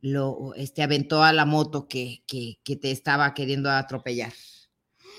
Lo 0.00 0.52
este, 0.56 0.82
aventó 0.82 1.22
a 1.22 1.32
la 1.32 1.44
moto 1.44 1.86
que, 1.86 2.24
que, 2.26 2.76
te 2.76 2.90
estaba 2.90 3.34
queriendo 3.34 3.70
atropellar. 3.70 4.32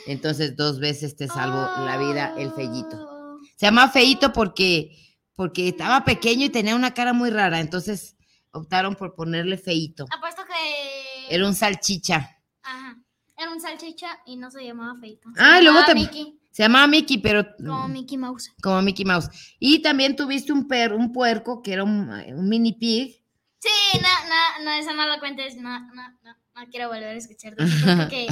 Entonces, 0.08 0.58
dos 0.58 0.80
veces 0.80 1.16
te 1.16 1.30
salvó 1.30 1.86
la 1.86 1.98
vida 1.98 2.36
el 2.38 2.52
fellito. 2.52 2.98
Oh. 3.00 3.40
Se 3.56 3.66
llama 3.66 3.90
feíto 3.90 4.34
porque, 4.34 4.98
porque 5.36 5.70
estaba 5.70 6.04
pequeño 6.04 6.46
y 6.46 6.50
tenía 6.50 6.76
una 6.76 6.94
cara 6.94 7.14
muy 7.14 7.30
rara. 7.30 7.62
Entonces, 7.62 8.18
optaron 8.52 8.96
por 8.96 9.16
ponerle 9.16 9.58
feíto. 9.58 10.06
Apuesto 10.12 10.42
que... 10.46 10.93
Era 11.30 11.48
un 11.48 11.54
salchicha. 11.56 12.38
Ajá. 12.62 12.98
Era 13.38 13.52
un 13.52 13.60
salchicha 13.60 14.20
y 14.26 14.36
no 14.36 14.52
se 14.52 14.64
llamaba 14.64 15.00
Feito. 15.00 15.30
Ah, 15.38 15.60
y 15.60 15.64
luego 15.64 15.80
Mickey, 15.94 16.40
Se 16.52 16.64
llamaba 16.64 16.88
Mickey, 16.88 17.18
pero 17.18 17.46
como 17.58 17.88
Mickey 17.88 18.18
Mouse. 18.18 18.52
como 18.62 18.82
Mickey 18.82 19.06
Mouse. 19.06 19.30
Y 19.60 19.82
también 19.82 20.16
tuviste 20.16 20.54
un 20.54 20.68
perro, 20.68 20.98
un 20.98 21.12
puerco 21.12 21.62
que 21.62 21.74
era 21.74 21.84
un, 21.84 22.10
un 22.10 22.48
mini 22.50 22.74
pig. 22.74 23.22
Sí, 23.60 24.00
no, 24.00 24.08
no, 24.30 24.66
no, 24.66 24.72
eso 24.72 24.94
no 24.94 25.08
lo 25.08 25.20
cuentes. 25.20 25.56
No, 25.56 25.80
no, 25.94 26.10
no, 26.24 26.36
no 26.56 26.70
quiero 26.70 26.90
volver 26.90 27.06
a 27.06 27.14
escuchar 27.14 27.56
de 27.56 27.64
ese 27.66 27.84
puerco 27.84 28.10
que... 28.10 28.28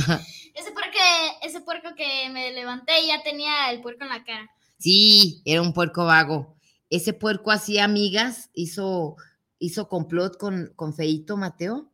Ese 0.53 0.71
puerco, 0.71 0.99
ese 1.41 1.61
puerco 1.61 1.95
que 1.95 2.29
me 2.29 2.51
levanté 2.51 3.01
y 3.01 3.07
ya 3.07 3.23
tenía 3.23 3.71
el 3.71 3.81
puerco 3.81 4.03
en 4.03 4.09
la 4.09 4.23
cara. 4.23 4.49
Sí, 4.77 5.41
era 5.45 5.61
un 5.61 5.73
puerco 5.73 6.05
vago. 6.05 6.57
Ese 6.89 7.13
puerco 7.13 7.51
hacía 7.51 7.85
amigas, 7.85 8.49
hizo, 8.53 9.15
hizo 9.59 9.87
complot 9.87 10.37
con, 10.37 10.73
con 10.75 10.93
Feito 10.93 11.37
Mateo. 11.37 11.90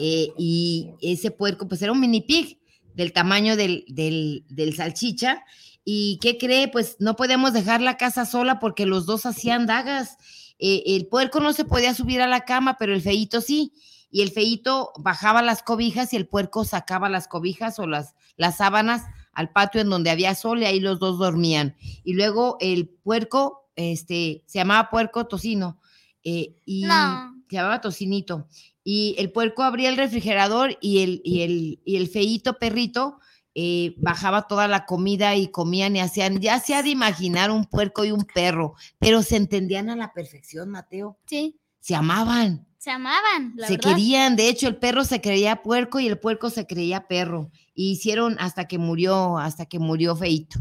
Eh, 0.00 0.32
y 0.38 0.90
ese 1.02 1.30
puerco, 1.30 1.68
pues 1.68 1.82
era 1.82 1.92
un 1.92 2.00
mini 2.00 2.22
pig 2.22 2.58
del 2.94 3.12
tamaño 3.12 3.56
del, 3.56 3.84
del, 3.88 4.44
del 4.48 4.74
salchicha. 4.74 5.44
¿Y 5.84 6.18
qué 6.20 6.38
cree? 6.38 6.68
Pues 6.68 6.96
no 6.98 7.16
podíamos 7.16 7.52
dejar 7.52 7.80
la 7.80 7.96
casa 7.96 8.24
sola 8.26 8.58
porque 8.60 8.86
los 8.86 9.06
dos 9.06 9.26
hacían 9.26 9.66
dagas. 9.66 10.16
Eh, 10.58 10.82
el 10.86 11.06
puerco 11.06 11.40
no 11.40 11.52
se 11.52 11.64
podía 11.64 11.94
subir 11.94 12.20
a 12.20 12.26
la 12.28 12.44
cama, 12.44 12.76
pero 12.78 12.92
el 12.92 13.00
feíto 13.02 13.40
sí. 13.40 13.72
Y 14.10 14.22
el 14.22 14.30
feíto 14.30 14.92
bajaba 14.98 15.40
las 15.40 15.62
cobijas 15.62 16.12
y 16.12 16.16
el 16.16 16.26
puerco 16.26 16.64
sacaba 16.64 17.08
las 17.08 17.28
cobijas 17.28 17.78
o 17.78 17.86
las, 17.86 18.14
las 18.36 18.56
sábanas 18.58 19.04
al 19.32 19.50
patio 19.52 19.80
en 19.80 19.88
donde 19.88 20.10
había 20.10 20.34
sol 20.34 20.60
y 20.60 20.64
ahí 20.66 20.80
los 20.80 20.98
dos 20.98 21.18
dormían. 21.18 21.76
Y 22.04 22.14
luego 22.14 22.56
el 22.60 22.88
puerco, 22.88 23.70
este, 23.76 24.42
se 24.46 24.58
llamaba 24.58 24.90
puerco 24.90 25.26
tocino. 25.26 25.78
eh, 26.24 26.56
y 26.66 26.82
No. 26.82 27.34
se 27.48 27.56
llamaba 27.56 27.80
tocinito. 27.80 28.46
Y 28.84 29.14
el 29.18 29.30
puerco 29.32 29.62
abría 29.62 29.88
el 29.88 29.96
refrigerador 29.96 30.76
y 30.80 31.00
el, 31.02 31.20
y 31.24 31.42
el, 31.42 31.80
y 31.84 31.96
el 31.96 32.08
feíto 32.08 32.58
perrito 32.58 33.18
eh, 33.54 33.94
bajaba 33.98 34.42
toda 34.46 34.68
la 34.68 34.86
comida 34.86 35.34
y 35.36 35.48
comían 35.48 35.96
y 35.96 36.00
hacían, 36.00 36.40
ya 36.40 36.60
se 36.60 36.74
ha 36.74 36.82
de 36.82 36.90
imaginar 36.90 37.50
un 37.50 37.64
puerco 37.64 38.04
y 38.04 38.12
un 38.12 38.24
perro, 38.24 38.74
pero 38.98 39.22
se 39.22 39.36
entendían 39.36 39.90
a 39.90 39.96
la 39.96 40.12
perfección, 40.12 40.70
Mateo. 40.70 41.18
Sí. 41.26 41.58
Se 41.80 41.94
amaban, 41.94 42.66
Se 42.78 42.90
amaban, 42.90 43.54
la 43.56 43.66
se 43.66 43.76
verdad. 43.76 43.90
querían. 43.90 44.36
De 44.36 44.48
hecho, 44.48 44.68
el 44.68 44.76
perro 44.76 45.04
se 45.04 45.20
creía 45.20 45.62
puerco 45.62 45.98
y 45.98 46.06
el 46.06 46.18
puerco 46.18 46.48
se 46.50 46.66
creía 46.66 47.08
perro. 47.08 47.50
Y 47.74 47.92
hicieron 47.92 48.36
hasta 48.38 48.68
que 48.68 48.78
murió, 48.78 49.38
hasta 49.38 49.66
que 49.66 49.78
murió 49.78 50.14
feíto. 50.14 50.60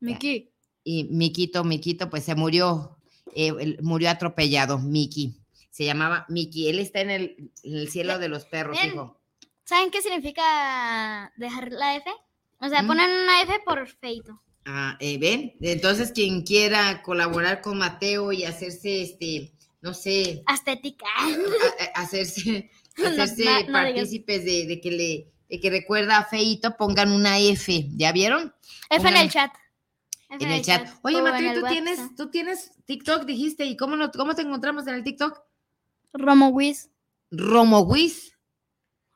Mickey. 0.00 0.52
Y 0.84 1.04
Miquito, 1.04 1.64
Miquito, 1.64 2.08
pues 2.10 2.24
se 2.24 2.34
murió, 2.34 2.96
eh, 3.34 3.76
murió 3.82 4.10
atropellado, 4.10 4.78
Miki. 4.78 5.41
Se 5.72 5.84
llamaba 5.84 6.26
Miki. 6.28 6.68
Él 6.68 6.78
está 6.78 7.00
en 7.00 7.10
el, 7.10 7.50
en 7.64 7.74
el 7.76 7.88
cielo 7.88 8.18
de 8.20 8.28
los 8.28 8.44
perros, 8.44 8.78
hijo. 8.84 9.18
¿Saben 9.64 9.90
qué 9.90 10.02
significa 10.02 11.32
dejar 11.36 11.72
la 11.72 11.96
F? 11.96 12.10
O 12.60 12.68
sea, 12.68 12.82
Mm. 12.82 12.86
ponen 12.86 13.10
una 13.10 13.42
F 13.42 13.60
por 13.64 13.86
feito. 13.88 14.40
Ah, 14.66 14.96
eh, 15.00 15.18
ven, 15.18 15.54
entonces 15.60 16.12
quien 16.12 16.42
quiera 16.42 17.02
colaborar 17.02 17.60
con 17.62 17.78
Mateo 17.78 18.30
y 18.32 18.44
hacerse, 18.44 19.02
este, 19.02 19.52
no 19.80 19.92
sé, 19.94 20.44
Estética. 20.52 21.06
a- 21.18 21.98
a- 21.98 22.02
hacerse, 22.02 22.70
hacerse 22.96 23.44
no, 23.44 23.50
no 23.50 23.58
digas. 23.58 23.72
partícipes 23.72 24.44
de, 24.44 24.66
de 24.66 24.80
que 24.80 24.90
le, 24.92 25.32
de 25.48 25.58
que 25.60 25.70
recuerda 25.70 26.18
a 26.18 26.24
Feito, 26.26 26.76
pongan 26.76 27.10
una 27.10 27.38
F, 27.40 27.88
¿ya 27.96 28.12
vieron? 28.12 28.54
F 28.90 29.08
en 29.08 29.16
el 29.16 29.30
chat. 29.30 29.50
F 30.28 30.44
En 30.44 30.50
el 30.52 30.62
chat. 30.62 30.88
Oye, 31.02 31.20
Mateo, 31.22 31.54
¿tú 31.60 31.66
tienes, 31.66 32.14
tú 32.16 32.30
tienes 32.30 32.70
TikTok, 32.84 33.24
dijiste, 33.24 33.64
¿y 33.64 33.76
cómo, 33.76 33.96
no, 33.96 34.10
cómo 34.12 34.34
te 34.34 34.42
encontramos 34.42 34.86
en 34.86 34.94
el 34.94 35.02
TikTok? 35.02 35.40
Romowiz. 36.12 36.90
Romowis, 37.30 38.36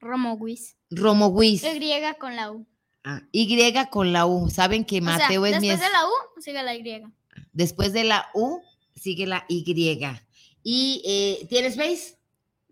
Romowiz. 0.00 0.76
Romowis. 0.90 1.62
Y 1.64 1.90
con 2.18 2.34
la 2.36 2.50
U. 2.50 2.66
Ah, 3.04 3.22
y 3.30 3.72
con 3.90 4.12
la 4.12 4.26
U. 4.26 4.48
Saben 4.48 4.84
que 4.84 5.00
Mateo 5.00 5.42
o 5.42 5.46
sea, 5.46 5.54
es 5.56 5.60
mi... 5.60 5.68
después 5.68 5.74
es- 5.74 5.80
de 5.80 5.92
la 5.92 6.06
U, 6.06 6.40
sigue 6.40 6.62
la 6.62 6.74
Y. 6.74 7.02
Después 7.52 7.92
de 7.92 8.04
la 8.04 8.30
U, 8.34 8.62
sigue 8.94 9.26
la 9.26 9.44
Y. 9.48 9.64
¿Y 10.62 11.02
eh, 11.04 11.46
tienes 11.48 11.76
Face? 11.76 12.18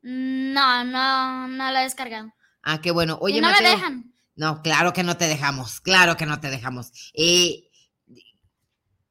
No, 0.02 0.84
no, 0.84 1.48
no 1.48 1.70
la 1.70 1.82
he 1.82 1.84
descargado. 1.84 2.32
Ah, 2.62 2.80
qué 2.80 2.90
bueno. 2.90 3.18
Oye, 3.20 3.38
y 3.38 3.40
no 3.40 3.48
Mateo. 3.50 3.62
me 3.64 3.76
dejan. 3.76 4.14
No, 4.36 4.62
claro 4.62 4.92
que 4.92 5.02
no 5.02 5.16
te 5.16 5.26
dejamos. 5.28 5.80
Claro 5.80 6.16
que 6.16 6.26
no 6.26 6.40
te 6.40 6.50
dejamos. 6.50 6.90
Eh, 7.14 7.70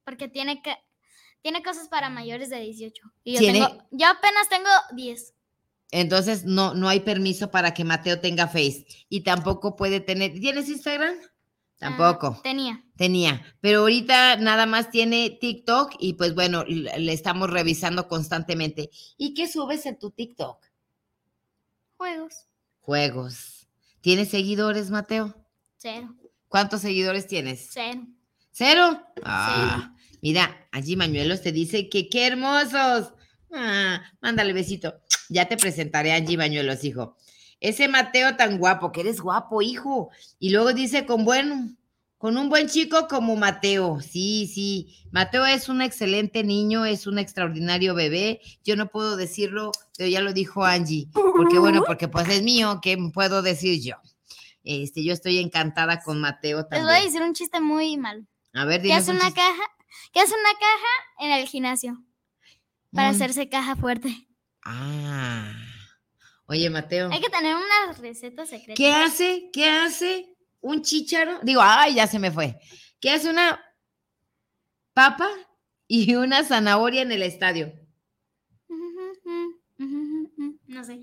Porque 0.04 0.28
tiene 0.28 0.62
que 0.62 0.76
tiene 1.44 1.62
cosas 1.62 1.88
para 1.90 2.10
mayores 2.10 2.50
de 2.50 2.60
18. 2.60 3.04
Y 3.24 3.34
yo 3.34 3.40
Tiene- 3.40 3.60
tengo, 3.60 3.88
yo 3.92 4.08
apenas 4.08 4.50
tengo 4.50 4.70
10. 4.96 5.36
entonces 5.92 6.46
no, 6.46 6.74
no 6.74 6.90
hay 6.90 7.02
permiso 7.02 7.52
para 7.52 7.76
que 7.76 7.84
Mateo 7.84 8.20
tenga 8.20 8.48
Face. 8.48 8.88
Y 9.10 9.22
tampoco 9.22 9.76
puede 9.76 10.00
tener. 10.00 10.34
¿Tienes 10.34 10.68
Instagram? 10.70 11.16
Tampoco. 11.78 12.36
Ah, 12.38 12.42
tenía. 12.44 12.84
Tenía, 12.96 13.42
pero 13.60 13.80
ahorita 13.82 14.38
nada 14.38 14.66
más 14.66 14.90
tiene 14.90 15.30
TikTok 15.42 15.96
y 16.00 16.14
pues 16.14 16.34
bueno, 16.34 16.64
le 16.64 17.12
estamos 17.12 17.50
revisando 17.50 18.08
constantemente. 18.08 18.90
¿Y 19.18 19.34
qué 19.34 19.48
subes 19.52 19.86
en 19.86 20.00
tu 20.00 20.12
TikTok? 20.12 20.64
Juegos. 21.98 22.48
Juegos. 22.82 23.68
¿Tienes 24.02 24.30
seguidores, 24.30 24.90
Mateo? 24.92 25.36
Cero. 25.78 26.16
¿Cuántos 26.48 26.82
seguidores 26.82 27.28
tienes? 27.28 27.70
Cero. 27.72 28.08
¿Cero? 28.52 29.02
Ah, 29.24 29.93
mira, 30.24 30.68
allí 30.72 30.96
Mañuelos 30.96 31.42
te 31.42 31.52
dice 31.52 31.90
que 31.90 32.10
qué 32.10 32.26
hermosos. 32.26 33.14
Ah, 33.54 34.02
mándale 34.22 34.54
besito. 34.54 34.96
Ya 35.30 35.48
te 35.48 35.58
presentaré 35.58 36.14
a 36.14 36.16
Angie 36.16 36.38
Bañuelos, 36.38 36.84
hijo. 36.86 37.18
Ese 37.60 37.88
Mateo 37.88 38.36
tan 38.36 38.58
guapo, 38.58 38.92
que 38.92 39.02
eres 39.02 39.20
guapo, 39.22 39.62
hijo. 39.62 40.10
Y 40.40 40.50
luego 40.50 40.74
dice 40.74 41.06
con 41.06 41.26
bueno, 41.26 41.76
con 42.18 42.38
un 42.38 42.48
buen 42.48 42.68
chico 42.68 43.08
como 43.10 43.36
Mateo. 43.36 44.00
Sí, 44.00 44.50
sí. 44.54 44.96
Mateo 45.12 45.46
es 45.46 45.68
un 45.68 45.82
excelente 45.82 46.44
niño, 46.44 46.86
es 46.86 47.06
un 47.06 47.20
extraordinario 47.20 47.94
bebé. 47.94 48.40
Yo 48.64 48.78
no 48.78 48.88
puedo 48.88 49.18
decirlo, 49.18 49.72
pero 49.98 50.10
ya 50.10 50.22
lo 50.22 50.32
dijo 50.32 50.64
Angie. 50.64 51.10
Porque 51.14 51.60
bueno, 51.60 51.84
porque 51.86 52.08
pues 52.08 52.30
es 52.30 52.42
mío, 52.44 52.80
¿qué 52.82 52.98
puedo 53.14 53.42
decir 53.42 53.82
yo? 53.82 53.96
Este, 54.64 55.04
yo 55.04 55.12
estoy 55.12 55.40
encantada 55.40 56.00
con 56.00 56.22
Mateo 56.22 56.60
Les 56.60 56.70
también. 56.70 56.86
voy 56.86 56.96
a 56.96 57.04
decir 57.04 57.22
un 57.22 57.34
chiste 57.34 57.60
muy 57.60 57.98
malo. 57.98 58.24
A 58.54 58.66
ver, 58.66 58.82
¿Qué 58.82 58.94
hace 58.94 59.12
un 59.12 59.18
una 59.18 59.34
caja? 59.34 59.64
¿Qué 60.12 60.20
hace 60.20 60.34
una 60.34 60.54
caja 60.60 61.26
en 61.26 61.32
el 61.32 61.48
gimnasio? 61.48 61.98
Para 62.92 63.12
Mm. 63.12 63.16
hacerse 63.16 63.50
caja 63.50 63.76
fuerte. 63.76 64.28
Ah. 64.64 65.52
Oye, 66.46 66.70
Mateo. 66.70 67.10
Hay 67.12 67.22
que 67.22 67.30
tener 67.30 67.56
una 67.56 67.94
receta 68.00 68.46
secreta. 68.46 68.74
¿Qué 68.76 68.92
hace? 68.94 69.50
¿Qué 69.52 69.70
hace 69.70 70.36
un 70.62 70.82
chícharo? 70.82 71.40
Digo, 71.42 71.62
ay, 71.64 71.96
ya 71.96 72.06
se 72.08 72.20
me 72.20 72.32
fue. 72.32 72.60
¿Qué 73.00 73.10
hace 73.12 73.30
una 73.30 73.60
papa 74.94 75.28
y 75.88 76.14
una 76.16 76.44
zanahoria 76.44 77.02
en 77.02 77.12
el 77.12 77.24
estadio? 77.24 77.74
No 80.68 80.84
sé. 80.84 81.02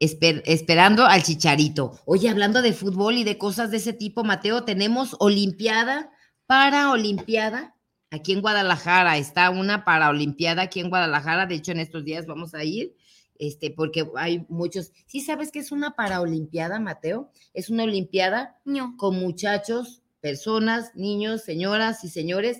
Esper- 0.00 0.42
esperando 0.44 1.04
al 1.06 1.22
chicharito. 1.22 1.98
Oye, 2.06 2.28
hablando 2.28 2.62
de 2.62 2.72
fútbol 2.72 3.16
y 3.18 3.24
de 3.24 3.36
cosas 3.38 3.70
de 3.70 3.78
ese 3.78 3.92
tipo, 3.92 4.22
Mateo, 4.24 4.64
tenemos 4.64 5.16
Olimpiada 5.18 6.10
para 6.46 6.90
Olimpiada. 6.90 7.74
Aquí 8.10 8.32
en 8.32 8.40
Guadalajara 8.40 9.18
está 9.18 9.50
una 9.50 9.84
para 9.84 10.08
Olimpiada 10.08 10.62
aquí 10.62 10.80
en 10.80 10.88
Guadalajara. 10.88 11.46
De 11.46 11.56
hecho, 11.56 11.72
en 11.72 11.80
estos 11.80 12.04
días 12.04 12.26
vamos 12.26 12.54
a 12.54 12.64
ir, 12.64 12.94
este, 13.38 13.70
porque 13.70 14.08
hay 14.16 14.46
muchos. 14.48 14.92
¿Sí 15.06 15.20
sabes 15.20 15.52
qué 15.52 15.58
es 15.58 15.72
una 15.72 15.94
para 15.94 16.20
Olimpiada, 16.22 16.80
Mateo? 16.80 17.30
Es 17.52 17.68
una 17.68 17.84
Olimpiada 17.84 18.58
No. 18.64 18.96
con 18.96 19.18
muchachos, 19.18 20.02
personas, 20.20 20.94
niños, 20.94 21.42
señoras 21.44 22.02
y 22.02 22.08
señores 22.08 22.58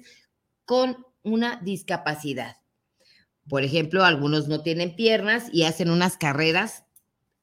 con 0.66 0.99
una 1.22 1.57
discapacidad. 1.62 2.57
Por 3.49 3.62
ejemplo, 3.64 4.05
algunos 4.05 4.49
no 4.49 4.61
tienen 4.62 4.94
piernas 4.94 5.49
y 5.51 5.62
hacen 5.64 5.90
unas 5.90 6.18
carreras 6.18 6.84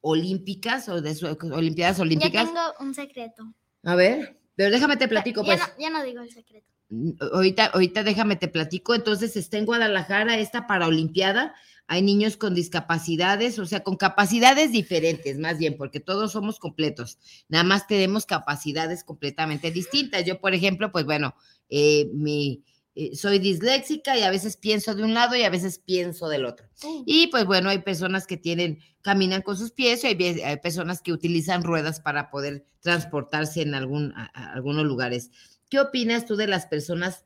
olímpicas 0.00 0.88
o 0.88 1.00
de 1.02 1.16
su- 1.16 1.26
olimpiadas 1.52 1.96
Ya 1.96 2.02
olímpicas. 2.04 2.44
tengo 2.46 2.60
un 2.78 2.94
secreto. 2.94 3.52
A 3.82 3.96
ver, 3.96 4.38
pero 4.54 4.70
déjame 4.70 4.96
te 4.96 5.08
platico, 5.08 5.42
ya, 5.42 5.46
pues. 5.46 5.58
no, 5.60 5.66
ya 5.82 5.90
no 5.90 6.04
digo 6.04 6.22
el 6.22 6.30
secreto. 6.30 6.72
Mm, 6.88 7.10
Ahorita, 7.32 7.66
ahorita 7.66 8.02
déjame 8.02 8.36
te 8.36 8.48
platico. 8.48 8.94
Entonces 8.94 9.36
está 9.36 9.58
en 9.58 9.66
Guadalajara 9.66 10.38
esta 10.38 10.66
paraolimpiada. 10.66 11.54
Hay 11.88 12.02
niños 12.02 12.36
con 12.36 12.54
discapacidades, 12.54 13.58
o 13.60 13.66
sea, 13.66 13.84
con 13.84 13.96
capacidades 13.96 14.72
diferentes, 14.72 15.38
más 15.38 15.58
bien, 15.58 15.76
porque 15.76 16.00
todos 16.00 16.32
somos 16.32 16.58
completos. 16.58 17.18
Nada 17.48 17.62
más 17.62 17.86
tenemos 17.86 18.26
capacidades 18.26 19.04
completamente 19.04 19.70
distintas. 19.70 20.24
Yo, 20.24 20.40
por 20.40 20.52
ejemplo, 20.52 20.90
pues 20.90 21.04
bueno, 21.04 21.36
eh, 21.68 22.10
mi, 22.12 22.64
eh, 22.96 23.14
soy 23.14 23.38
disléxica 23.38 24.18
y 24.18 24.22
a 24.22 24.30
veces 24.30 24.56
pienso 24.56 24.96
de 24.96 25.04
un 25.04 25.14
lado 25.14 25.36
y 25.36 25.42
a 25.44 25.50
veces 25.50 25.78
pienso 25.78 26.28
del 26.28 26.44
otro. 26.44 26.66
Y 27.06 27.28
pues 27.28 27.44
bueno, 27.44 27.68
hay 27.70 27.78
personas 27.78 28.26
que 28.26 28.36
tienen, 28.36 28.80
caminan 29.02 29.42
con 29.42 29.56
sus 29.56 29.70
pies 29.70 30.02
y 30.02 30.08
hay, 30.08 30.56
personas 30.56 31.00
que 31.02 31.12
utilizan 31.12 31.62
ruedas 31.62 32.00
para 32.00 32.30
poder 32.30 32.66
transportarse 32.80 33.62
en 33.62 33.76
algún, 33.76 34.12
a- 34.16 34.30
a 34.34 34.52
algunos 34.54 34.86
lugares. 34.86 35.30
¿Qué 35.68 35.80
opinas 35.80 36.26
tú 36.26 36.36
de 36.36 36.46
las 36.46 36.66
personas 36.66 37.24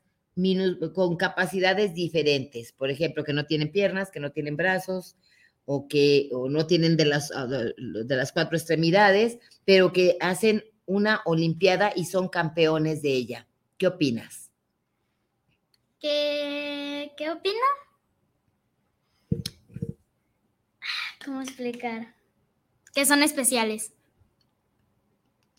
con 0.93 1.17
capacidades 1.17 1.93
diferentes? 1.93 2.71
Por 2.71 2.89
ejemplo, 2.89 3.23
que 3.23 3.33
no 3.33 3.45
tienen 3.45 3.71
piernas, 3.71 4.11
que 4.11 4.19
no 4.19 4.31
tienen 4.31 4.57
brazos 4.57 5.15
o 5.65 5.87
que 5.87 6.29
o 6.31 6.49
no 6.49 6.65
tienen 6.65 6.97
de 6.97 7.05
las, 7.05 7.31
ah, 7.35 7.45
de 7.47 8.15
las 8.15 8.31
cuatro 8.31 8.57
extremidades, 8.57 9.37
pero 9.65 9.93
que 9.93 10.17
hacen 10.19 10.63
una 10.85 11.21
olimpiada 11.25 11.93
y 11.95 12.05
son 12.05 12.29
campeones 12.29 13.01
de 13.01 13.13
ella. 13.13 13.47
¿Qué 13.77 13.87
opinas? 13.87 14.51
¿Qué, 15.99 17.11
¿Qué 17.15 17.29
opino? 17.29 17.55
¿Cómo 21.23 21.41
explicar? 21.41 22.15
Que 22.93 23.05
son 23.05 23.21
especiales. 23.21 23.93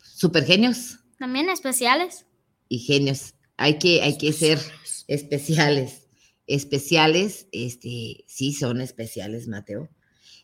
Supergenios 0.03 0.99
También 1.19 1.49
especiales. 1.49 2.27
Y 2.73 2.79
genios. 2.79 3.35
Hay 3.59 3.79
que, 3.79 4.01
hay 4.01 4.17
que 4.17 4.33
ser 4.33 4.59
especiales. 5.07 6.09
Especiales, 6.47 7.47
este, 7.53 8.25
sí 8.27 8.55
son 8.55 8.81
especiales, 8.81 9.47
Mateo. 9.47 9.91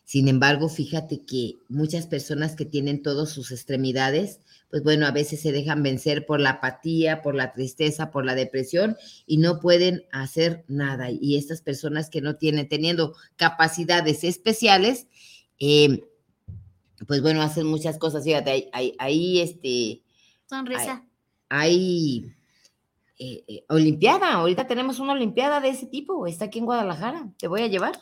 Sin 0.05 0.27
embargo, 0.27 0.69
fíjate 0.69 1.25
que 1.25 1.57
muchas 1.69 2.05
personas 2.05 2.55
que 2.55 2.65
tienen 2.65 3.01
todas 3.01 3.31
sus 3.31 3.51
extremidades, 3.51 4.41
pues 4.69 4.83
bueno, 4.83 5.07
a 5.07 5.11
veces 5.11 5.41
se 5.41 5.51
dejan 5.51 5.81
vencer 5.81 6.27
por 6.27 6.39
la 6.39 6.51
apatía, 6.51 7.23
por 7.23 7.33
la 7.33 7.51
tristeza, 7.51 8.11
por 8.11 8.25
la 8.25 8.35
depresión 8.35 8.95
y 9.25 9.37
no 9.37 9.59
pueden 9.59 10.03
hacer 10.11 10.65
nada. 10.67 11.09
Y 11.09 11.35
estas 11.35 11.63
personas 11.63 12.11
que 12.11 12.21
no 12.21 12.35
tienen, 12.35 12.69
teniendo 12.69 13.15
capacidades 13.37 14.23
especiales, 14.23 15.07
eh, 15.57 16.03
pues 17.07 17.23
bueno, 17.23 17.41
hacen 17.41 17.65
muchas 17.65 17.97
cosas. 17.97 18.23
Fíjate, 18.23 18.51
ahí, 18.51 18.69
ahí, 18.71 18.95
ahí, 18.99 19.41
este, 19.41 20.03
Sonrisa. 20.47 21.08
Hay 21.49 22.31
eh, 23.17 23.43
eh, 23.47 23.65
Olimpiada. 23.69 24.31
Ahorita 24.33 24.67
tenemos 24.67 24.99
una 24.99 25.13
Olimpiada 25.13 25.59
de 25.59 25.69
ese 25.69 25.85
tipo. 25.87 26.25
Está 26.27 26.45
aquí 26.45 26.59
en 26.59 26.65
Guadalajara. 26.65 27.27
Te 27.37 27.47
voy 27.47 27.61
a 27.63 27.67
llevar. 27.67 27.99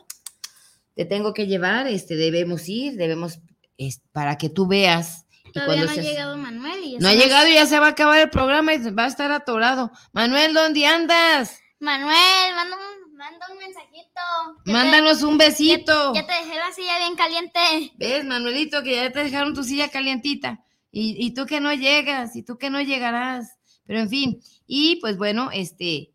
Te 0.95 1.05
tengo 1.05 1.33
que 1.33 1.47
llevar. 1.47 1.87
Este, 1.87 2.15
debemos 2.15 2.67
ir, 2.69 2.95
debemos, 2.95 3.39
es, 3.77 4.01
para 4.11 4.37
que 4.37 4.49
tú 4.49 4.67
veas. 4.67 5.25
Todavía 5.53 5.85
no 5.85 5.91
ha 5.91 5.95
llegado 5.95 6.37
Manuel. 6.37 6.83
Y 6.83 6.97
No 6.99 7.07
ha 7.07 7.13
llegado 7.13 7.47
y 7.47 7.53
ya 7.53 7.65
se 7.65 7.79
va 7.79 7.87
a 7.87 7.91
acabar 7.91 8.19
el 8.19 8.29
programa 8.29 8.73
y 8.73 8.79
va 8.91 9.05
a 9.05 9.07
estar 9.07 9.31
atorado. 9.31 9.91
Manuel, 10.11 10.53
¿dónde 10.53 10.85
andas? 10.85 11.59
Manuel, 11.79 12.55
manda 12.55 12.75
un, 12.75 13.15
manda 13.15 13.45
un 13.51 13.57
mensajito. 13.57 14.19
Ya 14.57 14.63
te- 14.65 14.71
Mándanos 14.71 15.23
un 15.23 15.37
besito. 15.37 16.13
Ya 16.13 16.25
te 16.27 16.33
dejé 16.33 16.55
la 16.57 16.71
silla 16.73 16.97
bien 16.99 17.15
caliente. 17.15 17.59
¿Ves, 17.97 18.25
Manuelito, 18.25 18.83
que 18.83 18.95
ya 18.95 19.11
te 19.11 19.23
dejaron 19.23 19.53
tu 19.53 19.63
silla 19.63 19.89
calientita? 19.89 20.63
Y, 20.99 21.15
y 21.23 21.35
tú 21.35 21.45
que 21.45 21.59
no 21.59 21.71
llegas, 21.75 22.35
y 22.35 22.41
tú 22.41 22.57
que 22.57 22.71
no 22.71 22.81
llegarás. 22.81 23.59
Pero 23.85 23.99
en 23.99 24.09
fin, 24.09 24.41
y 24.65 24.95
pues 24.95 25.15
bueno, 25.17 25.51
este, 25.53 26.11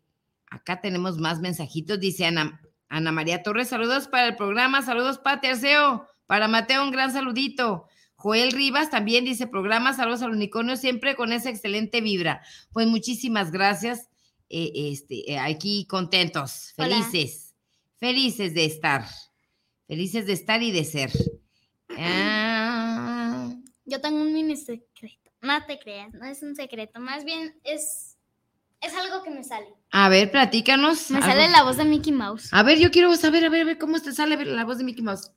acá 0.51 0.81
tenemos 0.81 1.17
más 1.19 1.39
mensajitos, 1.39 2.01
dice 2.01 2.25
Ana, 2.25 2.61
Ana 2.89 3.13
María 3.13 3.43
Torres, 3.43 3.69
saludos 3.69 4.09
para 4.09 4.27
el 4.27 4.35
programa, 4.35 4.81
saludos 4.81 5.19
para 5.19 5.39
Terceo, 5.39 6.05
para 6.27 6.49
Mateo, 6.49 6.83
un 6.83 6.91
gran 6.91 7.13
saludito. 7.13 7.87
Joel 8.15 8.51
Rivas 8.51 8.89
también 8.89 9.23
dice 9.23 9.47
programa, 9.47 9.93
saludos 9.93 10.21
al 10.21 10.31
unicornio, 10.31 10.75
siempre 10.75 11.15
con 11.15 11.31
esa 11.31 11.49
excelente 11.49 12.01
vibra. 12.01 12.41
Pues 12.73 12.85
muchísimas 12.85 13.51
gracias, 13.51 14.09
eh, 14.49 14.71
este, 14.75 15.31
eh, 15.31 15.39
aquí 15.39 15.87
contentos, 15.87 16.73
Hola. 16.75 16.89
felices, 16.89 17.55
felices 17.99 18.53
de 18.53 18.65
estar, 18.65 19.05
felices 19.87 20.25
de 20.25 20.33
estar 20.33 20.61
y 20.61 20.71
de 20.71 20.83
ser. 20.83 21.11
Ah, 21.95 22.82
Yo 23.85 24.01
tengo 24.01 24.21
un 24.21 24.33
mini 24.33 24.55
secreto. 24.55 25.31
No 25.41 25.65
te 25.65 25.77
creas, 25.79 26.13
no 26.13 26.25
es 26.25 26.41
un 26.41 26.55
secreto. 26.55 26.99
Más 26.99 27.25
bien 27.25 27.59
es, 27.63 28.17
es 28.79 28.95
algo 28.95 29.23
que 29.23 29.29
me 29.29 29.43
sale. 29.43 29.67
a 29.91 30.09
ver, 30.09 30.31
platícanos. 30.31 31.11
Me 31.11 31.17
algo. 31.17 31.29
sale 31.29 31.49
la 31.49 31.63
voz 31.63 31.77
de 31.77 31.85
Mickey 31.85 32.13
Mouse. 32.13 32.49
A 32.53 32.63
ver, 32.63 32.79
yo 32.79 32.91
quiero 32.91 33.13
saber, 33.15 33.43
a 33.45 33.49
ver, 33.49 33.61
a 33.61 33.65
ver 33.65 33.77
cómo 33.77 33.99
te 33.99 34.13
sale 34.13 34.43
la 34.45 34.63
voz 34.63 34.77
de 34.77 34.85
Mickey 34.85 35.03
Mouse. 35.03 35.31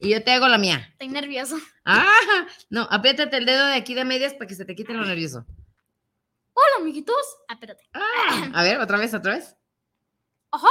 Y 0.00 0.10
yo 0.10 0.22
te 0.22 0.30
hago 0.30 0.46
la 0.46 0.58
mía. 0.58 0.86
Estoy 0.92 1.08
nervioso. 1.08 1.56
Ah, 1.84 2.06
no, 2.70 2.86
apriétate 2.90 3.36
el 3.38 3.46
dedo 3.46 3.66
de 3.66 3.74
aquí 3.74 3.94
de 3.94 4.04
medias 4.04 4.34
para 4.34 4.46
que 4.46 4.54
se 4.54 4.64
te 4.64 4.76
quite 4.76 4.92
lo 4.92 5.04
nervioso. 5.04 5.44
Hola, 6.52 6.82
amiguitos. 6.82 7.16
Ah, 7.48 7.54
espérate. 7.54 7.88
Ah, 7.94 8.50
a 8.54 8.62
ver, 8.62 8.78
otra 8.78 8.98
vez, 8.98 9.14
otra 9.14 9.34
vez. 9.34 9.56
Ajá. 10.50 10.68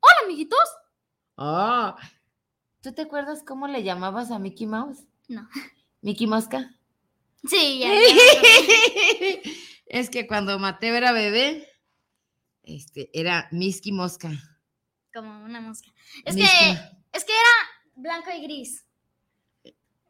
Hola, 0.00 0.16
amiguitos. 0.24 0.58
Oh. 1.36 1.94
¿Tú 2.82 2.92
te 2.92 3.02
acuerdas 3.02 3.42
cómo 3.46 3.68
le 3.68 3.82
llamabas 3.82 4.30
a 4.30 4.38
Mickey 4.38 4.66
Mouse? 4.66 5.04
No. 5.28 5.48
¿Mickey 6.02 6.26
Mosca? 6.26 6.74
Sí, 7.48 7.80
ya. 7.80 7.92
es 9.86 10.10
que 10.10 10.26
cuando 10.26 10.58
Mateo 10.58 10.94
era 10.94 11.12
bebé, 11.12 11.68
este, 12.62 13.10
era 13.12 13.48
Mickey 13.52 13.92
Mosca. 13.92 14.30
Como 15.14 15.44
una 15.44 15.60
mosca. 15.60 15.88
Es 16.24 16.34
Misky. 16.34 16.50
que, 16.50 16.70
es 17.12 17.24
que 17.24 17.32
era 17.32 17.92
blanco 17.96 18.30
y 18.36 18.42
gris. 18.42 18.84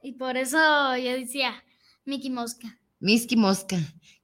Y 0.02 0.12
por 0.12 0.36
eso 0.36 0.56
yo 0.96 1.12
decía 1.12 1.62
Mickey 2.04 2.30
Mosca. 2.30 2.78
Mickey 3.00 3.36
Mosca, 3.36 3.76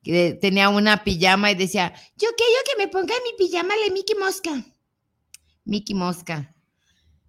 que 0.03 0.35
tenía 0.41 0.69
una 0.69 1.05
pijama 1.05 1.51
y 1.51 1.55
decía, 1.55 1.95
yo 2.17 2.29
quiero 2.37 2.61
que 2.67 2.77
me 2.85 2.89
ponga 2.89 3.15
mi 3.25 3.37
pijama 3.47 3.75
de 3.85 3.91
Mickey 3.93 4.17
Mosca. 4.19 4.65
Mickey 5.65 5.95
Mosca. 5.95 6.55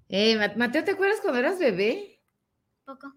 Eh, 0.10 0.36
Ma- 0.38 0.54
Mateo, 0.56 0.84
¿te 0.84 0.92
acuerdas 0.92 1.20
cuando 1.22 1.40
eras 1.40 1.60
bebé? 1.60 2.22
Poco. 2.84 3.14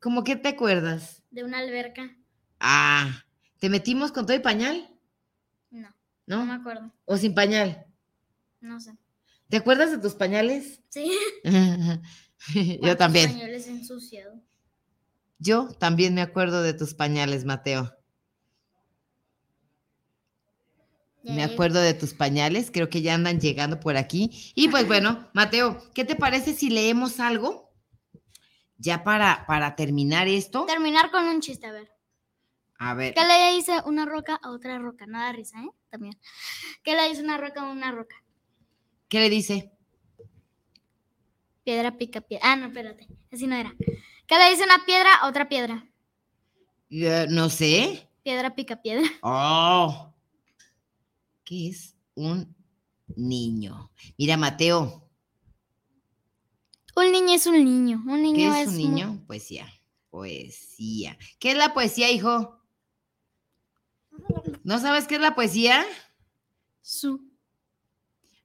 ¿Cómo 0.00 0.24
que 0.24 0.36
te 0.36 0.48
acuerdas? 0.48 1.22
De 1.30 1.44
una 1.44 1.58
alberca. 1.58 2.16
Ah, 2.60 3.24
¿te 3.58 3.68
metimos 3.68 4.12
con 4.12 4.26
todo 4.26 4.36
y 4.36 4.40
pañal? 4.40 4.88
No, 5.70 5.88
no 6.26 6.44
me 6.44 6.46
¿No? 6.46 6.52
acuerdo. 6.52 6.92
¿O 7.04 7.16
sin 7.16 7.34
pañal? 7.34 7.86
No 8.60 8.80
sé. 8.80 8.96
¿Te 9.48 9.56
acuerdas 9.56 9.90
de 9.90 9.98
tus 9.98 10.14
pañales? 10.14 10.80
Sí. 10.88 11.10
Yo 11.44 12.78
¿Cuántos 12.80 12.98
también. 12.98 13.30
pañales? 13.32 13.68
Yo 15.38 15.68
también 15.78 16.14
me 16.14 16.22
acuerdo 16.22 16.62
de 16.62 16.74
tus 16.74 16.94
pañales, 16.94 17.44
Mateo. 17.44 17.94
Ya 21.22 21.34
Me 21.34 21.44
acuerdo 21.44 21.80
de 21.80 21.94
tus 21.94 22.14
pañales, 22.14 22.70
creo 22.72 22.88
que 22.88 23.02
ya 23.02 23.14
andan 23.14 23.40
llegando 23.40 23.80
por 23.80 23.96
aquí. 23.96 24.52
Y 24.54 24.68
pues 24.68 24.86
bueno, 24.86 25.28
Mateo, 25.34 25.82
¿qué 25.94 26.04
te 26.04 26.16
parece 26.16 26.54
si 26.54 26.70
leemos 26.70 27.20
algo? 27.20 27.67
Ya 28.78 29.04
para, 29.04 29.44
para 29.46 29.76
terminar 29.76 30.28
esto. 30.28 30.64
Terminar 30.66 31.10
con 31.10 31.24
un 31.26 31.40
chiste, 31.40 31.66
a 31.66 31.72
ver. 31.72 31.90
A 32.80 32.94
ver, 32.94 33.12
¿Qué 33.12 33.24
le 33.24 33.54
dice 33.56 33.80
una 33.86 34.06
roca 34.06 34.38
a 34.40 34.50
otra 34.50 34.78
roca? 34.78 35.04
Nada 35.06 35.32
risa, 35.32 35.60
¿eh? 35.60 35.70
También. 35.90 36.16
¿Qué 36.84 36.94
le 36.94 37.08
dice 37.08 37.22
una 37.22 37.36
roca 37.36 37.62
a 37.62 37.70
una 37.70 37.90
roca? 37.90 38.14
¿qué 39.08 39.20
le 39.20 39.30
dice? 39.30 39.72
Piedra 41.64 41.96
pica 41.98 42.20
piedra. 42.20 42.52
Ah, 42.52 42.56
no, 42.56 42.66
espérate. 42.66 43.08
Así 43.32 43.46
no 43.46 43.56
era. 43.56 43.74
¿Qué 44.26 44.38
le 44.38 44.50
dice 44.50 44.64
una 44.64 44.84
piedra 44.86 45.14
a 45.16 45.28
otra 45.28 45.48
piedra? 45.48 45.86
No 46.90 47.48
sé. 47.50 48.08
Piedra 48.22 48.54
pica 48.54 48.80
piedra. 48.80 49.08
Oh. 49.22 50.14
¿Qué 51.44 51.68
es 51.68 51.96
un 52.14 52.54
niño? 53.16 53.90
Mira, 54.18 54.36
Mateo, 54.36 55.07
Un 56.98 57.12
niño 57.12 57.32
es 57.34 57.46
un 57.46 57.64
niño. 57.64 58.02
Un 58.06 58.22
niño 58.22 58.36
¿qué 58.52 58.62
es 58.62 58.68
un 58.68 58.76
niño? 58.76 59.22
Poesía. 59.26 59.72
Poesía. 60.10 61.16
¿Qué 61.38 61.52
es 61.52 61.56
la 61.56 61.72
poesía, 61.72 62.10
hijo? 62.10 62.60
¿No 64.64 64.80
sabes 64.80 65.06
qué 65.06 65.14
es 65.14 65.20
la 65.20 65.34
poesía? 65.36 65.84
Su. 66.82 67.20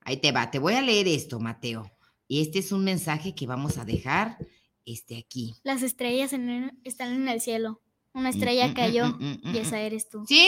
Ahí 0.01 0.17
te 0.17 0.31
va, 0.31 0.51
te 0.51 0.59
voy 0.59 0.73
a 0.73 0.81
leer 0.81 1.07
esto, 1.07 1.39
Mateo. 1.39 1.89
Y 2.27 2.41
este 2.41 2.59
es 2.59 2.71
un 2.71 2.83
mensaje 2.83 3.33
que 3.33 3.47
vamos 3.47 3.77
a 3.77 3.85
dejar 3.85 4.37
este 4.85 5.17
aquí. 5.17 5.55
Las 5.63 5.81
estrellas 5.81 6.33
en 6.33 6.49
el- 6.49 6.71
están 6.83 7.13
en 7.13 7.27
el 7.29 7.41
cielo. 7.41 7.81
Una 8.13 8.29
Mm, 8.29 8.33
estrella 8.33 8.67
mm, 8.67 8.73
cayó 8.75 9.07
mm, 9.07 9.23
mm, 9.23 9.39
mm, 9.49 9.55
y 9.55 9.57
esa 9.59 9.79
eres 9.81 10.09
tú. 10.09 10.25
¿Sí? 10.27 10.47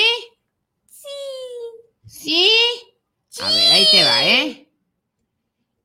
Sí. 0.87 1.07
¿Sí? 2.05 2.49
A 3.41 3.49
ver, 3.49 3.71
ahí 3.71 3.87
te 3.91 4.03
va, 4.03 4.25
¿eh? 4.27 4.69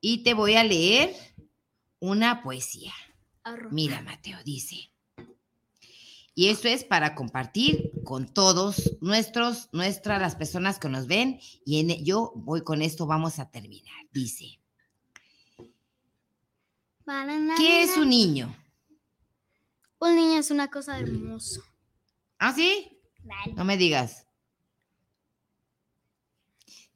Y 0.03 0.23
te 0.23 0.35
voy 0.35 0.55
a 0.55 0.65
leer 0.65 1.15
una 2.01 2.43
poesía. 2.43 2.93
Mira, 3.71 4.03
Mateo, 4.03 4.39
dice. 4.45 4.91
Y 6.35 6.49
esto 6.49 6.69
es 6.69 6.85
para 6.85 7.15
compartir 7.15 7.93
con 8.05 8.33
todos 8.33 8.97
nuestros, 9.01 9.69
nuestras, 9.73 10.21
las 10.21 10.37
personas 10.37 10.79
que 10.79 10.89
nos 10.89 11.07
ven. 11.07 11.39
Y 11.65 11.81
en, 11.81 12.05
yo 12.05 12.33
voy 12.35 12.63
con 12.63 12.83
esto, 12.83 13.07
vamos 13.07 13.39
a 13.39 13.51
terminar. 13.51 13.95
Dice, 14.13 14.59
¿qué 17.57 17.83
es 17.83 17.97
un 17.97 18.09
niño? 18.09 18.57
Un 19.99 20.17
niño 20.17 20.39
es 20.39 20.51
una 20.51 20.69
cosa 20.69 20.99
hermosa. 20.99 21.61
¿Ah, 22.39 22.55
sí? 22.55 22.99
Vale. 23.23 23.53
No 23.55 23.65
me 23.65 23.77
digas. 23.77 24.27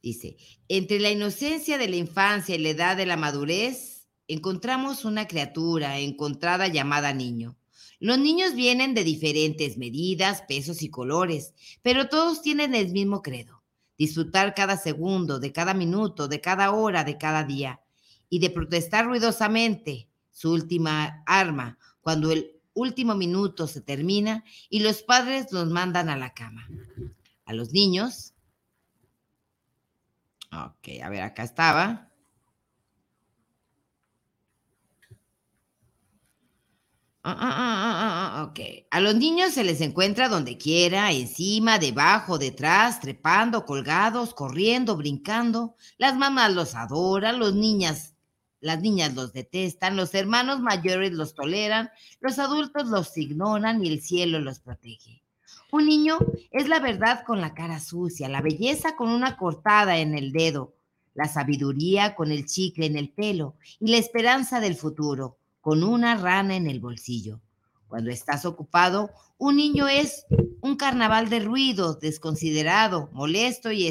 Dice, 0.00 0.36
entre 0.68 1.00
la 1.00 1.10
inocencia 1.10 1.76
de 1.76 1.88
la 1.88 1.96
infancia 1.96 2.54
y 2.54 2.58
la 2.58 2.70
edad 2.70 2.96
de 2.96 3.06
la 3.06 3.16
madurez, 3.16 3.93
encontramos 4.28 5.04
una 5.04 5.26
criatura 5.26 5.98
encontrada 5.98 6.68
llamada 6.68 7.12
niño. 7.12 7.56
Los 8.00 8.18
niños 8.18 8.54
vienen 8.54 8.94
de 8.94 9.04
diferentes 9.04 9.78
medidas, 9.78 10.42
pesos 10.42 10.82
y 10.82 10.90
colores, 10.90 11.54
pero 11.82 12.08
todos 12.08 12.42
tienen 12.42 12.74
el 12.74 12.92
mismo 12.92 13.22
credo, 13.22 13.62
disfrutar 13.96 14.54
cada 14.54 14.76
segundo, 14.76 15.40
de 15.40 15.52
cada 15.52 15.74
minuto, 15.74 16.28
de 16.28 16.40
cada 16.40 16.72
hora, 16.72 17.04
de 17.04 17.16
cada 17.16 17.44
día, 17.44 17.80
y 18.28 18.40
de 18.40 18.50
protestar 18.50 19.06
ruidosamente, 19.06 20.08
su 20.30 20.50
última 20.52 21.22
arma, 21.26 21.78
cuando 22.00 22.32
el 22.32 22.54
último 22.74 23.14
minuto 23.14 23.66
se 23.66 23.80
termina 23.80 24.44
y 24.68 24.80
los 24.80 25.02
padres 25.02 25.52
los 25.52 25.70
mandan 25.70 26.08
a 26.08 26.16
la 26.16 26.34
cama. 26.34 26.68
A 27.46 27.52
los 27.52 27.72
niños. 27.72 28.34
Ok, 30.52 31.00
a 31.02 31.08
ver, 31.08 31.22
acá 31.22 31.44
estaba. 31.44 32.10
Ah, 37.26 37.38
ah, 37.40 38.52
ah. 38.52 38.54
A 38.90 39.00
los 39.00 39.14
niños 39.14 39.54
se 39.54 39.64
les 39.64 39.80
encuentra 39.80 40.28
donde 40.28 40.58
quiera, 40.58 41.10
encima, 41.10 41.78
debajo, 41.78 42.36
detrás, 42.36 43.00
trepando, 43.00 43.64
colgados, 43.64 44.34
corriendo, 44.34 44.94
brincando. 44.94 45.74
Las 45.96 46.16
mamás 46.16 46.52
los 46.52 46.74
adoran, 46.74 47.38
los 47.38 47.54
niñas, 47.54 48.14
las 48.60 48.82
niñas 48.82 49.14
los 49.14 49.32
detestan, 49.32 49.96
los 49.96 50.14
hermanos 50.14 50.60
mayores 50.60 51.12
los 51.12 51.34
toleran, 51.34 51.88
los 52.20 52.38
adultos 52.38 52.88
los 52.88 53.16
ignoran 53.16 53.82
y 53.82 53.88
el 53.88 54.02
cielo 54.02 54.38
los 54.38 54.58
protege. 54.60 55.22
Un 55.72 55.86
niño 55.86 56.18
es 56.50 56.68
la 56.68 56.78
verdad 56.78 57.24
con 57.24 57.40
la 57.40 57.54
cara 57.54 57.80
sucia, 57.80 58.28
la 58.28 58.42
belleza 58.42 58.96
con 58.96 59.08
una 59.08 59.38
cortada 59.38 59.96
en 59.96 60.14
el 60.14 60.30
dedo, 60.30 60.74
la 61.14 61.26
sabiduría 61.26 62.14
con 62.14 62.30
el 62.30 62.44
chicle 62.44 62.84
en 62.84 62.98
el 62.98 63.08
pelo 63.08 63.54
y 63.80 63.90
la 63.90 63.96
esperanza 63.96 64.60
del 64.60 64.76
futuro 64.76 65.38
con 65.64 65.82
una 65.82 66.14
rana 66.18 66.56
en 66.56 66.66
el 66.66 66.78
bolsillo. 66.78 67.40
Cuando 67.88 68.10
estás 68.10 68.44
ocupado, 68.44 69.08
un 69.38 69.56
niño 69.56 69.88
es 69.88 70.26
un 70.60 70.76
carnaval 70.76 71.30
de 71.30 71.40
ruido, 71.40 71.94
desconsiderado, 71.94 73.08
molesto 73.14 73.72
y 73.72 73.90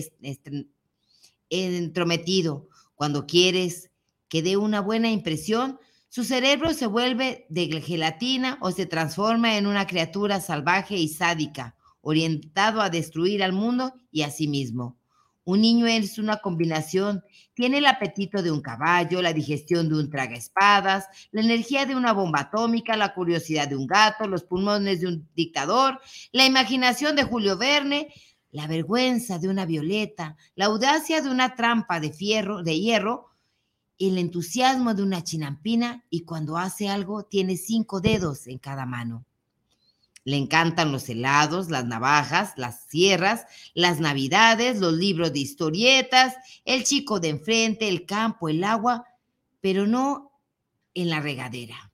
entrometido. 1.49 2.69
Cuando 2.93 3.25
quieres 3.25 3.89
que 4.29 4.43
dé 4.43 4.55
una 4.55 4.81
buena 4.81 5.09
impresión, 5.09 5.79
su 6.09 6.23
cerebro 6.23 6.75
se 6.75 6.85
vuelve 6.85 7.47
de 7.49 7.81
gelatina 7.81 8.59
o 8.61 8.69
se 8.69 8.85
transforma 8.85 9.57
en 9.57 9.65
una 9.65 9.87
criatura 9.87 10.41
salvaje 10.41 10.97
y 10.97 11.07
sádica, 11.07 11.75
orientado 12.01 12.81
a 12.81 12.91
destruir 12.91 13.41
al 13.41 13.51
mundo 13.51 13.95
y 14.11 14.21
a 14.21 14.29
sí 14.29 14.47
mismo. 14.47 14.99
Un 15.45 15.61
niño 15.61 15.87
es 15.87 16.17
una 16.19 16.37
combinación, 16.37 17.23
tiene 17.53 17.79
el 17.79 17.85
apetito 17.85 18.41
de 18.41 18.51
un 18.51 18.61
caballo, 18.61 19.21
la 19.21 19.33
digestión 19.33 19.89
de 19.89 19.95
un 19.95 20.09
tragaespadas, 20.09 21.07
la 21.31 21.41
energía 21.41 21.85
de 21.85 21.95
una 21.95 22.13
bomba 22.13 22.41
atómica, 22.41 22.95
la 22.95 23.13
curiosidad 23.13 23.67
de 23.67 23.75
un 23.75 23.85
gato, 23.85 24.27
los 24.27 24.43
pulmones 24.43 25.01
de 25.01 25.07
un 25.07 25.29
dictador, 25.35 25.99
la 26.31 26.45
imaginación 26.45 27.15
de 27.15 27.23
Julio 27.23 27.57
Verne, 27.57 28.13
la 28.51 28.67
vergüenza 28.67 29.37
de 29.37 29.49
una 29.49 29.65
violeta, 29.65 30.37
la 30.55 30.65
audacia 30.65 31.21
de 31.21 31.29
una 31.29 31.55
trampa 31.55 31.99
de 31.99 32.13
fierro, 32.13 32.63
de 32.63 32.79
hierro, 32.79 33.31
el 33.99 34.17
entusiasmo 34.17 34.93
de 34.93 35.03
una 35.03 35.23
chinampina 35.23 36.05
y 36.09 36.23
cuando 36.23 36.57
hace 36.57 36.87
algo 36.87 37.23
tiene 37.25 37.57
cinco 37.57 37.99
dedos 37.99 38.47
en 38.47 38.59
cada 38.59 38.85
mano. 38.85 39.25
Le 40.25 40.37
encantan 40.37 40.91
los 40.91 41.09
helados, 41.09 41.69
las 41.69 41.85
navajas, 41.85 42.53
las 42.55 42.85
sierras, 42.85 43.45
las 43.73 43.99
navidades, 43.99 44.79
los 44.79 44.93
libros 44.93 45.33
de 45.33 45.39
historietas, 45.39 46.35
el 46.63 46.85
chico 46.85 47.19
de 47.19 47.29
enfrente, 47.29 47.89
el 47.89 48.05
campo, 48.05 48.47
el 48.47 48.63
agua, 48.63 49.05
pero 49.59 49.85
no 49.85 50.31
en 50.93 51.09
la 51.09 51.19
regadera. 51.19 51.91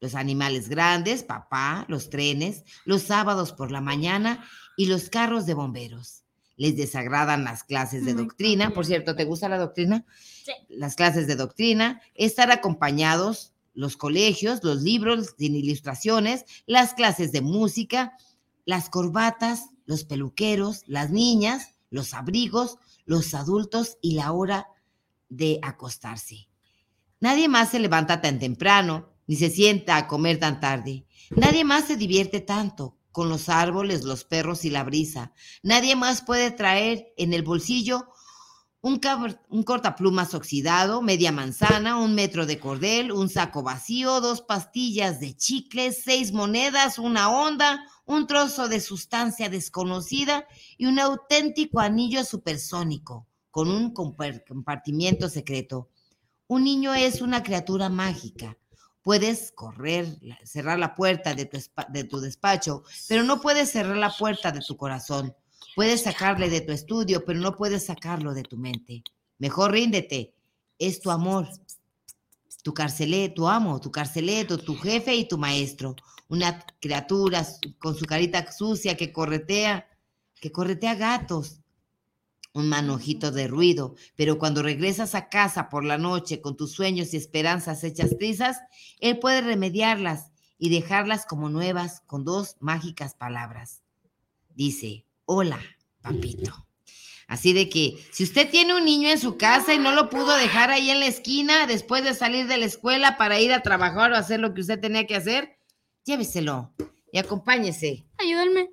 Los 0.00 0.14
animales 0.14 0.68
grandes, 0.68 1.22
papá, 1.22 1.84
los 1.88 2.10
trenes, 2.10 2.64
los 2.84 3.02
sábados 3.02 3.52
por 3.52 3.70
la 3.70 3.80
mañana 3.80 4.44
y 4.76 4.86
los 4.86 5.10
carros 5.10 5.46
de 5.46 5.54
bomberos. 5.54 6.24
Les 6.56 6.76
desagradan 6.76 7.44
las 7.44 7.64
clases 7.64 8.04
de 8.04 8.14
doctrina. 8.14 8.70
Por 8.70 8.84
cierto, 8.84 9.16
¿te 9.16 9.24
gusta 9.24 9.48
la 9.48 9.58
doctrina? 9.58 10.04
Sí. 10.44 10.52
Las 10.68 10.94
clases 10.94 11.26
de 11.26 11.36
doctrina, 11.36 12.02
estar 12.14 12.50
acompañados, 12.50 13.54
los 13.80 13.96
colegios, 13.96 14.62
los 14.62 14.82
libros 14.82 15.34
sin 15.38 15.56
ilustraciones, 15.56 16.44
las 16.66 16.92
clases 16.92 17.32
de 17.32 17.40
música, 17.40 18.12
las 18.66 18.90
corbatas, 18.90 19.70
los 19.86 20.04
peluqueros, 20.04 20.82
las 20.86 21.10
niñas, 21.10 21.76
los 21.88 22.12
abrigos, 22.12 22.76
los 23.06 23.32
adultos 23.32 23.96
y 24.02 24.12
la 24.12 24.32
hora 24.32 24.68
de 25.30 25.60
acostarse. 25.62 26.50
Nadie 27.20 27.48
más 27.48 27.70
se 27.70 27.78
levanta 27.78 28.20
tan 28.20 28.38
temprano, 28.38 29.08
ni 29.26 29.36
se 29.36 29.48
sienta 29.48 29.96
a 29.96 30.06
comer 30.06 30.38
tan 30.38 30.60
tarde. 30.60 31.06
Nadie 31.30 31.64
más 31.64 31.86
se 31.86 31.96
divierte 31.96 32.40
tanto 32.40 32.98
con 33.12 33.30
los 33.30 33.48
árboles, 33.48 34.04
los 34.04 34.24
perros 34.24 34.66
y 34.66 34.70
la 34.70 34.84
brisa. 34.84 35.32
Nadie 35.62 35.96
más 35.96 36.20
puede 36.20 36.50
traer 36.50 37.14
en 37.16 37.32
el 37.32 37.42
bolsillo 37.42 38.08
un, 38.82 39.00
un 39.48 39.62
cortaplumas 39.62 40.34
oxidado, 40.34 41.02
media 41.02 41.32
manzana, 41.32 41.98
un 41.98 42.14
metro 42.14 42.46
de 42.46 42.58
cordel, 42.58 43.12
un 43.12 43.28
saco 43.28 43.62
vacío, 43.62 44.20
dos 44.20 44.40
pastillas 44.40 45.20
de 45.20 45.36
chicle, 45.36 45.92
seis 45.92 46.32
monedas, 46.32 46.98
una 46.98 47.30
onda, 47.30 47.84
un 48.06 48.26
trozo 48.26 48.68
de 48.68 48.80
sustancia 48.80 49.50
desconocida 49.50 50.46
y 50.78 50.86
un 50.86 50.98
auténtico 50.98 51.80
anillo 51.80 52.24
supersónico 52.24 53.26
con 53.50 53.68
un 53.68 53.92
compar- 53.92 54.44
compartimiento 54.46 55.28
secreto. 55.28 55.90
Un 56.46 56.64
niño 56.64 56.94
es 56.94 57.20
una 57.20 57.42
criatura 57.42 57.88
mágica. 57.88 58.56
Puedes 59.02 59.52
correr, 59.52 60.18
cerrar 60.44 60.78
la 60.78 60.94
puerta 60.94 61.34
de 61.34 61.46
tu, 61.46 61.58
de 61.88 62.04
tu 62.04 62.20
despacho, 62.20 62.82
pero 63.08 63.22
no 63.24 63.40
puedes 63.40 63.70
cerrar 63.70 63.96
la 63.96 64.10
puerta 64.10 64.52
de 64.52 64.60
tu 64.60 64.76
corazón. 64.76 65.34
Puedes 65.74 66.02
sacarle 66.02 66.50
de 66.50 66.60
tu 66.60 66.72
estudio, 66.72 67.24
pero 67.24 67.38
no 67.38 67.56
puedes 67.56 67.86
sacarlo 67.86 68.34
de 68.34 68.42
tu 68.42 68.56
mente. 68.56 69.02
Mejor 69.38 69.72
ríndete. 69.72 70.34
Es 70.78 71.00
tu 71.00 71.10
amor. 71.10 71.48
tu 72.62 72.74
carceleto, 72.74 73.34
tu 73.34 73.48
amo, 73.48 73.80
tu 73.80 73.90
carceleto, 73.90 74.58
tu 74.58 74.76
jefe 74.76 75.14
y 75.14 75.26
tu 75.26 75.38
maestro. 75.38 75.96
Una 76.28 76.64
criatura 76.80 77.46
con 77.78 77.96
su 77.96 78.04
carita 78.04 78.50
sucia 78.52 78.96
que 78.96 79.12
corretea, 79.12 79.88
que 80.40 80.52
corretea 80.52 80.94
gatos. 80.94 81.60
Un 82.52 82.68
manojito 82.68 83.30
de 83.30 83.46
ruido, 83.46 83.94
pero 84.16 84.36
cuando 84.38 84.62
regresas 84.62 85.14
a 85.14 85.28
casa 85.28 85.68
por 85.68 85.84
la 85.84 85.98
noche 85.98 86.40
con 86.40 86.56
tus 86.56 86.72
sueños 86.72 87.14
y 87.14 87.16
esperanzas 87.16 87.84
hechas 87.84 88.16
trizas, 88.18 88.58
él 88.98 89.18
puede 89.20 89.40
remediarlas 89.40 90.32
y 90.58 90.68
dejarlas 90.68 91.26
como 91.26 91.48
nuevas 91.48 92.00
con 92.06 92.24
dos 92.24 92.56
mágicas 92.60 93.14
palabras. 93.14 93.82
Dice, 94.54 95.06
hola, 95.32 95.60
papito. 96.02 96.66
Así 97.28 97.52
de 97.52 97.68
que 97.68 97.96
si 98.10 98.24
usted 98.24 98.50
tiene 98.50 98.74
un 98.74 98.84
niño 98.84 99.08
en 99.10 99.20
su 99.20 99.36
casa 99.36 99.72
y 99.72 99.78
no 99.78 99.92
lo 99.92 100.10
pudo 100.10 100.34
dejar 100.36 100.70
ahí 100.70 100.90
en 100.90 100.98
la 100.98 101.06
esquina 101.06 101.68
después 101.68 102.02
de 102.02 102.14
salir 102.14 102.48
de 102.48 102.56
la 102.56 102.64
escuela 102.66 103.16
para 103.16 103.38
ir 103.38 103.52
a 103.52 103.62
trabajar 103.62 104.10
o 104.10 104.16
hacer 104.16 104.40
lo 104.40 104.52
que 104.52 104.62
usted 104.62 104.80
tenía 104.80 105.06
que 105.06 105.14
hacer, 105.14 105.56
lléveselo 106.04 106.74
y 107.12 107.18
acompáñese. 107.18 108.04
Ayúdenme. 108.18 108.70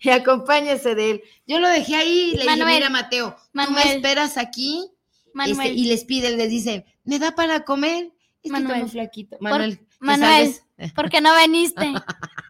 y 0.00 0.08
acompáñese 0.10 0.96
de 0.96 1.10
él. 1.12 1.22
Yo 1.46 1.60
lo 1.60 1.68
dejé 1.68 1.94
ahí 1.94 2.30
y 2.32 2.36
le 2.36 2.42
dije, 2.42 2.46
Manuel, 2.56 2.74
mira 2.74 2.90
Mateo, 2.90 3.36
tú 3.52 3.70
me 3.70 3.82
esperas 3.92 4.36
aquí 4.36 4.90
Este, 5.18 5.30
Manuel. 5.34 5.78
y 5.78 5.84
les 5.84 6.04
pide, 6.04 6.36
les 6.36 6.50
dice, 6.50 6.84
¿me 7.04 7.20
da 7.20 7.36
para 7.36 7.64
comer? 7.64 8.06
Es 8.42 8.50
que 8.50 8.56
está 8.56 8.60
Manuel. 8.60 8.88
flaquito. 8.90 9.36
Manuel, 9.40 9.78
¿te 9.78 9.86
Manuel. 10.00 10.54
sabes? 10.76 10.92
¿Por 10.92 11.08
qué 11.08 11.20
no 11.20 11.32
veniste? 11.36 11.92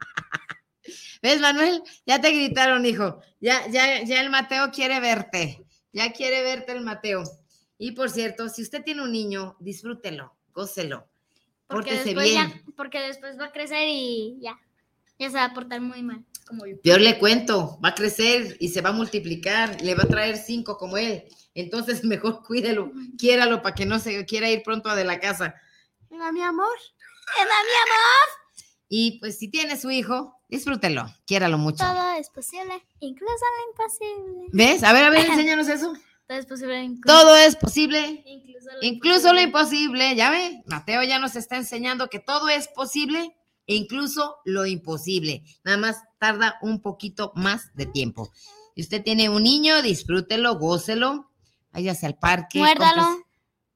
¿Ves, 1.22 1.40
Manuel? 1.40 1.82
Ya 2.06 2.20
te 2.20 2.30
gritaron, 2.30 2.86
hijo. 2.86 3.20
Ya, 3.40 3.66
ya, 3.68 4.02
ya 4.02 4.20
el 4.20 4.30
Mateo 4.30 4.70
quiere 4.70 5.00
verte. 5.00 5.64
Ya 5.92 6.12
quiere 6.12 6.42
verte 6.42 6.72
el 6.72 6.82
Mateo. 6.82 7.24
Y 7.78 7.92
por 7.92 8.10
cierto, 8.10 8.48
si 8.48 8.62
usted 8.62 8.82
tiene 8.82 9.02
un 9.02 9.12
niño, 9.12 9.56
disfrútelo, 9.60 10.36
gócelo. 10.52 11.08
Porque 11.68 11.90
Pórtese 11.90 12.04
después, 12.04 12.26
bien. 12.28 12.48
ya, 12.48 12.62
porque 12.76 13.00
después 13.00 13.38
va 13.38 13.46
a 13.46 13.52
crecer 13.52 13.88
y 13.88 14.38
ya. 14.40 14.58
Ya 15.18 15.30
se 15.30 15.36
va 15.36 15.44
a 15.44 15.54
portar 15.54 15.80
muy 15.80 16.02
mal. 16.02 16.24
Como 16.46 16.66
yo. 16.66 16.80
Peor 16.80 17.00
le 17.00 17.18
cuento, 17.18 17.78
va 17.84 17.90
a 17.90 17.94
crecer 17.94 18.56
y 18.58 18.68
se 18.68 18.80
va 18.80 18.90
a 18.90 18.92
multiplicar, 18.92 19.82
le 19.82 19.94
va 19.94 20.04
a 20.04 20.08
traer 20.08 20.36
cinco 20.36 20.78
como 20.78 20.96
él. 20.96 21.24
Entonces 21.54 22.04
mejor 22.04 22.42
cuídelo, 22.42 22.90
quiéralo 23.18 23.62
para 23.62 23.74
que 23.74 23.86
no 23.86 23.98
se 23.98 24.24
quiera 24.24 24.50
ir 24.50 24.62
pronto 24.62 24.94
de 24.94 25.04
la 25.04 25.20
casa. 25.20 25.54
Venga, 26.08 26.32
mi 26.32 26.42
amor. 26.42 26.76
Venga, 27.36 27.50
mi 27.50 27.92
amor. 27.92 28.37
Y 28.88 29.18
pues 29.20 29.38
si 29.38 29.48
tiene 29.50 29.76
su 29.78 29.90
hijo, 29.90 30.34
disfrútelo, 30.48 31.06
quiéralo 31.26 31.58
mucho. 31.58 31.84
Todo 31.84 32.12
es 32.12 32.30
posible, 32.30 32.82
incluso 33.00 33.34
lo 33.56 33.70
imposible. 33.70 34.48
¿Ves? 34.52 34.82
A 34.82 34.92
ver, 34.92 35.04
a 35.04 35.10
ver, 35.10 35.26
enséñanos 35.30 35.68
eso. 35.68 35.92
Todo 36.26 36.38
es 36.38 36.46
posible, 36.46 36.82
incluso, 36.82 37.18
Todo 37.18 37.36
es 37.36 37.56
posible, 37.56 38.22
incluso 38.26 38.68
lo 38.72 38.82
incluso 38.86 39.32
lo 39.32 39.40
imposible. 39.40 40.14
Ya 40.16 40.30
ve, 40.30 40.62
Mateo 40.66 41.02
ya 41.02 41.18
nos 41.18 41.36
está 41.36 41.56
enseñando 41.56 42.08
que 42.08 42.18
todo 42.18 42.48
es 42.50 42.68
posible 42.68 43.34
e 43.66 43.74
incluso 43.74 44.36
lo 44.44 44.66
imposible. 44.66 45.42
Nada 45.64 45.78
más 45.78 46.02
tarda 46.18 46.58
un 46.62 46.80
poquito 46.82 47.32
más 47.34 47.74
de 47.74 47.86
tiempo. 47.86 48.30
Si 48.74 48.82
usted 48.82 49.02
tiene 49.02 49.28
un 49.30 49.42
niño, 49.42 49.80
disfrútelo, 49.82 50.58
gócelo, 50.58 51.30
váyase 51.72 52.06
al 52.06 52.18
parque. 52.18 52.58
Muérdalo. 52.58 53.02
compres- 53.02 53.24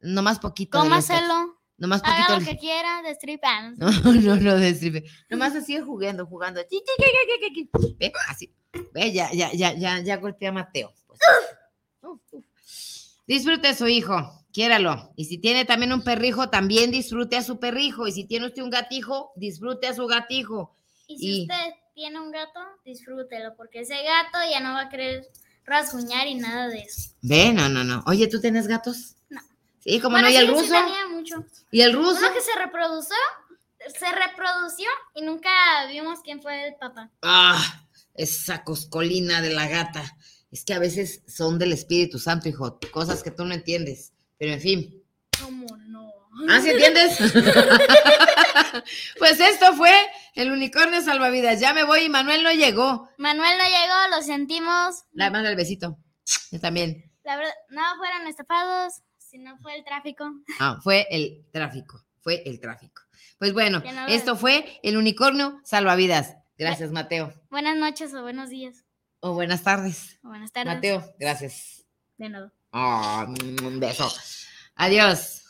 Nomás 0.00 0.38
poquito. 0.38 0.78
Cómaselo. 0.78 1.58
Nomás 1.78 2.00
poquito. 2.02 2.34
Lo 2.34 2.40
de- 2.40 2.46
que 2.46 2.56
quiera, 2.58 3.02
destripan. 3.02 3.74
No, 3.76 3.90
no, 4.12 4.36
no, 4.36 4.56
destripe. 4.56 5.04
Nomás 5.30 5.54
así 5.56 5.78
jugando, 5.80 6.26
jugando. 6.26 6.60
Chi, 6.62 6.80
chi, 6.80 6.92
chi, 6.98 7.04
chi, 7.40 7.54
chi, 7.54 7.70
chi. 7.80 7.96
Ve, 7.98 8.12
así. 8.28 8.52
Ve, 8.92 9.12
ya, 9.12 9.30
ya, 9.32 9.52
ya, 9.52 9.72
ya, 9.74 9.98
ya 10.00 10.16
golpeé 10.16 10.48
a 10.48 10.52
Mateo. 10.52 10.92
Pues. 11.06 11.20
Uf, 12.02 12.20
uf. 12.32 12.44
Disfrute 13.26 13.68
a 13.68 13.74
su 13.74 13.86
hijo, 13.88 14.44
quiéralo. 14.52 15.12
Y 15.16 15.24
si 15.26 15.38
tiene 15.38 15.64
también 15.64 15.92
un 15.92 16.02
perrijo, 16.02 16.50
también 16.50 16.90
disfrute 16.90 17.36
a 17.36 17.42
su 17.42 17.58
perrijo. 17.58 18.06
Y 18.06 18.12
si 18.12 18.24
tiene 18.24 18.46
usted 18.46 18.62
un 18.62 18.70
gatijo, 18.70 19.32
disfrute 19.36 19.86
a 19.86 19.94
su 19.94 20.06
gatijo. 20.06 20.74
Y 21.06 21.18
si 21.18 21.26
Y- 21.26 21.42
usted 21.42 21.72
tiene 21.94 22.20
un 22.20 22.30
gato, 22.32 22.60
disfrútelo, 22.84 23.54
porque 23.56 23.80
ese 23.80 23.94
gato 24.02 24.38
ya 24.50 24.60
no 24.60 24.72
va 24.72 24.82
a 24.82 24.88
querer 24.88 25.28
rasguñar 25.64 26.26
y 26.26 26.34
nada 26.34 26.68
de 26.68 26.80
eso. 26.80 27.12
Ve, 27.22 27.52
no, 27.52 27.68
no, 27.68 27.84
no. 27.84 28.02
Oye, 28.06 28.26
¿tú 28.28 28.40
tienes 28.40 28.66
gatos? 28.66 29.16
No. 29.28 29.40
Sí, 29.84 30.00
como 30.00 30.14
Bueno, 30.14 30.28
no, 30.28 30.34
y 30.34 30.36
el 30.36 30.46
sí, 30.48 30.52
sí 30.52 30.60
ruso. 30.72 31.08
mucho. 31.10 31.44
¿Y 31.70 31.80
el 31.82 31.92
ruso? 31.92 32.18
Uno 32.18 32.32
que 32.32 32.40
se 32.40 32.54
reprodució, 32.58 33.16
se 33.98 34.12
reprodució 34.12 34.88
y 35.14 35.22
nunca 35.22 35.50
vimos 35.88 36.20
quién 36.22 36.40
fue 36.40 36.68
el 36.68 36.74
papá. 36.76 37.10
Ah, 37.22 37.84
esa 38.14 38.62
coscolina 38.64 39.40
de 39.40 39.50
la 39.50 39.68
gata. 39.68 40.04
Es 40.50 40.64
que 40.64 40.74
a 40.74 40.78
veces 40.78 41.22
son 41.26 41.58
del 41.58 41.72
Espíritu 41.72 42.18
Santo, 42.18 42.48
hijo. 42.48 42.78
Cosas 42.92 43.22
que 43.22 43.30
tú 43.30 43.44
no 43.44 43.54
entiendes. 43.54 44.12
Pero 44.38 44.52
en 44.52 44.60
fin. 44.60 45.02
¿Cómo 45.42 45.66
no? 45.78 46.12
¿Ah, 46.48 46.60
sí 46.60 46.70
entiendes? 46.70 47.18
pues 49.18 49.40
esto 49.40 49.74
fue 49.74 49.92
el 50.34 50.50
unicornio 50.52 51.00
salvavidas. 51.00 51.60
Ya 51.60 51.72
me 51.74 51.84
voy 51.84 52.02
y 52.04 52.08
Manuel 52.08 52.42
no 52.42 52.52
llegó. 52.52 53.08
Manuel 53.18 53.56
no 53.58 53.64
llegó, 53.64 54.16
lo 54.16 54.22
sentimos. 54.22 55.04
La 55.12 55.30
manda 55.30 55.50
el 55.50 55.56
besito. 55.56 55.98
Yo 56.50 56.60
también. 56.60 57.10
La 57.24 57.36
verdad, 57.36 57.52
no 57.70 57.82
fueron 57.98 58.26
estafados, 58.26 58.94
sino 59.32 59.56
fue 59.58 59.74
el 59.76 59.82
tráfico. 59.84 60.30
Ah, 60.60 60.78
fue 60.82 61.06
el 61.10 61.46
tráfico. 61.50 62.04
Fue 62.20 62.42
el 62.44 62.60
tráfico. 62.60 63.00
Pues 63.38 63.54
bueno, 63.54 63.80
no 63.80 64.06
esto 64.06 64.36
fue 64.36 64.78
el 64.82 64.96
unicornio 64.98 65.58
salvavidas. 65.64 66.36
Gracias, 66.58 66.92
Mateo. 66.92 67.32
Buenas 67.50 67.76
noches 67.78 68.12
o 68.14 68.20
buenos 68.22 68.50
días 68.50 68.84
O 69.20 69.32
buenas 69.32 69.62
tardes. 69.64 70.20
o 70.22 70.28
buenas 70.28 70.52
tardes. 70.52 70.74
Mateo, 70.74 71.14
gracias. 71.18 71.84
De 72.18 72.28
nuevo. 72.28 72.52
Ah, 72.72 73.26
un 73.64 73.80
beso. 73.80 74.12
Adiós. 74.76 75.41